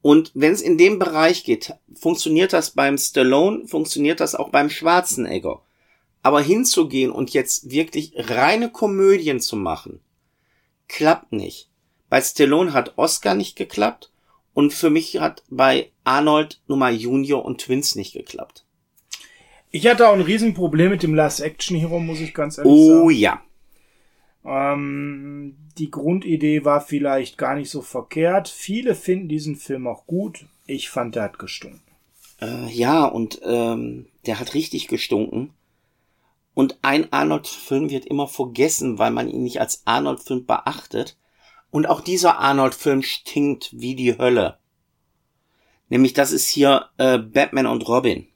Und 0.00 0.32
wenn 0.34 0.52
es 0.52 0.60
in 0.60 0.76
dem 0.78 0.98
Bereich 0.98 1.44
geht, 1.44 1.74
funktioniert 1.94 2.52
das 2.52 2.72
beim 2.72 2.98
Stallone, 2.98 3.66
funktioniert 3.66 4.20
das 4.20 4.34
auch 4.34 4.50
beim 4.50 4.70
Schwarzenegger. 4.70 5.62
Aber 6.22 6.40
hinzugehen 6.40 7.10
und 7.10 7.30
jetzt 7.30 7.70
wirklich 7.70 8.12
reine 8.16 8.70
Komödien 8.70 9.40
zu 9.40 9.56
machen, 9.56 10.00
klappt 10.88 11.32
nicht. 11.32 11.68
Bei 12.08 12.20
Stallone 12.20 12.72
hat 12.72 12.96
Oscar 12.96 13.34
nicht 13.34 13.56
geklappt 13.56 14.10
und 14.52 14.72
für 14.72 14.90
mich 14.90 15.20
hat 15.20 15.42
bei 15.48 15.90
Arnold 16.04 16.60
Nummer 16.66 16.90
Junior 16.90 17.44
und 17.44 17.60
Twins 17.60 17.94
nicht 17.94 18.12
geklappt. 18.12 18.63
Ich 19.74 19.88
hatte 19.88 20.08
auch 20.08 20.12
ein 20.12 20.20
Riesenproblem 20.20 20.88
mit 20.88 21.02
dem 21.02 21.16
Last 21.16 21.40
Action 21.40 21.76
Hero, 21.76 21.98
muss 21.98 22.20
ich 22.20 22.32
ganz 22.32 22.58
ehrlich 22.58 22.72
oh, 22.72 22.88
sagen. 22.90 23.02
Oh 23.02 23.10
ja. 23.10 23.42
Ähm, 24.44 25.56
die 25.76 25.90
Grundidee 25.90 26.64
war 26.64 26.80
vielleicht 26.80 27.38
gar 27.38 27.56
nicht 27.56 27.70
so 27.70 27.82
verkehrt. 27.82 28.48
Viele 28.48 28.94
finden 28.94 29.28
diesen 29.28 29.56
Film 29.56 29.88
auch 29.88 30.06
gut. 30.06 30.46
Ich 30.66 30.90
fand, 30.90 31.16
der 31.16 31.24
hat 31.24 31.40
gestunken. 31.40 31.82
Äh, 32.40 32.70
ja, 32.70 33.04
und 33.04 33.40
ähm, 33.44 34.06
der 34.26 34.38
hat 34.38 34.54
richtig 34.54 34.86
gestunken. 34.86 35.52
Und 36.54 36.78
ein 36.82 37.12
Arnold-Film 37.12 37.90
wird 37.90 38.06
immer 38.06 38.28
vergessen, 38.28 39.00
weil 39.00 39.10
man 39.10 39.28
ihn 39.28 39.42
nicht 39.42 39.60
als 39.60 39.82
Arnold-Film 39.86 40.46
beachtet. 40.46 41.18
Und 41.72 41.88
auch 41.88 42.00
dieser 42.00 42.38
Arnold-Film 42.38 43.02
stinkt 43.02 43.70
wie 43.72 43.96
die 43.96 44.18
Hölle. 44.18 44.56
Nämlich 45.88 46.12
das 46.12 46.30
ist 46.30 46.46
hier 46.46 46.90
äh, 46.96 47.18
Batman 47.18 47.66
und 47.66 47.88
Robin. 47.88 48.28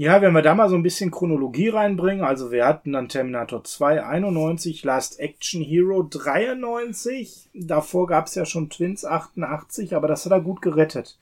Ja, 0.00 0.22
wenn 0.22 0.32
wir 0.32 0.40
da 0.40 0.54
mal 0.54 0.70
so 0.70 0.76
ein 0.76 0.82
bisschen 0.82 1.10
Chronologie 1.10 1.68
reinbringen, 1.68 2.24
also 2.24 2.50
wir 2.50 2.64
hatten 2.64 2.92
dann 2.92 3.10
Terminator 3.10 3.62
2 3.62 4.02
91, 4.02 4.82
Last 4.82 5.20
Action 5.20 5.60
Hero 5.60 6.02
93, 6.02 7.50
davor 7.52 8.06
gab's 8.06 8.34
ja 8.34 8.46
schon 8.46 8.70
Twins 8.70 9.04
88, 9.04 9.94
aber 9.94 10.08
das 10.08 10.24
hat 10.24 10.32
er 10.32 10.40
gut 10.40 10.62
gerettet. 10.62 11.18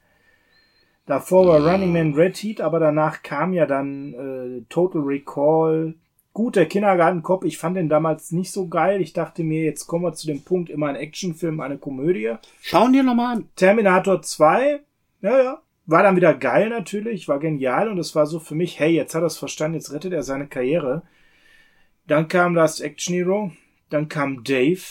Davor 1.07 1.49
war 1.49 1.69
Running 1.69 1.93
Man 1.93 2.15
Red 2.15 2.37
Heat, 2.37 2.61
aber 2.61 2.79
danach 2.79 3.25
kam 3.25 3.53
ja 3.53 3.67
dann 3.67 4.15
äh, 4.15 4.63
Total 4.69 5.03
Recall. 5.03 5.95
Gut, 6.33 6.55
der 6.55 6.67
Kindergartenkopf, 6.67 7.45
ich 7.45 7.59
fand 7.59 7.77
den 7.77 7.89
damals 7.89 8.31
nicht 8.31 8.53
so 8.53 8.69
geil. 8.69 9.01
Ich 9.01 9.13
dachte 9.13 9.43
mir, 9.43 9.65
jetzt 9.65 9.89
kommen 9.89 10.05
wir 10.05 10.13
zu 10.13 10.29
dem 10.29 10.43
Punkt, 10.43 10.71
immer 10.71 10.87
ein 10.87 10.95
Actionfilm, 10.95 11.59
eine 11.59 11.79
Komödie. 11.79 12.35
Schauen 12.63 12.93
dir 12.93 13.03
nochmal 13.03 13.39
an. 13.39 13.49
Terminator 13.57 14.23
2, 14.23 14.79
ja, 15.23 15.43
ja, 15.43 15.63
war 15.89 16.03
dann 16.03 16.17
wieder 16.17 16.35
geil 16.35 16.69
natürlich, 16.69 17.29
war 17.29 17.41
genial 17.41 17.89
und 17.89 17.97
es 17.99 18.15
war 18.15 18.27
so 18.27 18.41
für 18.41 18.55
mich, 18.55 18.79
hey, 18.79 18.93
jetzt 18.93 19.15
hat 19.15 19.23
er 19.23 19.29
es 19.29 19.39
verstanden, 19.39 19.79
jetzt 19.79 19.91
rettet 19.91 20.13
er 20.13 20.23
seine 20.23 20.47
Karriere. 20.47 21.03
Dann 22.07 22.29
kam 22.29 22.55
Last 22.55 22.83
Action 22.83 23.15
Hero, 23.15 23.53
dann 23.89 24.07
kam 24.11 24.45
Dave. 24.45 24.83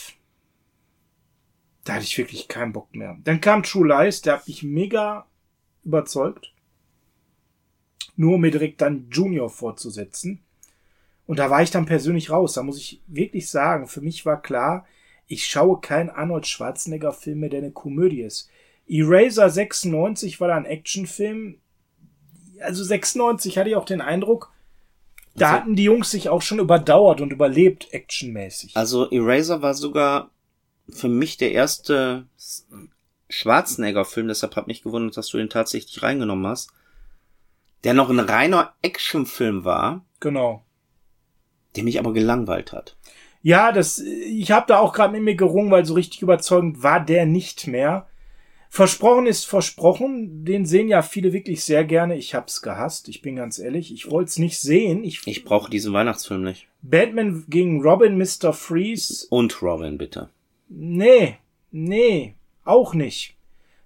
Da 1.83 1.93
hatte 1.93 2.03
ich 2.03 2.17
wirklich 2.17 2.47
keinen 2.47 2.73
Bock 2.73 2.95
mehr. 2.95 3.15
Dann 3.23 3.41
kam 3.41 3.61
True 3.61 3.87
Lies, 3.87 4.23
der 4.23 4.33
hat 4.33 4.47
mich 4.47 4.63
mega 4.63 5.27
überzeugt. 5.83 6.51
Nur 8.15 8.33
um 8.33 8.41
mir 8.41 8.51
direkt 8.51 8.81
dann 8.81 9.07
Junior 9.11 9.51
fortzusetzen. 9.51 10.43
Und 11.27 11.37
da 11.37 11.51
war 11.51 11.61
ich 11.61 11.69
dann 11.69 11.85
persönlich 11.85 12.31
raus. 12.31 12.53
Da 12.53 12.63
muss 12.63 12.79
ich 12.79 13.03
wirklich 13.05 13.51
sagen, 13.51 13.87
für 13.87 14.01
mich 14.01 14.25
war 14.25 14.41
klar, 14.41 14.87
ich 15.27 15.45
schaue 15.45 15.79
keinen 15.79 16.09
Arnold 16.09 16.47
Schwarzenegger 16.47 17.13
Film 17.13 17.41
mehr, 17.41 17.49
der 17.49 17.59
eine 17.59 17.71
Komödie 17.71 18.23
ist. 18.23 18.49
Eraser 18.87 19.49
96 19.49 20.39
war 20.39 20.47
da 20.49 20.55
ein 20.55 20.65
Actionfilm. 20.65 21.57
Also 22.61 22.83
96 22.83 23.57
hatte 23.57 23.69
ich 23.69 23.75
auch 23.75 23.85
den 23.85 24.01
Eindruck, 24.01 24.51
da 25.35 25.47
Also- 25.49 25.59
hatten 25.61 25.75
die 25.75 25.83
Jungs 25.83 26.09
sich 26.11 26.29
auch 26.29 26.41
schon 26.41 26.59
überdauert 26.59 27.21
und 27.21 27.31
überlebt 27.31 27.93
actionmäßig. 27.93 28.75
Also 28.75 29.09
Eraser 29.11 29.61
war 29.61 29.73
sogar 29.73 30.31
für 30.89 31.09
mich 31.09 31.37
der 31.37 31.51
erste 31.51 32.25
Schwarzenegger-Film, 33.29 34.27
deshalb 34.27 34.55
hat 34.55 34.67
mich 34.67 34.83
gewundert, 34.83 35.17
dass 35.17 35.27
du 35.27 35.37
den 35.37 35.49
tatsächlich 35.49 36.01
reingenommen 36.01 36.47
hast. 36.47 36.71
Der 37.83 37.93
noch 37.93 38.09
ein 38.09 38.19
reiner 38.19 38.73
Actionfilm 38.81 39.65
war, 39.65 40.05
Genau. 40.19 40.63
der 41.75 41.83
mich 41.83 41.99
aber 41.99 42.13
gelangweilt 42.13 42.71
hat. 42.71 42.95
Ja, 43.43 43.71
das, 43.71 43.99
ich 43.99 44.49
habe 44.51 44.65
da 44.67 44.79
auch 44.79 44.93
gerade 44.93 45.13
mit 45.13 45.21
mir 45.23 45.35
gerungen, 45.35 45.69
weil 45.71 45.85
so 45.85 45.93
richtig 45.93 46.21
überzeugend 46.21 46.81
war 46.83 47.03
der 47.03 47.25
nicht 47.25 47.67
mehr. 47.67 48.07
Versprochen 48.69 49.25
ist 49.25 49.45
versprochen. 49.45 50.45
Den 50.45 50.65
sehen 50.65 50.87
ja 50.87 51.01
viele 51.01 51.33
wirklich 51.33 51.63
sehr 51.63 51.83
gerne. 51.85 52.15
Ich 52.17 52.35
hab's 52.35 52.61
gehasst. 52.61 53.07
Ich 53.09 53.21
bin 53.21 53.35
ganz 53.35 53.59
ehrlich. 53.59 53.93
Ich 53.93 54.11
wollte 54.11 54.29
es 54.29 54.39
nicht 54.39 54.59
sehen. 54.59 55.03
Ich, 55.03 55.21
Ich 55.25 55.43
brauche 55.43 55.69
diesen 55.69 55.93
Weihnachtsfilm 55.93 56.43
nicht. 56.43 56.67
Batman 56.81 57.45
gegen 57.47 57.81
Robin, 57.81 58.17
Mr. 58.17 58.53
Freeze. 58.53 59.27
Und 59.29 59.61
Robin, 59.61 59.97
bitte. 59.97 60.29
Nee, 60.69 61.37
nee, 61.71 62.35
auch 62.63 62.93
nicht. 62.93 63.35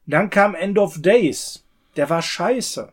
Dann 0.07 0.29
kam 0.29 0.55
End 0.55 0.77
of 0.77 1.01
Days. 1.01 1.63
Der 1.95 2.09
war 2.09 2.21
scheiße. 2.21 2.91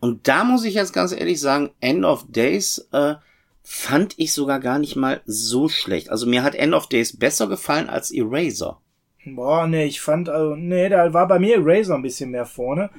Und 0.00 0.28
da 0.28 0.44
muss 0.44 0.64
ich 0.64 0.74
jetzt 0.74 0.92
ganz 0.92 1.12
ehrlich 1.12 1.40
sagen, 1.40 1.70
End 1.80 2.04
of 2.04 2.26
Days 2.28 2.86
äh, 2.92 3.14
fand 3.62 4.18
ich 4.18 4.34
sogar 4.34 4.60
gar 4.60 4.78
nicht 4.78 4.96
mal 4.96 5.22
so 5.24 5.68
schlecht. 5.68 6.10
Also 6.10 6.26
mir 6.26 6.42
hat 6.42 6.54
End 6.54 6.74
of 6.74 6.88
Days 6.88 7.16
besser 7.16 7.46
gefallen 7.48 7.88
als 7.88 8.10
Eraser. 8.10 8.80
Boah, 9.26 9.66
nee, 9.66 9.86
ich 9.86 10.00
fand, 10.00 10.28
also, 10.28 10.54
nee, 10.54 10.88
da 10.88 11.12
war 11.12 11.26
bei 11.26 11.38
mir 11.38 11.56
Eraser 11.56 11.94
ein 11.94 12.02
bisschen 12.02 12.30
mehr 12.30 12.46
vorne. 12.46 12.90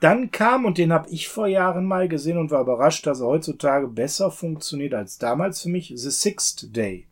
Dann 0.00 0.32
kam, 0.32 0.64
und 0.64 0.78
den 0.78 0.92
habe 0.92 1.08
ich 1.10 1.28
vor 1.28 1.46
Jahren 1.46 1.84
mal 1.86 2.08
gesehen 2.08 2.36
und 2.36 2.50
war 2.50 2.62
überrascht, 2.62 3.06
dass 3.06 3.20
er 3.20 3.28
heutzutage 3.28 3.86
besser 3.86 4.32
funktioniert 4.32 4.94
als 4.94 5.18
damals 5.18 5.62
für 5.62 5.68
mich, 5.68 5.92
The 5.94 6.10
Sixth 6.10 6.74
Day. 6.74 7.06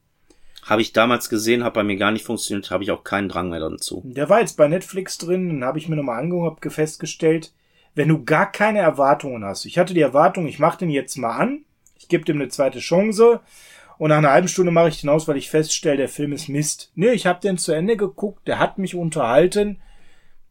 Habe 0.65 0.83
ich 0.83 0.93
damals 0.93 1.29
gesehen, 1.29 1.63
hat 1.65 1.75
bei 1.75 1.85
mir 1.85 1.97
gar 1.97 2.11
nicht 2.11 2.25
funktioniert, 2.25 2.71
habe 2.71 2.83
ich 2.83 2.91
auch 2.91 3.05
keinen 3.05 3.29
Drang 3.29 3.51
mehr 3.51 3.61
dazu. 3.61 4.03
Der 4.05 4.29
war 4.29 4.41
jetzt 4.41 4.57
bei 4.57 4.67
Netflix 4.67 5.19
drin, 5.19 5.49
dann 5.49 5.65
habe 5.65 5.79
ich 5.79 5.89
mir 5.89 5.97
nochmal 5.97 6.21
angeguckt, 6.21 6.65
hab 6.65 6.73
festgestellt, 6.73 7.53
wenn 7.95 8.09
du 8.09 8.25
gar 8.25 8.51
keine 8.51 8.81
Erwartungen 8.81 9.45
hast. 9.45 9.65
Ich 9.65 9.79
hatte 9.79 9.95
die 9.95 10.01
Erwartung, 10.01 10.47
ich 10.47 10.59
mache 10.59 10.79
den 10.79 10.91
jetzt 10.91 11.17
mal 11.17 11.37
an, 11.37 11.65
ich 11.97 12.09
gebe 12.09 12.25
dem 12.25 12.41
eine 12.41 12.49
zweite 12.49 12.81
Chance 12.81 13.41
und 14.01 14.09
nach 14.09 14.17
einer 14.17 14.31
halben 14.31 14.49
Stunde 14.49 14.73
mache 14.73 14.89
ich 14.89 15.03
den 15.03 15.11
aus, 15.11 15.29
weil 15.29 15.37
ich 15.37 15.51
feststelle, 15.51 15.99
der 15.99 16.09
Film 16.09 16.33
ist 16.33 16.49
Mist. 16.49 16.91
Nee, 16.95 17.11
ich 17.11 17.27
habe 17.27 17.43
den 17.43 17.59
zu 17.59 17.73
Ende 17.73 17.99
geguckt, 17.99 18.49
der 18.49 18.59
hat 18.59 18.79
mich 18.79 18.95
unterhalten. 18.95 19.83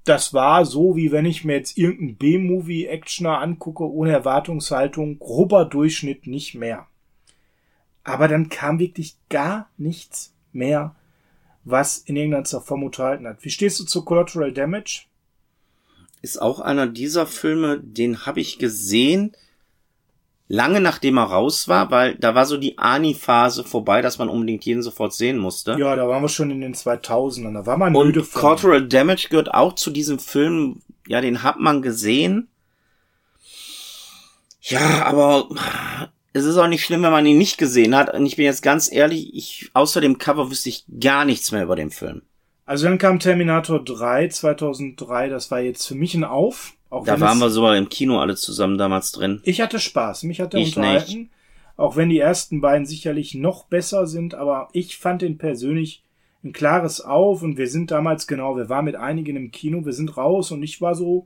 Das 0.03 0.35
war 0.35 0.67
so, 0.67 0.95
wie 0.95 1.11
wenn 1.11 1.25
ich 1.25 1.45
mir 1.45 1.55
jetzt 1.55 1.75
irgendeinen 1.75 2.17
B-Movie-Actioner 2.17 3.39
angucke, 3.39 3.91
ohne 3.91 4.11
Erwartungshaltung, 4.11 5.17
grober 5.17 5.65
Durchschnitt, 5.65 6.27
nicht 6.27 6.53
mehr. 6.53 6.85
Aber 8.03 8.27
dann 8.27 8.49
kam 8.49 8.77
wirklich 8.77 9.17
gar 9.29 9.67
nichts 9.77 10.35
mehr, 10.51 10.95
was 11.63 11.97
in 11.97 12.17
irgendeiner 12.17 12.61
Form 12.61 12.83
unterhalten 12.83 13.25
hat. 13.25 13.43
Wie 13.43 13.49
stehst 13.49 13.79
du 13.79 13.83
zu 13.83 14.05
Collateral 14.05 14.53
Damage? 14.53 15.05
Ist 16.21 16.39
auch 16.39 16.59
einer 16.59 16.85
dieser 16.85 17.25
Filme, 17.25 17.79
den 17.79 18.27
habe 18.27 18.41
ich 18.41 18.59
gesehen, 18.59 19.35
lange 20.49 20.81
nachdem 20.81 21.17
er 21.17 21.25
raus 21.25 21.67
war, 21.67 21.91
weil 21.91 22.15
da 22.15 22.35
war 22.35 22.45
so 22.45 22.57
die 22.57 22.77
Ani-Phase 22.77 23.63
vorbei, 23.63 24.01
dass 24.01 24.17
man 24.17 24.27
unbedingt 24.27 24.65
jeden 24.65 24.81
sofort 24.81 25.13
sehen 25.13 25.37
musste. 25.37 25.77
Ja, 25.79 25.95
da 25.95 26.09
waren 26.09 26.23
wir 26.23 26.27
schon 26.27 26.51
in 26.51 26.59
den 26.59 26.73
2000ern. 26.73 27.53
Da 27.53 27.65
war 27.65 27.77
man 27.77 27.95
Und 27.95 28.07
müde 28.07 28.23
von. 28.23 28.41
Collateral 28.41 28.87
Damage 28.87 29.27
gehört 29.29 29.53
auch 29.53 29.73
zu 29.75 29.91
diesem 29.91 30.19
Film, 30.19 30.81
ja, 31.07 31.21
den 31.21 31.43
hat 31.43 31.59
man 31.59 31.81
gesehen. 31.81 32.49
Ja, 34.61 35.05
aber 35.05 35.47
es 36.33 36.45
ist 36.45 36.57
auch 36.57 36.67
nicht 36.67 36.83
schlimm, 36.83 37.03
wenn 37.03 37.11
man 37.11 37.25
ihn 37.25 37.37
nicht 37.37 37.57
gesehen 37.57 37.95
hat. 37.95 38.13
Und 38.13 38.25
ich 38.25 38.35
bin 38.35 38.45
jetzt 38.45 38.63
ganz 38.63 38.91
ehrlich, 38.91 39.33
ich, 39.33 39.69
außer 39.73 40.01
dem 40.01 40.17
Cover 40.17 40.49
wüsste 40.49 40.69
ich 40.69 40.83
gar 40.99 41.25
nichts 41.25 41.51
mehr 41.51 41.63
über 41.63 41.75
den 41.75 41.91
Film. 41.91 42.23
Also 42.69 42.85
dann 42.85 42.99
kam 42.99 43.17
Terminator 43.17 43.83
3 43.83 44.27
2003. 44.27 45.29
Das 45.29 45.49
war 45.49 45.59
jetzt 45.59 45.87
für 45.87 45.95
mich 45.95 46.13
ein 46.13 46.23
Auf. 46.23 46.73
Auch 46.91 47.03
Da 47.03 47.19
waren 47.19 47.39
wir 47.39 47.49
sogar 47.49 47.75
im 47.75 47.89
Kino 47.89 48.19
alle 48.19 48.35
zusammen 48.35 48.77
damals 48.77 49.11
drin. 49.11 49.41
Ich 49.43 49.59
hatte 49.59 49.79
Spaß. 49.79 50.21
Mich 50.21 50.39
hat 50.39 50.53
er 50.53 50.59
Ich 50.59 50.77
unterhalten. 50.77 51.31
Auch 51.77 51.95
wenn 51.95 52.09
die 52.09 52.19
ersten 52.19 52.61
beiden 52.61 52.85
sicherlich 52.85 53.33
noch 53.33 53.63
besser 53.63 54.05
sind. 54.05 54.35
Aber 54.35 54.69
ich 54.71 54.99
fand 54.99 55.23
den 55.23 55.39
persönlich 55.39 56.03
ein 56.43 56.53
klares 56.53 57.01
Auf. 57.01 57.41
Und 57.41 57.57
wir 57.57 57.67
sind 57.67 57.89
damals, 57.89 58.27
genau, 58.27 58.55
wir 58.55 58.69
waren 58.69 58.85
mit 58.85 58.95
einigen 58.95 59.35
im 59.35 59.49
Kino. 59.49 59.83
Wir 59.83 59.93
sind 59.93 60.15
raus 60.15 60.51
und 60.51 60.61
ich 60.61 60.79
war 60.79 60.93
so 60.93 61.25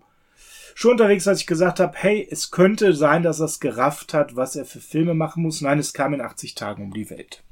schon 0.76 0.92
unterwegs, 0.92 1.28
als 1.28 1.42
ich 1.42 1.48
gesagt 1.48 1.82
habe, 1.82 1.92
hey, 1.98 2.26
es 2.32 2.52
könnte 2.52 2.94
sein, 2.94 3.22
dass 3.22 3.42
er 3.42 3.48
es 3.48 3.60
gerafft 3.60 4.14
hat, 4.14 4.38
was 4.38 4.56
er 4.56 4.64
für 4.64 4.80
Filme 4.80 5.14
machen 5.14 5.44
muss. 5.44 5.60
Nein, 5.60 5.78
es 5.78 5.92
kam 5.92 6.14
in 6.14 6.22
80 6.22 6.56
Tagen 6.56 6.84
um 6.84 6.94
die 6.94 7.10
Welt. 7.10 7.44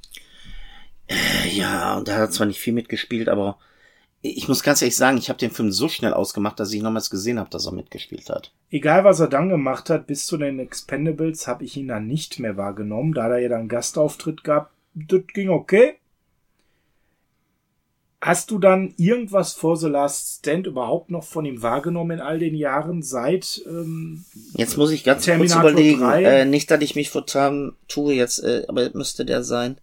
Ja, 1.51 1.97
und 1.97 2.07
da 2.07 2.13
hat 2.13 2.21
er 2.21 2.31
zwar 2.31 2.47
nicht 2.47 2.61
viel 2.61 2.71
mitgespielt, 2.71 3.27
aber 3.27 3.57
ich 4.21 4.47
muss 4.47 4.61
ganz 4.61 4.81
ehrlich 4.81 4.95
sagen, 4.95 5.17
ich 5.17 5.29
habe 5.29 5.39
den 5.39 5.51
Film 5.51 5.71
so 5.71 5.89
schnell 5.89 6.13
ausgemacht, 6.13 6.59
dass 6.59 6.71
ich 6.71 6.81
nochmals 6.81 7.09
gesehen 7.09 7.39
habe, 7.39 7.49
dass 7.49 7.65
er 7.65 7.71
mitgespielt 7.71 8.29
hat. 8.29 8.53
Egal, 8.69 9.03
was 9.03 9.19
er 9.19 9.27
dann 9.27 9.49
gemacht 9.49 9.89
hat, 9.89 10.05
bis 10.05 10.25
zu 10.27 10.37
den 10.37 10.59
Expendables 10.59 11.47
habe 11.47 11.63
ich 11.63 11.75
ihn 11.75 11.87
dann 11.87 12.07
nicht 12.07 12.39
mehr 12.39 12.55
wahrgenommen, 12.55 13.13
da 13.13 13.27
er 13.29 13.39
ja 13.39 13.49
dann 13.49 13.67
Gastauftritt 13.67 14.43
gab. 14.43 14.71
Das 14.93 15.21
ging 15.33 15.49
okay. 15.49 15.95
Hast 18.23 18.51
du 18.51 18.59
dann 18.59 18.93
irgendwas 18.97 19.53
vor 19.53 19.77
The 19.77 19.87
Last 19.87 20.39
Stand 20.39 20.67
überhaupt 20.67 21.09
noch 21.09 21.23
von 21.23 21.43
ihm 21.43 21.63
wahrgenommen 21.63 22.11
in 22.11 22.19
all 22.19 22.37
den 22.37 22.53
Jahren 22.53 23.01
seit 23.01 23.63
ähm, 23.65 24.23
Jetzt 24.53 24.77
muss 24.77 24.91
ich 24.91 25.03
ganz 25.03 25.25
Terminator 25.25 25.61
kurz 25.61 25.73
überlegen, 25.73 26.01
3. 26.01 26.23
äh, 26.23 26.45
nicht, 26.45 26.69
dass 26.69 26.81
ich 26.81 26.95
mich 26.95 27.09
vertan 27.09 27.73
tue 27.87 28.13
jetzt, 28.13 28.43
äh, 28.43 28.65
aber 28.67 28.91
müsste 28.93 29.25
der 29.25 29.43
sein. 29.43 29.77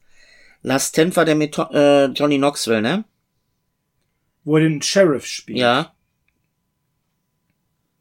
Last 0.63 0.95
Tent 0.95 1.17
war 1.17 1.25
der 1.25 1.35
mit 1.35 1.59
äh, 1.59 2.07
Johnny 2.07 2.39
Knoxville, 2.39 2.83
ne? 2.83 3.05
Wo 4.49 4.57
er 4.57 4.63
den 4.63 4.81
Sheriff 4.81 5.27
spielt? 5.27 5.59
Ja. 5.59 5.93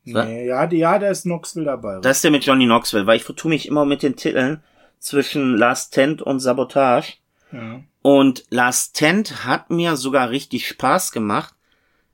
Nee, 0.05 0.47
ja, 0.47 0.65
die, 0.65 0.77
ja, 0.77 0.97
da 0.97 1.09
ist 1.09 1.23
Knoxville 1.23 1.65
dabei. 1.65 1.99
Das 1.99 2.17
ist 2.17 2.23
der 2.23 2.31
mit 2.31 2.45
Johnny 2.45 2.65
Knoxville, 2.65 3.05
weil 3.05 3.17
ich 3.17 3.25
vertue 3.25 3.49
mich 3.49 3.67
immer 3.67 3.83
mit 3.83 4.01
den 4.01 4.15
Titeln 4.15 4.63
zwischen 4.99 5.57
Last 5.57 5.93
Tent 5.93 6.21
und 6.21 6.39
Sabotage. 6.39 7.15
Ja. 7.51 7.81
Und 8.01 8.45
Last 8.49 8.95
Tent 8.95 9.43
hat 9.43 9.69
mir 9.69 9.97
sogar 9.97 10.29
richtig 10.29 10.65
Spaß 10.69 11.11
gemacht. 11.11 11.53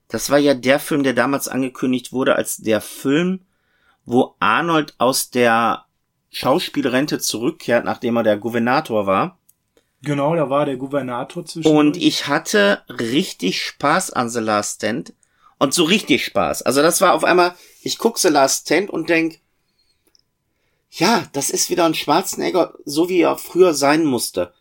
Das 0.08 0.32
war 0.32 0.40
ja 0.40 0.56
der 0.56 0.80
Film, 0.80 1.04
der 1.04 1.14
damals 1.14 1.48
angekündigt 1.48 2.12
wurde 2.12 2.36
als 2.36 2.58
der 2.58 2.82
Film, 2.82 3.42
wo 4.06 4.36
Arnold 4.40 4.96
aus 4.98 5.30
der 5.30 5.86
Schauspielrente 6.32 7.20
zurückkehrt, 7.20 7.86
nachdem 7.86 8.18
er 8.18 8.24
der 8.24 8.38
Gouvernator 8.38 9.06
war. 9.06 9.38
Genau, 10.04 10.36
da 10.36 10.50
war 10.50 10.66
der 10.66 10.76
Gouvernator 10.76 11.46
zwischen. 11.46 11.76
Und 11.76 11.96
ich 11.96 12.28
hatte 12.28 12.84
richtig 12.90 13.64
Spaß 13.64 14.12
an 14.12 14.30
The 14.30 14.40
Last 14.40 14.76
Stand. 14.76 15.14
Und 15.60 15.74
so 15.74 15.86
richtig 15.86 16.26
Spaß. 16.26 16.64
Also 16.64 16.82
das 16.82 17.00
war 17.00 17.14
auf 17.14 17.24
einmal, 17.24 17.56
ich 17.82 17.98
guck 17.98 18.20
The 18.20 18.28
Last 18.28 18.68
Stand 18.68 18.90
und 18.90 19.10
denk, 19.10 19.40
ja, 20.92 21.26
das 21.32 21.50
ist 21.50 21.70
wieder 21.70 21.86
ein 21.86 21.94
Schwarzenegger, 21.94 22.74
so 22.84 23.08
wie 23.08 23.22
er 23.22 23.38
früher 23.38 23.74
sein 23.74 24.04
musste. 24.04 24.54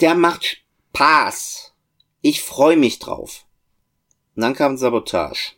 Der 0.00 0.14
macht 0.14 0.58
Spaß. 0.90 1.72
Ich 2.20 2.42
freue 2.42 2.76
mich 2.76 2.98
drauf. 2.98 3.46
Und 4.36 4.42
dann 4.42 4.54
kam 4.54 4.76
Sabotage. 4.76 5.52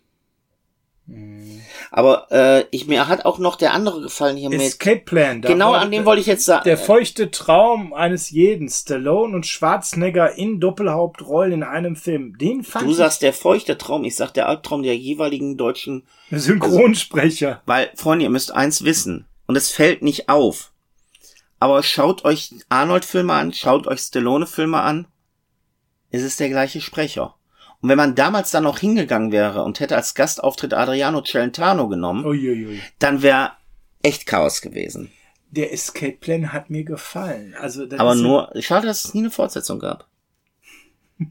Aber 1.92 2.26
äh, 2.32 2.64
ich 2.72 2.88
mir 2.88 3.06
hat 3.06 3.24
auch 3.24 3.38
noch 3.38 3.54
der 3.54 3.72
andere 3.72 4.00
gefallen 4.00 4.36
hier 4.36 4.50
Escape 4.50 4.96
mit. 4.96 5.04
Plan. 5.04 5.40
Genau 5.40 5.72
an 5.72 5.92
dem 5.92 6.04
wollte 6.04 6.20
ich 6.20 6.26
jetzt 6.26 6.44
sagen. 6.44 6.64
Der 6.64 6.76
feuchte 6.76 7.30
Traum 7.30 7.92
eines 7.92 8.30
jeden. 8.30 8.68
Stallone 8.68 9.34
und 9.34 9.46
Schwarzenegger 9.46 10.36
in 10.36 10.58
Doppelhauptrollen 10.58 11.52
in 11.52 11.62
einem 11.62 11.94
Film. 11.94 12.36
Den 12.38 12.64
fand 12.64 12.86
Du 12.86 12.92
sagst 12.92 13.22
der 13.22 13.32
feuchte 13.32 13.78
Traum, 13.78 14.04
ich 14.04 14.16
sag 14.16 14.32
der 14.34 14.48
Albtraum 14.48 14.82
der 14.82 14.96
jeweiligen 14.96 15.56
deutschen 15.56 16.02
Synchronsprecher. 16.30 17.48
Also, 17.48 17.60
weil, 17.66 17.90
Freunde, 17.94 18.24
ihr 18.24 18.30
müsst 18.30 18.52
eins 18.52 18.84
wissen. 18.84 19.26
Und 19.46 19.54
es 19.54 19.70
fällt 19.70 20.02
nicht 20.02 20.28
auf. 20.28 20.72
Aber 21.60 21.82
schaut 21.84 22.24
euch 22.24 22.52
Arnold-Filme 22.68 23.32
an, 23.32 23.52
schaut 23.52 23.86
euch 23.86 24.00
Stallone-Filme 24.00 24.80
an. 24.80 25.06
Es 26.10 26.22
ist 26.22 26.40
der 26.40 26.48
gleiche 26.48 26.80
Sprecher. 26.80 27.35
Und 27.86 27.90
wenn 27.90 27.98
man 27.98 28.16
damals 28.16 28.50
dann 28.50 28.64
noch 28.64 28.80
hingegangen 28.80 29.30
wäre 29.30 29.62
und 29.62 29.78
hätte 29.78 29.94
als 29.94 30.16
Gastauftritt 30.16 30.74
Adriano 30.74 31.22
Celentano 31.22 31.86
genommen, 31.86 32.26
Uiuiui. 32.26 32.80
dann 32.98 33.22
wäre 33.22 33.52
echt 34.02 34.26
Chaos 34.26 34.60
gewesen. 34.60 35.12
Der 35.52 35.72
Escape 35.72 36.16
Plan 36.16 36.52
hat 36.52 36.68
mir 36.68 36.82
gefallen. 36.82 37.54
Also 37.54 37.86
Aber 37.96 38.16
nur, 38.16 38.50
schade, 38.58 38.88
dass 38.88 39.04
es 39.04 39.14
nie 39.14 39.20
eine 39.20 39.30
Fortsetzung 39.30 39.78
gab. 39.78 40.08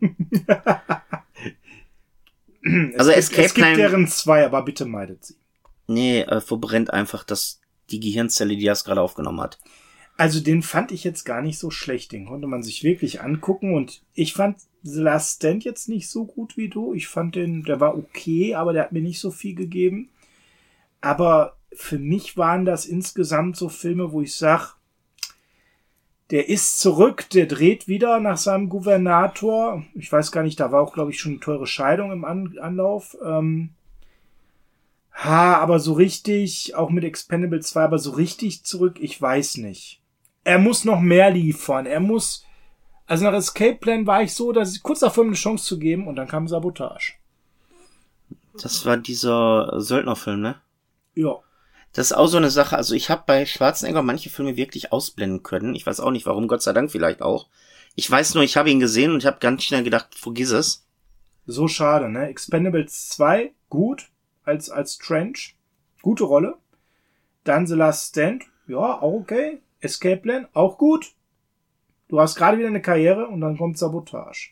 also 2.97 3.11
es 3.11 3.17
Escape 3.17 3.41
gibt, 3.41 3.47
es 3.47 3.53
gibt 3.53 3.77
deren 3.77 4.07
zwei, 4.07 4.45
aber 4.45 4.63
bitte 4.63 4.85
meidet 4.85 5.25
sie. 5.25 5.35
Nee, 5.87 6.21
äh, 6.21 6.39
verbrennt 6.39 6.89
einfach 6.89 7.25
das, 7.25 7.59
die 7.89 7.99
Gehirnzelle, 7.99 8.55
die 8.55 8.63
das 8.63 8.85
gerade 8.85 9.01
aufgenommen 9.01 9.41
hat. 9.41 9.59
Also 10.15 10.39
den 10.39 10.61
fand 10.61 10.93
ich 10.93 11.03
jetzt 11.03 11.25
gar 11.25 11.41
nicht 11.41 11.59
so 11.59 11.69
schlecht. 11.69 12.13
Den 12.13 12.27
konnte 12.27 12.47
man 12.47 12.63
sich 12.63 12.85
wirklich 12.85 13.19
angucken 13.19 13.73
und 13.73 14.03
ich 14.13 14.31
fand 14.31 14.55
The 14.85 15.01
Last 15.01 15.37
Stand 15.37 15.63
jetzt 15.63 15.89
nicht 15.89 16.09
so 16.09 16.25
gut 16.25 16.57
wie 16.57 16.69
du. 16.69 16.93
Ich 16.93 17.07
fand 17.07 17.35
den, 17.35 17.63
der 17.63 17.79
war 17.79 17.97
okay, 17.97 18.55
aber 18.55 18.73
der 18.73 18.83
hat 18.83 18.91
mir 18.91 19.01
nicht 19.01 19.19
so 19.19 19.31
viel 19.31 19.55
gegeben. 19.55 20.09
Aber 21.01 21.57
für 21.73 21.99
mich 21.99 22.37
waren 22.37 22.65
das 22.65 22.85
insgesamt 22.85 23.57
so 23.57 23.69
Filme, 23.69 24.11
wo 24.11 24.21
ich 24.21 24.35
sag, 24.35 24.75
der 26.31 26.49
ist 26.49 26.79
zurück, 26.79 27.29
der 27.31 27.45
dreht 27.45 27.87
wieder 27.87 28.19
nach 28.19 28.37
seinem 28.37 28.69
Gouvernator. 28.69 29.83
Ich 29.93 30.11
weiß 30.11 30.31
gar 30.31 30.43
nicht, 30.43 30.59
da 30.59 30.71
war 30.71 30.81
auch, 30.81 30.93
glaube 30.93 31.11
ich, 31.11 31.19
schon 31.19 31.33
eine 31.33 31.41
teure 31.41 31.67
Scheidung 31.67 32.11
im 32.11 32.25
An 32.25 32.57
Anlauf. 32.59 33.17
Ähm, 33.23 33.71
ha, 35.11 35.57
aber 35.57 35.79
so 35.79 35.93
richtig, 35.93 36.75
auch 36.75 36.89
mit 36.89 37.03
Expendable 37.03 37.59
2, 37.59 37.83
aber 37.83 37.99
so 37.99 38.11
richtig 38.11 38.63
zurück, 38.63 38.97
ich 38.99 39.21
weiß 39.21 39.57
nicht 39.57 40.01
er 40.45 40.59
muss 40.59 40.85
noch 40.85 41.01
mehr 41.01 41.31
liefern. 41.31 41.85
Er 41.85 41.99
muss, 41.99 42.45
also 43.07 43.23
nach 43.23 43.33
Escape 43.33 43.75
Plan 43.75 44.07
war 44.07 44.23
ich 44.23 44.33
so, 44.33 44.51
dass 44.51 44.75
ich 44.75 44.83
kurz 44.83 44.99
davor 44.99 45.23
eine 45.23 45.33
Chance 45.33 45.65
zu 45.65 45.79
geben 45.79 46.07
und 46.07 46.15
dann 46.15 46.27
kam 46.27 46.47
Sabotage. 46.47 47.13
Das 48.61 48.85
war 48.85 48.97
dieser 48.97 49.79
Söldnerfilm, 49.79 50.41
ne? 50.41 50.55
Ja. 51.13 51.39
Das 51.93 52.07
ist 52.07 52.17
auch 52.17 52.27
so 52.27 52.37
eine 52.37 52.49
Sache. 52.49 52.75
Also 52.75 52.93
ich 52.93 53.09
habe 53.09 53.23
bei 53.25 53.45
Schwarzenegger 53.45 54.01
manche 54.01 54.29
Filme 54.29 54.57
wirklich 54.57 54.91
ausblenden 54.91 55.43
können. 55.43 55.75
Ich 55.75 55.85
weiß 55.85 55.99
auch 55.99 56.11
nicht 56.11 56.25
warum, 56.25 56.47
Gott 56.47 56.61
sei 56.61 56.73
Dank 56.73 56.91
vielleicht 56.91 57.21
auch. 57.21 57.47
Ich 57.95 58.09
weiß 58.09 58.33
nur, 58.33 58.43
ich 58.43 58.57
habe 58.57 58.69
ihn 58.69 58.79
gesehen 58.79 59.11
und 59.11 59.19
ich 59.19 59.25
habe 59.25 59.37
ganz 59.39 59.63
schnell 59.63 59.83
gedacht, 59.83 60.15
vergiss 60.15 60.51
es. 60.51 60.85
So 61.45 61.67
schade, 61.67 62.09
ne? 62.09 62.27
Expendables 62.27 63.09
2, 63.09 63.53
gut, 63.69 64.09
als, 64.43 64.69
als 64.69 64.97
Trench. 64.97 65.55
Gute 66.01 66.23
Rolle. 66.23 66.55
Dann 67.43 67.67
The 67.67 67.75
Last 67.75 68.09
Stand, 68.09 68.43
ja, 68.67 68.77
auch 68.77 69.13
okay. 69.13 69.59
Escape 69.79 70.17
Plan, 70.17 70.47
auch 70.53 70.77
gut. 70.77 71.13
Du 72.07 72.19
hast 72.19 72.35
gerade 72.35 72.57
wieder 72.57 72.67
eine 72.67 72.81
Karriere 72.81 73.27
und 73.27 73.41
dann 73.41 73.57
kommt 73.57 73.77
Sabotage. 73.77 74.51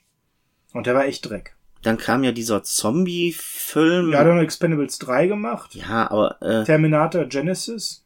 Und 0.74 0.88
der 0.88 0.96
war 0.96 1.06
echt 1.06 1.30
Dreck. 1.30 1.56
Dann 1.84 1.98
kam 1.98 2.24
ja 2.24 2.32
dieser 2.32 2.64
Zombie-Film. 2.64 4.12
Ja, 4.12 4.20
hat 4.20 4.28
noch 4.28 4.42
Expendables 4.42 5.00
3 5.00 5.28
gemacht. 5.28 5.76
Ja, 5.76 6.10
aber. 6.10 6.42
Äh, 6.42 6.64
Terminator 6.64 7.26
Genesis. 7.26 8.06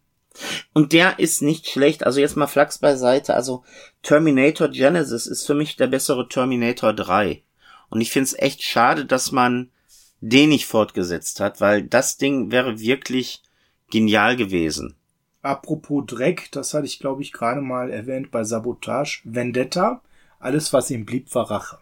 Und 0.74 0.94
der 0.94 1.20
ist 1.20 1.42
nicht 1.42 1.68
schlecht. 1.68 2.06
Also 2.06 2.20
jetzt 2.20 2.36
mal 2.36 2.48
Flachs 2.48 2.80
beiseite. 2.80 3.36
Also 3.36 3.64
Terminator 4.04 4.70
Genesis 4.70 5.28
ist 5.28 5.46
für 5.46 5.54
mich 5.54 5.76
der 5.76 5.88
bessere 5.88 6.28
Terminator 6.28 6.94
3. 6.94 7.44
Und 7.90 8.02
ich 8.02 8.12
finde 8.12 8.26
es 8.26 8.40
echt 8.40 8.64
schade, 8.64 9.06
dass 9.06 9.32
man 9.32 9.72
den 10.20 10.50
nicht 10.50 10.66
fortgesetzt 10.66 11.40
hat, 11.40 11.62
weil 11.62 11.84
das 11.84 12.18
Ding 12.18 12.52
wäre 12.52 12.80
wirklich 12.80 13.44
genial 13.90 14.36
gewesen. 14.36 14.96
Apropos 15.42 16.06
Dreck, 16.06 16.50
das 16.52 16.74
hatte 16.74 16.86
ich 16.86 17.00
glaube 17.00 17.22
ich 17.22 17.32
gerade 17.32 17.62
mal 17.62 17.90
erwähnt 17.90 18.32
bei 18.32 18.44
Sabotage. 18.44 19.22
Vendetta, 19.24 20.02
alles 20.40 20.74
was 20.74 20.92
ihm 20.92 21.06
blieb, 21.06 21.34
war 21.34 21.50
Rache. 21.50 21.78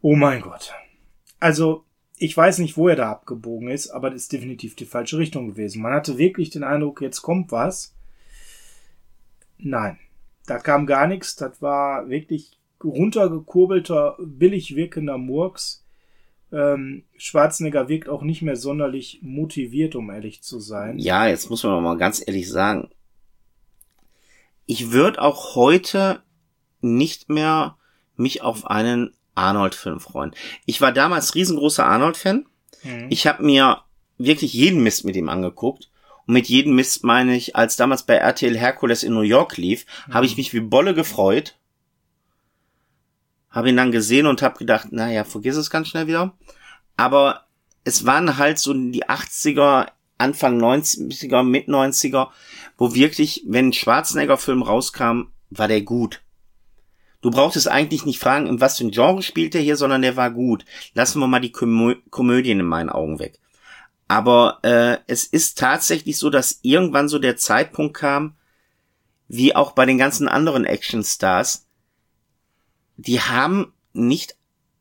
Oh 0.00 0.14
mein 0.14 0.40
Gott. 0.40 0.72
Also, 1.40 1.84
ich 2.16 2.36
weiß 2.36 2.58
nicht, 2.58 2.76
wo 2.76 2.88
er 2.88 2.96
da 2.96 3.10
abgebogen 3.10 3.68
ist, 3.68 3.90
aber 3.90 4.10
das 4.10 4.22
ist 4.22 4.32
definitiv 4.32 4.74
die 4.76 4.86
falsche 4.86 5.18
Richtung 5.18 5.48
gewesen. 5.48 5.82
Man 5.82 5.92
hatte 5.92 6.16
wirklich 6.16 6.50
den 6.50 6.64
Eindruck, 6.64 7.02
jetzt 7.02 7.22
kommt 7.22 7.52
was. 7.52 7.94
Nein, 9.58 9.98
da 10.46 10.58
kam 10.58 10.86
gar 10.86 11.06
nichts. 11.06 11.36
Das 11.36 11.60
war 11.60 12.08
wirklich 12.08 12.58
runtergekurbelter, 12.82 14.16
billig 14.20 14.76
wirkender 14.76 15.18
Murks. 15.18 15.85
Ähm, 16.52 17.04
Schwarzenegger 17.16 17.88
wirkt 17.88 18.08
auch 18.08 18.22
nicht 18.22 18.42
mehr 18.42 18.56
sonderlich 18.56 19.20
motiviert, 19.22 19.96
um 19.96 20.10
ehrlich 20.10 20.42
zu 20.42 20.60
sein. 20.60 20.98
Ja, 20.98 21.26
jetzt 21.26 21.50
muss 21.50 21.64
man 21.64 21.82
mal 21.82 21.96
ganz 21.96 22.22
ehrlich 22.24 22.48
sagen. 22.48 22.90
Ich 24.64 24.92
würde 24.92 25.20
auch 25.20 25.54
heute 25.54 26.22
nicht 26.80 27.28
mehr 27.28 27.76
mich 28.16 28.42
auf 28.42 28.66
einen 28.66 29.12
Arnold-Film 29.34 30.00
freuen. 30.00 30.34
Ich 30.64 30.80
war 30.80 30.92
damals 30.92 31.34
riesengroßer 31.34 31.84
Arnold-Fan. 31.84 32.46
Mhm. 32.82 33.06
Ich 33.10 33.26
habe 33.26 33.44
mir 33.44 33.82
wirklich 34.18 34.52
jeden 34.54 34.82
Mist 34.82 35.04
mit 35.04 35.16
ihm 35.16 35.28
angeguckt. 35.28 35.90
Und 36.26 36.34
mit 36.34 36.48
jedem 36.48 36.74
Mist 36.74 37.04
meine 37.04 37.36
ich, 37.36 37.54
als 37.54 37.76
damals 37.76 38.04
bei 38.04 38.14
RTL 38.14 38.56
Hercules 38.56 39.02
in 39.02 39.14
New 39.14 39.20
York 39.20 39.56
lief, 39.56 39.84
mhm. 40.06 40.14
habe 40.14 40.26
ich 40.26 40.36
mich 40.36 40.52
wie 40.52 40.60
Bolle 40.60 40.94
gefreut 40.94 41.56
habe 43.56 43.70
ihn 43.70 43.76
dann 43.76 43.90
gesehen 43.90 44.26
und 44.26 44.42
habe 44.42 44.58
gedacht, 44.58 44.92
naja, 44.92 45.24
vergiss 45.24 45.56
es 45.56 45.70
ganz 45.70 45.88
schnell 45.88 46.06
wieder. 46.06 46.34
Aber 46.98 47.46
es 47.84 48.04
waren 48.04 48.36
halt 48.36 48.58
so 48.58 48.74
die 48.74 49.06
80er, 49.06 49.88
Anfang 50.18 50.60
90er, 50.60 51.42
mit 51.42 51.66
90er, 51.66 52.28
wo 52.76 52.94
wirklich, 52.94 53.44
wenn 53.46 53.68
ein 53.68 53.72
Schwarzenegger-Film 53.72 54.62
rauskam, 54.62 55.28
war 55.48 55.68
der 55.68 55.80
gut. 55.80 56.20
Du 57.22 57.30
brauchtest 57.30 57.68
eigentlich 57.68 58.04
nicht 58.04 58.18
fragen, 58.18 58.46
in 58.46 58.60
was 58.60 58.76
für 58.76 58.84
ein 58.84 58.90
Genre 58.90 59.22
spielt 59.22 59.54
er 59.54 59.62
hier, 59.62 59.78
sondern 59.78 60.02
der 60.02 60.16
war 60.16 60.30
gut. 60.30 60.66
Lassen 60.92 61.18
wir 61.18 61.26
mal 61.26 61.40
die 61.40 61.50
Komö 61.50 61.96
Komödien 62.10 62.60
in 62.60 62.66
meinen 62.66 62.90
Augen 62.90 63.18
weg. 63.18 63.40
Aber 64.06 64.58
äh, 64.64 64.98
es 65.06 65.24
ist 65.24 65.58
tatsächlich 65.58 66.18
so, 66.18 66.28
dass 66.28 66.60
irgendwann 66.60 67.08
so 67.08 67.18
der 67.18 67.38
Zeitpunkt 67.38 67.96
kam, 67.96 68.36
wie 69.28 69.56
auch 69.56 69.72
bei 69.72 69.86
den 69.86 69.96
ganzen 69.96 70.28
anderen 70.28 70.66
Actionstars, 70.66 71.65
die 72.96 73.20
haben 73.20 73.72
nicht 73.92 74.36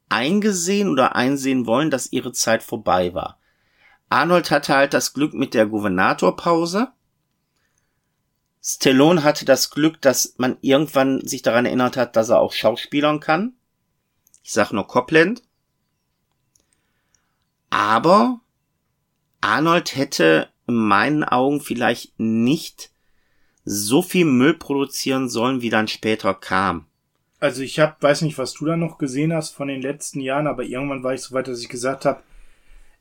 eingesehen 0.10 0.90
oder 0.90 1.16
einsehen 1.16 1.66
wollen, 1.66 1.92
dass 1.92 2.12
ihre 2.12 2.32
Zeit 2.32 2.64
vorbei 2.64 3.14
war. 3.14 3.40
Arnold 4.10 4.52
hatte 4.52 4.76
halt 4.76 4.94
das 4.94 5.14
Glück 5.14 5.34
mit 5.34 5.54
der 5.54 5.66
Gouvernatorpause. 5.66 6.90
Stallone 8.62 9.24
hatte 9.24 9.46
das 9.46 9.70
Glück, 9.70 10.02
dass 10.02 10.36
man 10.38 10.58
irgendwann 10.62 11.26
sich 11.26 11.42
daran 11.42 11.66
erinnert 11.66 11.98
hat, 11.98 12.16
dass 12.16 12.30
er 12.30 12.40
auch 12.40 12.54
Schauspielern 12.54 13.20
kann. 13.20 13.54
Ich 14.44 14.54
sag 14.54 14.72
nur 14.72 14.88
Copland. 14.88 15.44
Aber 17.70 18.42
Arnold 19.42 19.96
hätte 19.96 20.50
in 20.68 20.76
meinen 20.76 21.24
Augen 21.24 21.62
vielleicht 21.62 22.20
nicht 22.20 22.92
so 23.66 24.02
viel 24.02 24.26
Müll 24.26 24.54
produzieren 24.54 25.30
sollen, 25.30 25.62
wie 25.62 25.70
dann 25.70 25.88
später 25.88 26.34
kam. 26.34 26.88
Also 27.46 27.62
ich 27.62 27.80
hab, 27.80 28.02
weiß 28.02 28.24
nicht, 28.24 28.40
was 28.40 28.56
du 28.56 28.66
da 28.66 28.76
noch 28.76 28.98
gesehen 28.98 29.32
hast 29.32 29.52
von 29.52 29.68
den 29.68 29.80
letzten 29.80 30.20
Jahren, 30.20 30.48
aber 30.48 30.64
irgendwann 30.64 31.04
war 31.04 31.14
ich 31.14 31.22
so 31.22 31.36
weit, 31.36 31.48
dass 31.48 31.62
ich 31.62 31.70
gesagt 31.70 32.04
habe, 32.04 32.24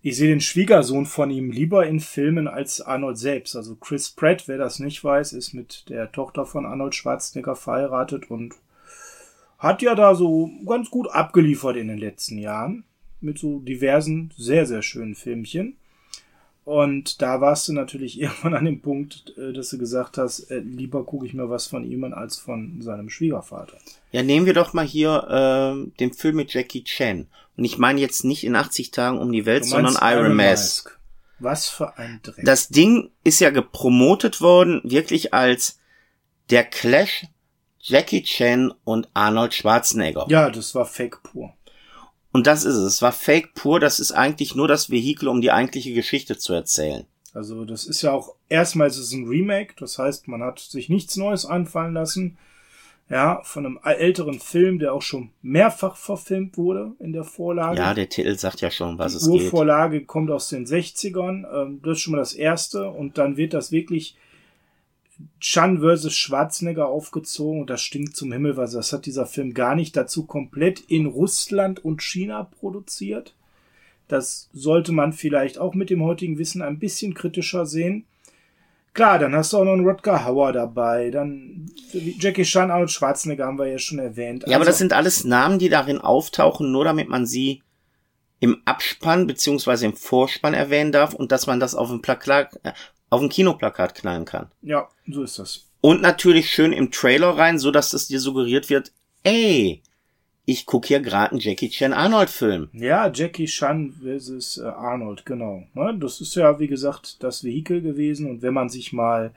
ich 0.03 0.19
sehe 0.19 0.29
den 0.29 0.43
Schwiegersohn 0.43 1.07
von 1.07 1.31
ihm 1.31 1.51
lieber 1.51 1.87
in 1.87 1.99
Filmen 1.99 2.47
als 2.47 2.83
Arnold 2.83 3.17
selbst. 3.17 3.57
Also 3.57 3.75
Chris 3.77 4.11
Pratt, 4.11 4.47
wer 4.47 4.59
das 4.59 4.81
nicht 4.81 5.03
weiß, 5.03 5.33
ist 5.33 5.55
mit 5.55 5.89
der 5.89 6.13
Tochter 6.13 6.45
von 6.45 6.67
Arnold 6.67 6.95
Schwarzenegger 6.95 7.57
verheiratet 7.57 8.31
und 8.31 8.55
hat 9.59 9.81
ja 9.81 9.95
da 9.95 10.15
so 10.15 10.51
ganz 10.67 10.91
gut 10.91 11.09
abgeliefert 11.09 11.77
in 11.77 11.89
den 11.89 11.97
letzten 11.97 12.37
Jahren 12.37 12.85
mit 13.23 13.39
so 13.39 13.61
diversen, 13.61 14.31
sehr, 14.37 14.67
sehr 14.67 14.83
schönen 14.83 15.15
Filmchen. 15.15 15.79
Und 16.65 17.21
da 17.21 17.41
warst 17.41 17.69
du 17.69 17.73
natürlich 17.73 18.21
irgendwann 18.21 18.55
an 18.55 18.65
dem 18.65 18.81
Punkt, 18.81 19.35
äh, 19.37 19.53
dass 19.53 19.71
du 19.71 19.79
gesagt 19.79 20.19
hast, 20.19 20.51
äh, 20.51 20.59
lieber 20.59 21.05
gucke 21.05 21.27
ich 21.27 21.35
mir 21.35 21.51
was 21.51 21.67
von 21.67 21.85
ihm 21.85 22.05
an 22.05 22.15
als 22.15 22.39
von 22.39 22.81
seinem 22.81 23.11
Schwiegervater. 23.11 23.77
Ja, 24.13 24.23
nehmen 24.23 24.47
wir 24.47 24.55
doch 24.55 24.73
mal 24.73 24.87
hier 24.87 25.27
äh, 25.29 25.91
den 26.01 26.13
Film 26.13 26.37
mit 26.37 26.53
Jackie 26.53 26.85
Chan. 26.85 27.27
Und 27.57 27.65
ich 27.65 27.79
meine 27.79 28.01
jetzt 28.01 28.25
nicht 28.25 28.45
in 28.45 28.57
80 28.57 28.91
Tagen 28.91 29.19
um 29.19 29.31
die 29.31 29.47
Welt, 29.47 29.65
sondern 29.65 29.97
Iron 30.01 30.35
Mask. 30.35 30.99
Was 31.39 31.69
für 31.69 31.99
ein 31.99 32.21
Dreck. 32.23 32.45
Das 32.45 32.69
Ding 32.69 33.11
ist 33.23 33.41
ja 33.41 33.51
gepromotet 33.51 34.41
worden, 34.41 34.81
wirklich 34.85 35.35
als 35.35 35.79
der 36.51 36.65
Clash 36.65 37.27
Jackie 37.81 38.23
Chan 38.23 38.73
und 38.85 39.09
Arnold 39.13 39.53
Schwarzenegger. 39.53 40.27
Ja, 40.31 40.49
das 40.49 40.75
war 40.75 40.87
Fake 40.87 41.23
pur. 41.23 41.53
Und 42.35 42.49
das 42.49 42.65
ist 42.65 42.75
es. 42.75 42.95
Es 42.95 43.03
war 43.03 43.13
Fake 43.13 43.55
pur. 43.55 43.79
Das 43.79 44.01
ist 44.01 44.11
eigentlich 44.11 44.57
nur 44.57 44.67
das 44.67 44.91
Vehikel, 44.91 45.29
um 45.29 45.41
die 45.41 45.53
eigentliche 45.53 45.95
Geschichte 45.95 46.37
zu 46.37 46.53
erzählen. 46.53 47.07
Also 47.33 47.65
das 47.65 47.87
ist 47.87 48.03
ja 48.03 48.11
auch 48.11 48.35
erstmal 48.49 48.89
ist 48.89 48.99
es 48.99 49.13
ein 49.13 49.29
Remake. 49.29 49.75
Das 49.79 49.99
heißt, 49.99 50.27
man 50.27 50.43
hat 50.43 50.59
sich 50.59 50.89
nichts 50.89 51.17
Neues 51.17 51.47
anfallen 51.47 51.95
lassen. 51.95 52.37
Ja, 53.09 53.41
von 53.45 53.67
einem 53.67 53.79
älteren 53.85 54.41
Film, 54.41 54.81
der 54.81 54.95
auch 54.95 55.03
schon 55.03 55.31
mehrfach 55.43 55.97
verfilmt 55.97 56.57
wurde 56.57 56.93
in 56.99 57.13
der 57.13 57.23
Vorlage. 57.23 57.79
Ja, 57.79 57.95
der 57.95 58.09
Titel 58.09 58.37
sagt 58.37 58.63
ja 58.63 58.71
schon, 58.71 58.99
was 58.99 59.13
die 59.13 59.19
es 59.19 59.29
geht. 59.29 59.41
Die 59.41 59.45
Urvorlage 59.45 60.05
kommt 60.05 60.31
aus 60.31 60.49
den 60.49 60.67
60ern. 60.67 61.45
Ähm, 61.55 61.81
das 61.85 61.99
ist 61.99 62.01
schon 62.01 62.13
mal 62.13 62.19
das 62.19 62.33
erste. 62.33 62.89
Und 62.89 63.17
dann 63.17 63.37
wird 63.37 63.55
das 63.55 63.71
wirklich 63.71 64.17
Chan 65.41 65.81
versus 65.81 66.17
Schwarzenegger 66.17 66.89
aufgezogen 66.89 67.61
und 67.61 67.71
das 67.71 67.83
stinkt 67.83 68.17
zum 68.17 68.33
Himmel, 68.33 68.57
weil 68.57 68.69
das 68.71 68.93
hat 68.93 69.07
dieser 69.07 69.27
Film 69.27 69.55
gar 69.55 69.75
nicht 69.75 69.97
dazu 69.97 70.25
komplett 70.25 70.81
in 70.81 71.07
Russland 71.07 71.85
und 71.85 72.03
China 72.03 72.45
produziert. 72.45 73.35
Das 74.09 74.49
sollte 74.53 74.93
man 74.93 75.13
vielleicht 75.13 75.59
auch 75.59 75.75
mit 75.75 75.91
dem 75.91 76.03
heutigen 76.03 76.39
Wissen 76.39 76.63
ein 76.63 76.79
bisschen 76.79 77.15
kritischer 77.15 77.67
sehen. 77.67 78.05
Klar, 78.93 79.19
dann 79.19 79.35
hast 79.35 79.53
du 79.53 79.59
auch 79.59 79.65
noch 79.65 79.73
einen 79.73 79.85
Rodger 79.87 80.25
Hauer 80.25 80.53
dabei, 80.53 81.11
dann 81.11 81.69
Jackie 81.93 82.45
Chan, 82.45 82.71
Arnold 82.71 82.93
Schwarzenegger 82.93 83.47
haben 83.47 83.59
wir 83.59 83.67
ja 83.67 83.79
schon 83.79 83.99
erwähnt. 83.99 84.43
Ja, 84.43 84.47
also, 84.47 84.57
aber 84.57 84.65
das 84.67 84.79
sind 84.79 84.93
alles 84.93 85.25
Namen, 85.25 85.59
die 85.59 85.69
darin 85.69 85.99
auftauchen, 85.99 86.71
nur 86.71 86.85
damit 86.85 87.09
man 87.09 87.27
sie 87.27 87.64
im 88.41 88.63
Abspann 88.65 89.27
beziehungsweise 89.27 89.87
im 89.87 89.95
Vorspann 89.95 90.55
erwähnen 90.55 90.93
darf 90.93 91.15
und 91.15 91.33
dass 91.33 91.47
man 91.47 91.61
das 91.61 91.75
auf 91.75 91.89
dem 91.89 92.03
Plakat, 92.03 92.61
auf 93.11 93.21
ein 93.21 93.29
Kinoplakat 93.29 93.95
knallen 93.95 94.25
kann. 94.25 94.51
Ja, 94.63 94.89
so 95.07 95.23
ist 95.23 95.39
das. 95.39 95.67
Und 95.81 96.03
natürlich 96.03 96.51
schön 96.51 96.73
im 96.73 96.91
Trailer 96.91 97.37
rein, 97.37 97.59
so 97.59 97.71
dass 97.71 97.93
es 97.93 98.09
dir 98.09 98.21
suggeriert 98.21 98.71
wird, 98.71 98.93
ey, 99.23 99.83
ich 100.47 100.67
gucke 100.67 100.89
hier 100.89 101.01
gerade 101.01 101.33
einen 101.33 101.41
Jackie 101.41 101.71
Chan 101.71 101.93
Arnold 101.93 102.29
Film. 102.29 102.69
Ja, 102.73 103.11
Jackie 103.13 103.47
Chan 103.47 103.95
versus 104.03 104.59
äh, 104.59 104.65
Arnold, 104.65 105.25
genau. 105.25 105.65
Ne, 105.73 105.97
das 105.99 106.21
ist 106.21 106.35
ja, 106.35 106.59
wie 106.59 106.69
gesagt, 106.69 107.23
das 107.23 107.45
Vehikel 107.45 107.81
gewesen. 107.81 108.29
Und 108.29 108.43
wenn 108.43 108.55
man 108.55 108.69
sich 108.69 108.93
mal 108.93 109.33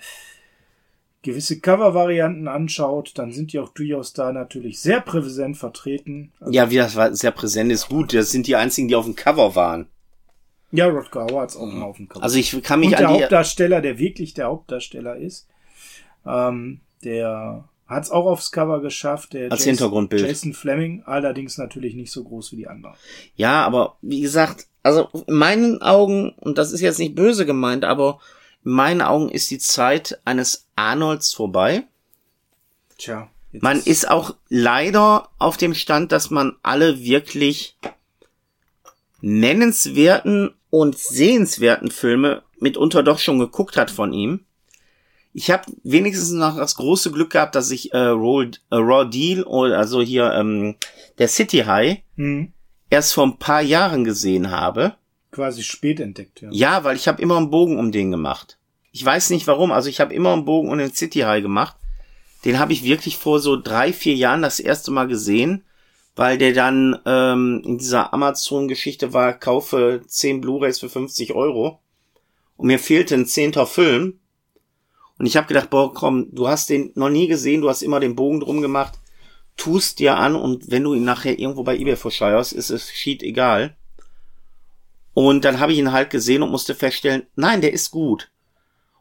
gewisse 1.28 1.60
Cover-Varianten 1.60 2.48
anschaut, 2.48 3.12
dann 3.16 3.32
sind 3.32 3.54
die 3.54 3.60
auch 3.60 3.70
durchaus 3.70 4.14
da 4.14 4.32
natürlich 4.32 4.80
sehr 4.80 5.02
präsent 5.02 5.58
vertreten. 5.58 6.32
Also 6.40 6.54
ja, 6.54 6.72
wie 6.72 6.78
das 6.78 6.96
war 6.96 7.14
sehr 7.14 7.32
präsent 7.32 7.72
ist 7.72 7.90
gut. 7.90 8.14
Das 8.14 8.32
sind 8.32 8.48
die 8.48 8.56
einzigen, 8.56 8.88
die 8.88 8.96
auf 8.96 9.06
dem 9.06 9.16
Cover 9.16 9.56
waren. 9.56 9.88
Ja, 10.72 10.88
Rodger 10.88 11.26
Howard 11.26 11.56
auch 11.56 11.66
mal 11.66 11.84
auf 11.84 11.98
dem 11.98 12.08
Cover. 12.08 12.24
Also 12.24 12.38
ich 12.38 12.62
kann 12.64 12.80
mich 12.80 12.90
Und 12.90 12.96
an 12.96 13.02
der 13.02 13.08
die 13.08 13.24
Hauptdarsteller, 13.24 13.82
der 13.82 14.00
wirklich 14.00 14.34
der 14.34 14.48
Hauptdarsteller 14.48 15.18
ist, 15.18 15.48
ähm, 16.26 16.80
der 17.04 17.66
hat 17.86 18.04
es 18.04 18.12
auch 18.12 18.26
aufs 18.26 18.52
Cover 18.52 18.82
geschafft. 18.82 19.34
Der 19.34 19.52
als 19.52 19.66
Jason, 19.66 19.72
Hintergrundbild. 19.72 20.22
Jason 20.22 20.54
Fleming, 20.54 21.04
allerdings 21.06 21.58
natürlich 21.58 21.94
nicht 21.94 22.12
so 22.12 22.24
groß 22.24 22.54
wie 22.54 22.58
die 22.58 22.68
anderen. 22.68 22.96
Ja, 23.36 23.66
aber 23.66 23.98
wie 24.02 24.22
gesagt, 24.22 24.68
also 24.82 25.10
in 25.28 25.36
meinen 25.36 25.82
Augen, 25.82 26.32
und 26.40 26.58
das 26.58 26.72
ist 26.72 26.82
jetzt 26.82 27.00
nicht 27.00 27.16
böse 27.16 27.46
gemeint, 27.46 27.84
aber 27.84 28.20
in 28.68 28.74
meinen 28.74 29.02
Augen 29.02 29.30
ist 29.30 29.50
die 29.50 29.60
Zeit 29.60 30.20
eines 30.26 30.68
Arnolds 30.76 31.34
vorbei. 31.34 31.84
Tja. 32.98 33.30
Man 33.54 33.80
ist 33.80 34.10
auch 34.10 34.36
leider 34.50 35.30
auf 35.40 35.56
dem 35.56 35.74
Stand, 35.74 36.12
dass 36.12 36.32
man 36.32 36.58
alle 36.64 37.00
wirklich 37.00 37.78
nennenswerten 39.22 40.54
und 40.70 40.98
sehenswerten 40.98 41.92
Filme 41.92 42.44
mitunter 42.60 43.04
doch 43.04 43.20
schon 43.20 43.40
geguckt 43.40 43.78
hat 43.78 43.90
von 43.90 44.12
ihm. 44.12 44.42
Ich 45.32 45.50
habe 45.50 45.72
wenigstens 45.84 46.32
noch 46.32 46.58
das 46.58 46.76
große 46.76 47.12
Glück 47.12 47.30
gehabt, 47.30 47.56
dass 47.56 47.72
ich 47.72 47.94
äh, 47.94 47.98
Raw, 47.98 48.52
äh, 48.70 48.76
Raw 48.76 49.10
Deal 49.10 49.44
oder 49.44 49.78
also 49.78 50.02
hier 50.02 50.34
ähm, 50.34 50.76
der 51.20 51.30
City 51.30 51.60
High 51.60 52.00
hm. 52.18 52.52
erst 52.90 53.14
vor 53.14 53.28
ein 53.28 53.40
paar 53.40 53.62
Jahren 53.62 54.04
gesehen 54.04 54.52
habe. 54.52 54.98
Quasi 55.38 55.64
spät 55.64 56.00
entdeckt, 56.00 56.42
ja. 56.42 56.50
Ja, 56.52 56.84
weil 56.84 56.98
ich 56.98 57.08
habe 57.08 57.22
immer 57.22 57.38
einen 57.38 57.50
Bogen 57.50 57.80
um 57.80 57.92
den 57.92 58.12
gemacht. 58.12 58.58
Ich 58.92 59.06
weiß 59.06 59.30
nicht 59.30 59.48
warum, 59.48 59.72
also 59.72 59.88
ich 59.88 60.00
habe 60.00 60.14
immer 60.14 60.34
einen 60.34 60.46
Bogen 60.46 60.70
um 60.70 60.78
den 60.78 60.94
City 60.94 61.20
High 61.20 61.42
gemacht. 61.42 61.78
Den 62.44 62.60
habe 62.60 62.74
ich 62.74 62.84
wirklich 62.84 63.18
vor 63.18 63.40
so 63.40 63.56
drei, 63.56 63.94
vier 63.94 64.16
Jahren 64.16 64.42
das 64.42 64.60
erste 64.60 64.92
Mal 64.92 65.08
gesehen 65.08 65.64
weil 66.18 66.40
der 66.40 66.52
dann 66.52 67.00
ähm, 67.06 67.62
in 67.64 67.78
dieser 67.78 68.12
Amazon-Geschichte 68.12 69.14
war, 69.14 69.34
kaufe 69.34 70.02
10 70.06 70.42
Blu-rays 70.42 70.80
für 70.80 70.90
50 70.90 71.34
Euro 71.34 71.80
und 72.58 72.68
mir 72.68 72.80
fehlte 72.80 73.14
ein 73.14 73.28
zehnter 73.28 73.68
Film 73.68 74.20
und 75.20 75.28
ich 75.28 75.38
habe 75.38 75.48
gedacht, 75.48 75.70
boah, 75.70 75.94
komm, 75.94 76.34
du 76.34 76.48
hast 76.48 76.72
den 76.72 76.92
noch 76.96 77.10
nie 77.10 77.28
gesehen, 77.28 77.62
du 77.62 77.70
hast 77.70 77.84
immer 77.84 78.00
den 78.00 78.16
Bogen 78.16 78.40
drum 78.40 78.62
gemacht, 78.62 78.96
tust 79.58 80.00
dir 80.00 80.18
an 80.18 80.36
und 80.36 80.72
wenn 80.72 80.84
du 80.84 80.96
ihn 80.96 81.06
nachher 81.06 81.38
irgendwo 81.38 81.64
bei 81.64 81.78
eBay 81.78 81.96
verscheuerst, 81.96 82.52
ist 82.52 82.72
es 82.72 82.92
schied 82.92 83.22
egal. 83.22 83.77
Und 85.18 85.46
dann 85.46 85.60
habe 85.60 85.72
ich 85.72 85.80
ihn 85.80 85.94
halt 85.94 86.12
gesehen 86.12 86.44
und 86.44 86.52
musste 86.52 86.76
feststellen, 86.76 87.24
nein, 87.36 87.60
der 87.60 87.74
ist 87.74 87.90
gut. 87.90 88.30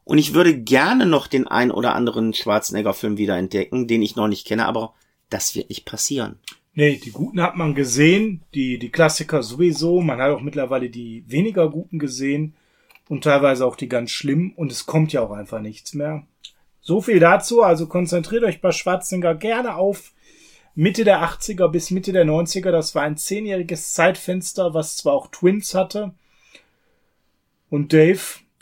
Und 0.02 0.16
ich 0.16 0.32
würde 0.32 0.58
gerne 0.58 1.04
noch 1.04 1.26
den 1.26 1.46
ein 1.46 1.70
oder 1.70 1.94
anderen 1.94 2.32
Schwarzenegger-Film 2.32 3.18
wieder 3.18 3.36
entdecken, 3.36 3.86
den 3.86 4.00
ich 4.00 4.16
noch 4.16 4.26
nicht 4.26 4.46
kenne, 4.46 4.64
aber 4.64 4.94
das 5.28 5.54
wird 5.54 5.68
nicht 5.68 5.84
passieren. 5.84 6.38
Nee, 6.72 6.98
die 7.04 7.10
guten 7.10 7.42
hat 7.42 7.56
man 7.56 7.74
gesehen, 7.74 8.40
die, 8.54 8.78
die 8.78 8.88
Klassiker 8.88 9.42
sowieso. 9.42 10.00
Man 10.00 10.18
hat 10.18 10.30
auch 10.30 10.40
mittlerweile 10.40 10.88
die 10.88 11.22
weniger 11.26 11.68
guten 11.68 11.98
gesehen 11.98 12.54
und 13.10 13.24
teilweise 13.24 13.66
auch 13.66 13.76
die 13.76 13.90
ganz 13.90 14.10
schlimm 14.10 14.54
und 14.56 14.72
es 14.72 14.86
kommt 14.86 15.12
ja 15.12 15.20
auch 15.20 15.32
einfach 15.32 15.60
nichts 15.60 15.92
mehr. 15.92 16.26
So 16.80 17.02
viel 17.02 17.20
dazu, 17.20 17.62
also 17.62 17.88
konzentriert 17.88 18.44
euch 18.44 18.62
bei 18.62 18.72
Schwarzenegger 18.72 19.34
gerne 19.34 19.74
auf 19.74 20.14
Mitte 20.76 21.04
der 21.04 21.24
80er 21.24 21.68
bis 21.68 21.90
Mitte 21.90 22.12
der 22.12 22.26
90er. 22.26 22.70
Das 22.70 22.94
war 22.94 23.02
ein 23.02 23.16
zehnjähriges 23.16 23.94
Zeitfenster, 23.94 24.74
was 24.74 24.98
zwar 24.98 25.14
auch 25.14 25.28
Twins 25.28 25.74
hatte 25.74 26.12
und 27.70 27.94
Dave, 27.94 28.20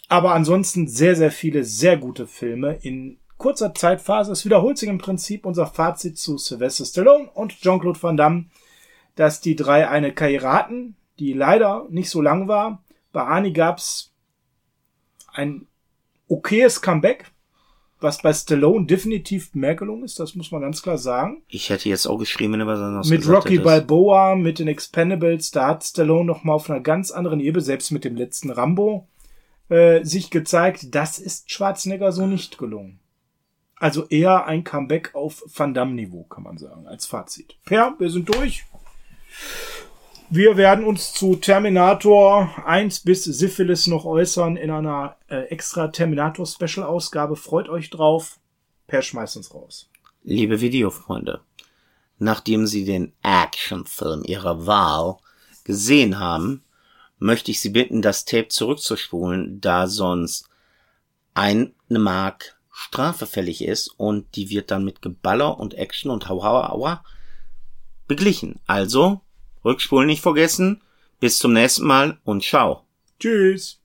aber 0.09 0.33
ansonsten 0.33 0.87
sehr, 0.87 1.17
sehr 1.17 1.33
viele 1.33 1.65
sehr 1.65 1.97
gute 1.97 2.29
Filme 2.29 2.79
in 2.83 3.19
kurzer 3.37 3.75
Zeitphase. 3.75 4.31
Es 4.31 4.45
wiederholt 4.45 4.79
sich 4.79 4.89
im 4.89 4.99
Prinzip 4.99 5.45
unser 5.45 5.67
Fazit 5.67 6.17
zu 6.17 6.39
Sylvester 6.39 6.85
Stallone 6.85 7.29
und 7.35 7.61
Jean-Claude 7.61 8.01
Van 8.01 8.17
Damme, 8.17 8.47
dass 9.17 9.41
die 9.41 9.57
drei 9.57 9.89
eine 9.89 10.13
Karriere 10.13 10.53
hatten, 10.53 10.97
die 11.19 11.33
leider 11.33 11.87
nicht 11.91 12.11
so 12.11 12.23
lang 12.23 12.47
war. 12.47 12.85
Bei 13.13 13.23
Arnie 13.23 13.53
gab's 13.53 14.13
ein 15.33 15.67
okayes 16.29 16.81
Comeback, 16.81 17.27
was 18.05 18.23
bei 18.23 18.33
Stallone 18.33 18.87
definitiv 18.87 19.53
mehr 19.55 19.75
gelungen 19.75 20.05
ist, 20.05 20.21
das 20.21 20.37
muss 20.37 20.53
man 20.53 20.61
ganz 20.61 20.83
klar 20.83 20.99
sagen. 20.99 21.43
Ich 21.49 21.71
hätte 21.71 21.89
jetzt 21.89 22.07
auch 22.07 22.19
geschrieben, 22.19 22.53
wenn 22.53 22.61
du 22.61 22.67
was 22.67 22.79
anderes 22.79 23.09
Mit 23.09 23.27
Rocky 23.27 23.57
hättest. 23.57 23.65
Balboa, 23.65 24.37
mit 24.37 24.61
den 24.61 24.69
Expendables, 24.69 25.51
da 25.51 25.67
hat 25.67 25.83
Stallone 25.83 26.25
noch 26.25 26.45
mal 26.45 26.53
auf 26.53 26.71
einer 26.71 26.81
ganz 26.81 27.11
anderen 27.11 27.41
Ebene, 27.41 27.63
selbst 27.63 27.91
mit 27.91 28.05
dem 28.05 28.15
letzten 28.15 28.51
Rambo, 28.51 29.09
äh, 29.69 30.05
sich 30.05 30.31
gezeigt, 30.31 30.95
das 30.95 31.19
ist 31.19 31.51
Schwarzenegger 31.51 32.13
so 32.13 32.27
nicht 32.27 32.59
gelungen. 32.59 33.01
Also 33.77 34.07
eher 34.07 34.47
ein 34.47 34.63
Comeback 34.63 35.15
auf 35.15 35.43
Van 35.53 35.75
Damme-Niveau, 35.75 36.25
kann 36.25 36.45
man 36.45 36.59
sagen, 36.59 36.87
als 36.87 37.07
Fazit. 37.07 37.57
Per, 37.65 37.95
wir 37.99 38.11
sind 38.11 38.29
durch. 38.29 38.65
Wir 40.37 40.57
werden 40.57 40.85
uns 40.85 41.13
zu 41.13 41.37
Terminator 41.37 42.67
1 42.67 43.05
bis 43.05 43.23
Syphilis 43.23 43.87
noch 43.87 44.05
äußern 44.05 44.57
in 44.57 44.73
einer 44.73 45.17
äh, 45.29 45.43
extra 45.43 45.87
Terminator-Special-Ausgabe. 45.87 47.37
Freut 47.37 47.69
euch 47.69 47.89
drauf. 47.89 48.41
Per 48.89 49.01
schmeißt 49.01 49.37
uns 49.37 49.55
raus. 49.55 49.89
Liebe 50.25 50.61
Videofreunde, 50.61 51.41
nachdem 52.19 52.67
Sie 52.67 52.85
den 52.85 53.13
Actionfilm 53.23 54.25
Ihrer 54.25 54.67
Wahl 54.67 55.19
gesehen 55.63 56.19
haben, 56.19 56.65
möchte 57.21 57.53
ich 57.53 57.61
Sie 57.61 57.71
bitten, 57.71 58.03
das 58.03 58.25
Tape 58.25 58.49
zurückzuspulen, 58.49 59.61
da 59.61 59.87
sonst 59.87 60.49
eine 61.35 61.71
Mark 61.89 62.59
Strafe 62.73 63.27
fällig 63.27 63.63
ist 63.63 63.87
und 63.87 64.35
die 64.35 64.51
wird 64.51 64.73
dann 64.73 64.85
mit 64.85 65.01
Geballer 65.01 65.61
und 65.61 65.75
Action 65.75 66.11
und 66.11 66.29
Hau 66.29 66.43
Hau 66.43 66.61
Aua 66.61 67.05
beglichen. 68.09 68.59
Also, 68.67 69.21
Rückspulen 69.65 70.07
nicht 70.07 70.23
vergessen. 70.23 70.83
Bis 71.21 71.39
zum 71.39 71.53
nächsten 71.53 71.87
Mal 71.87 72.19
und 72.25 72.43
ciao. 72.43 72.85
Tschüss. 73.19 73.84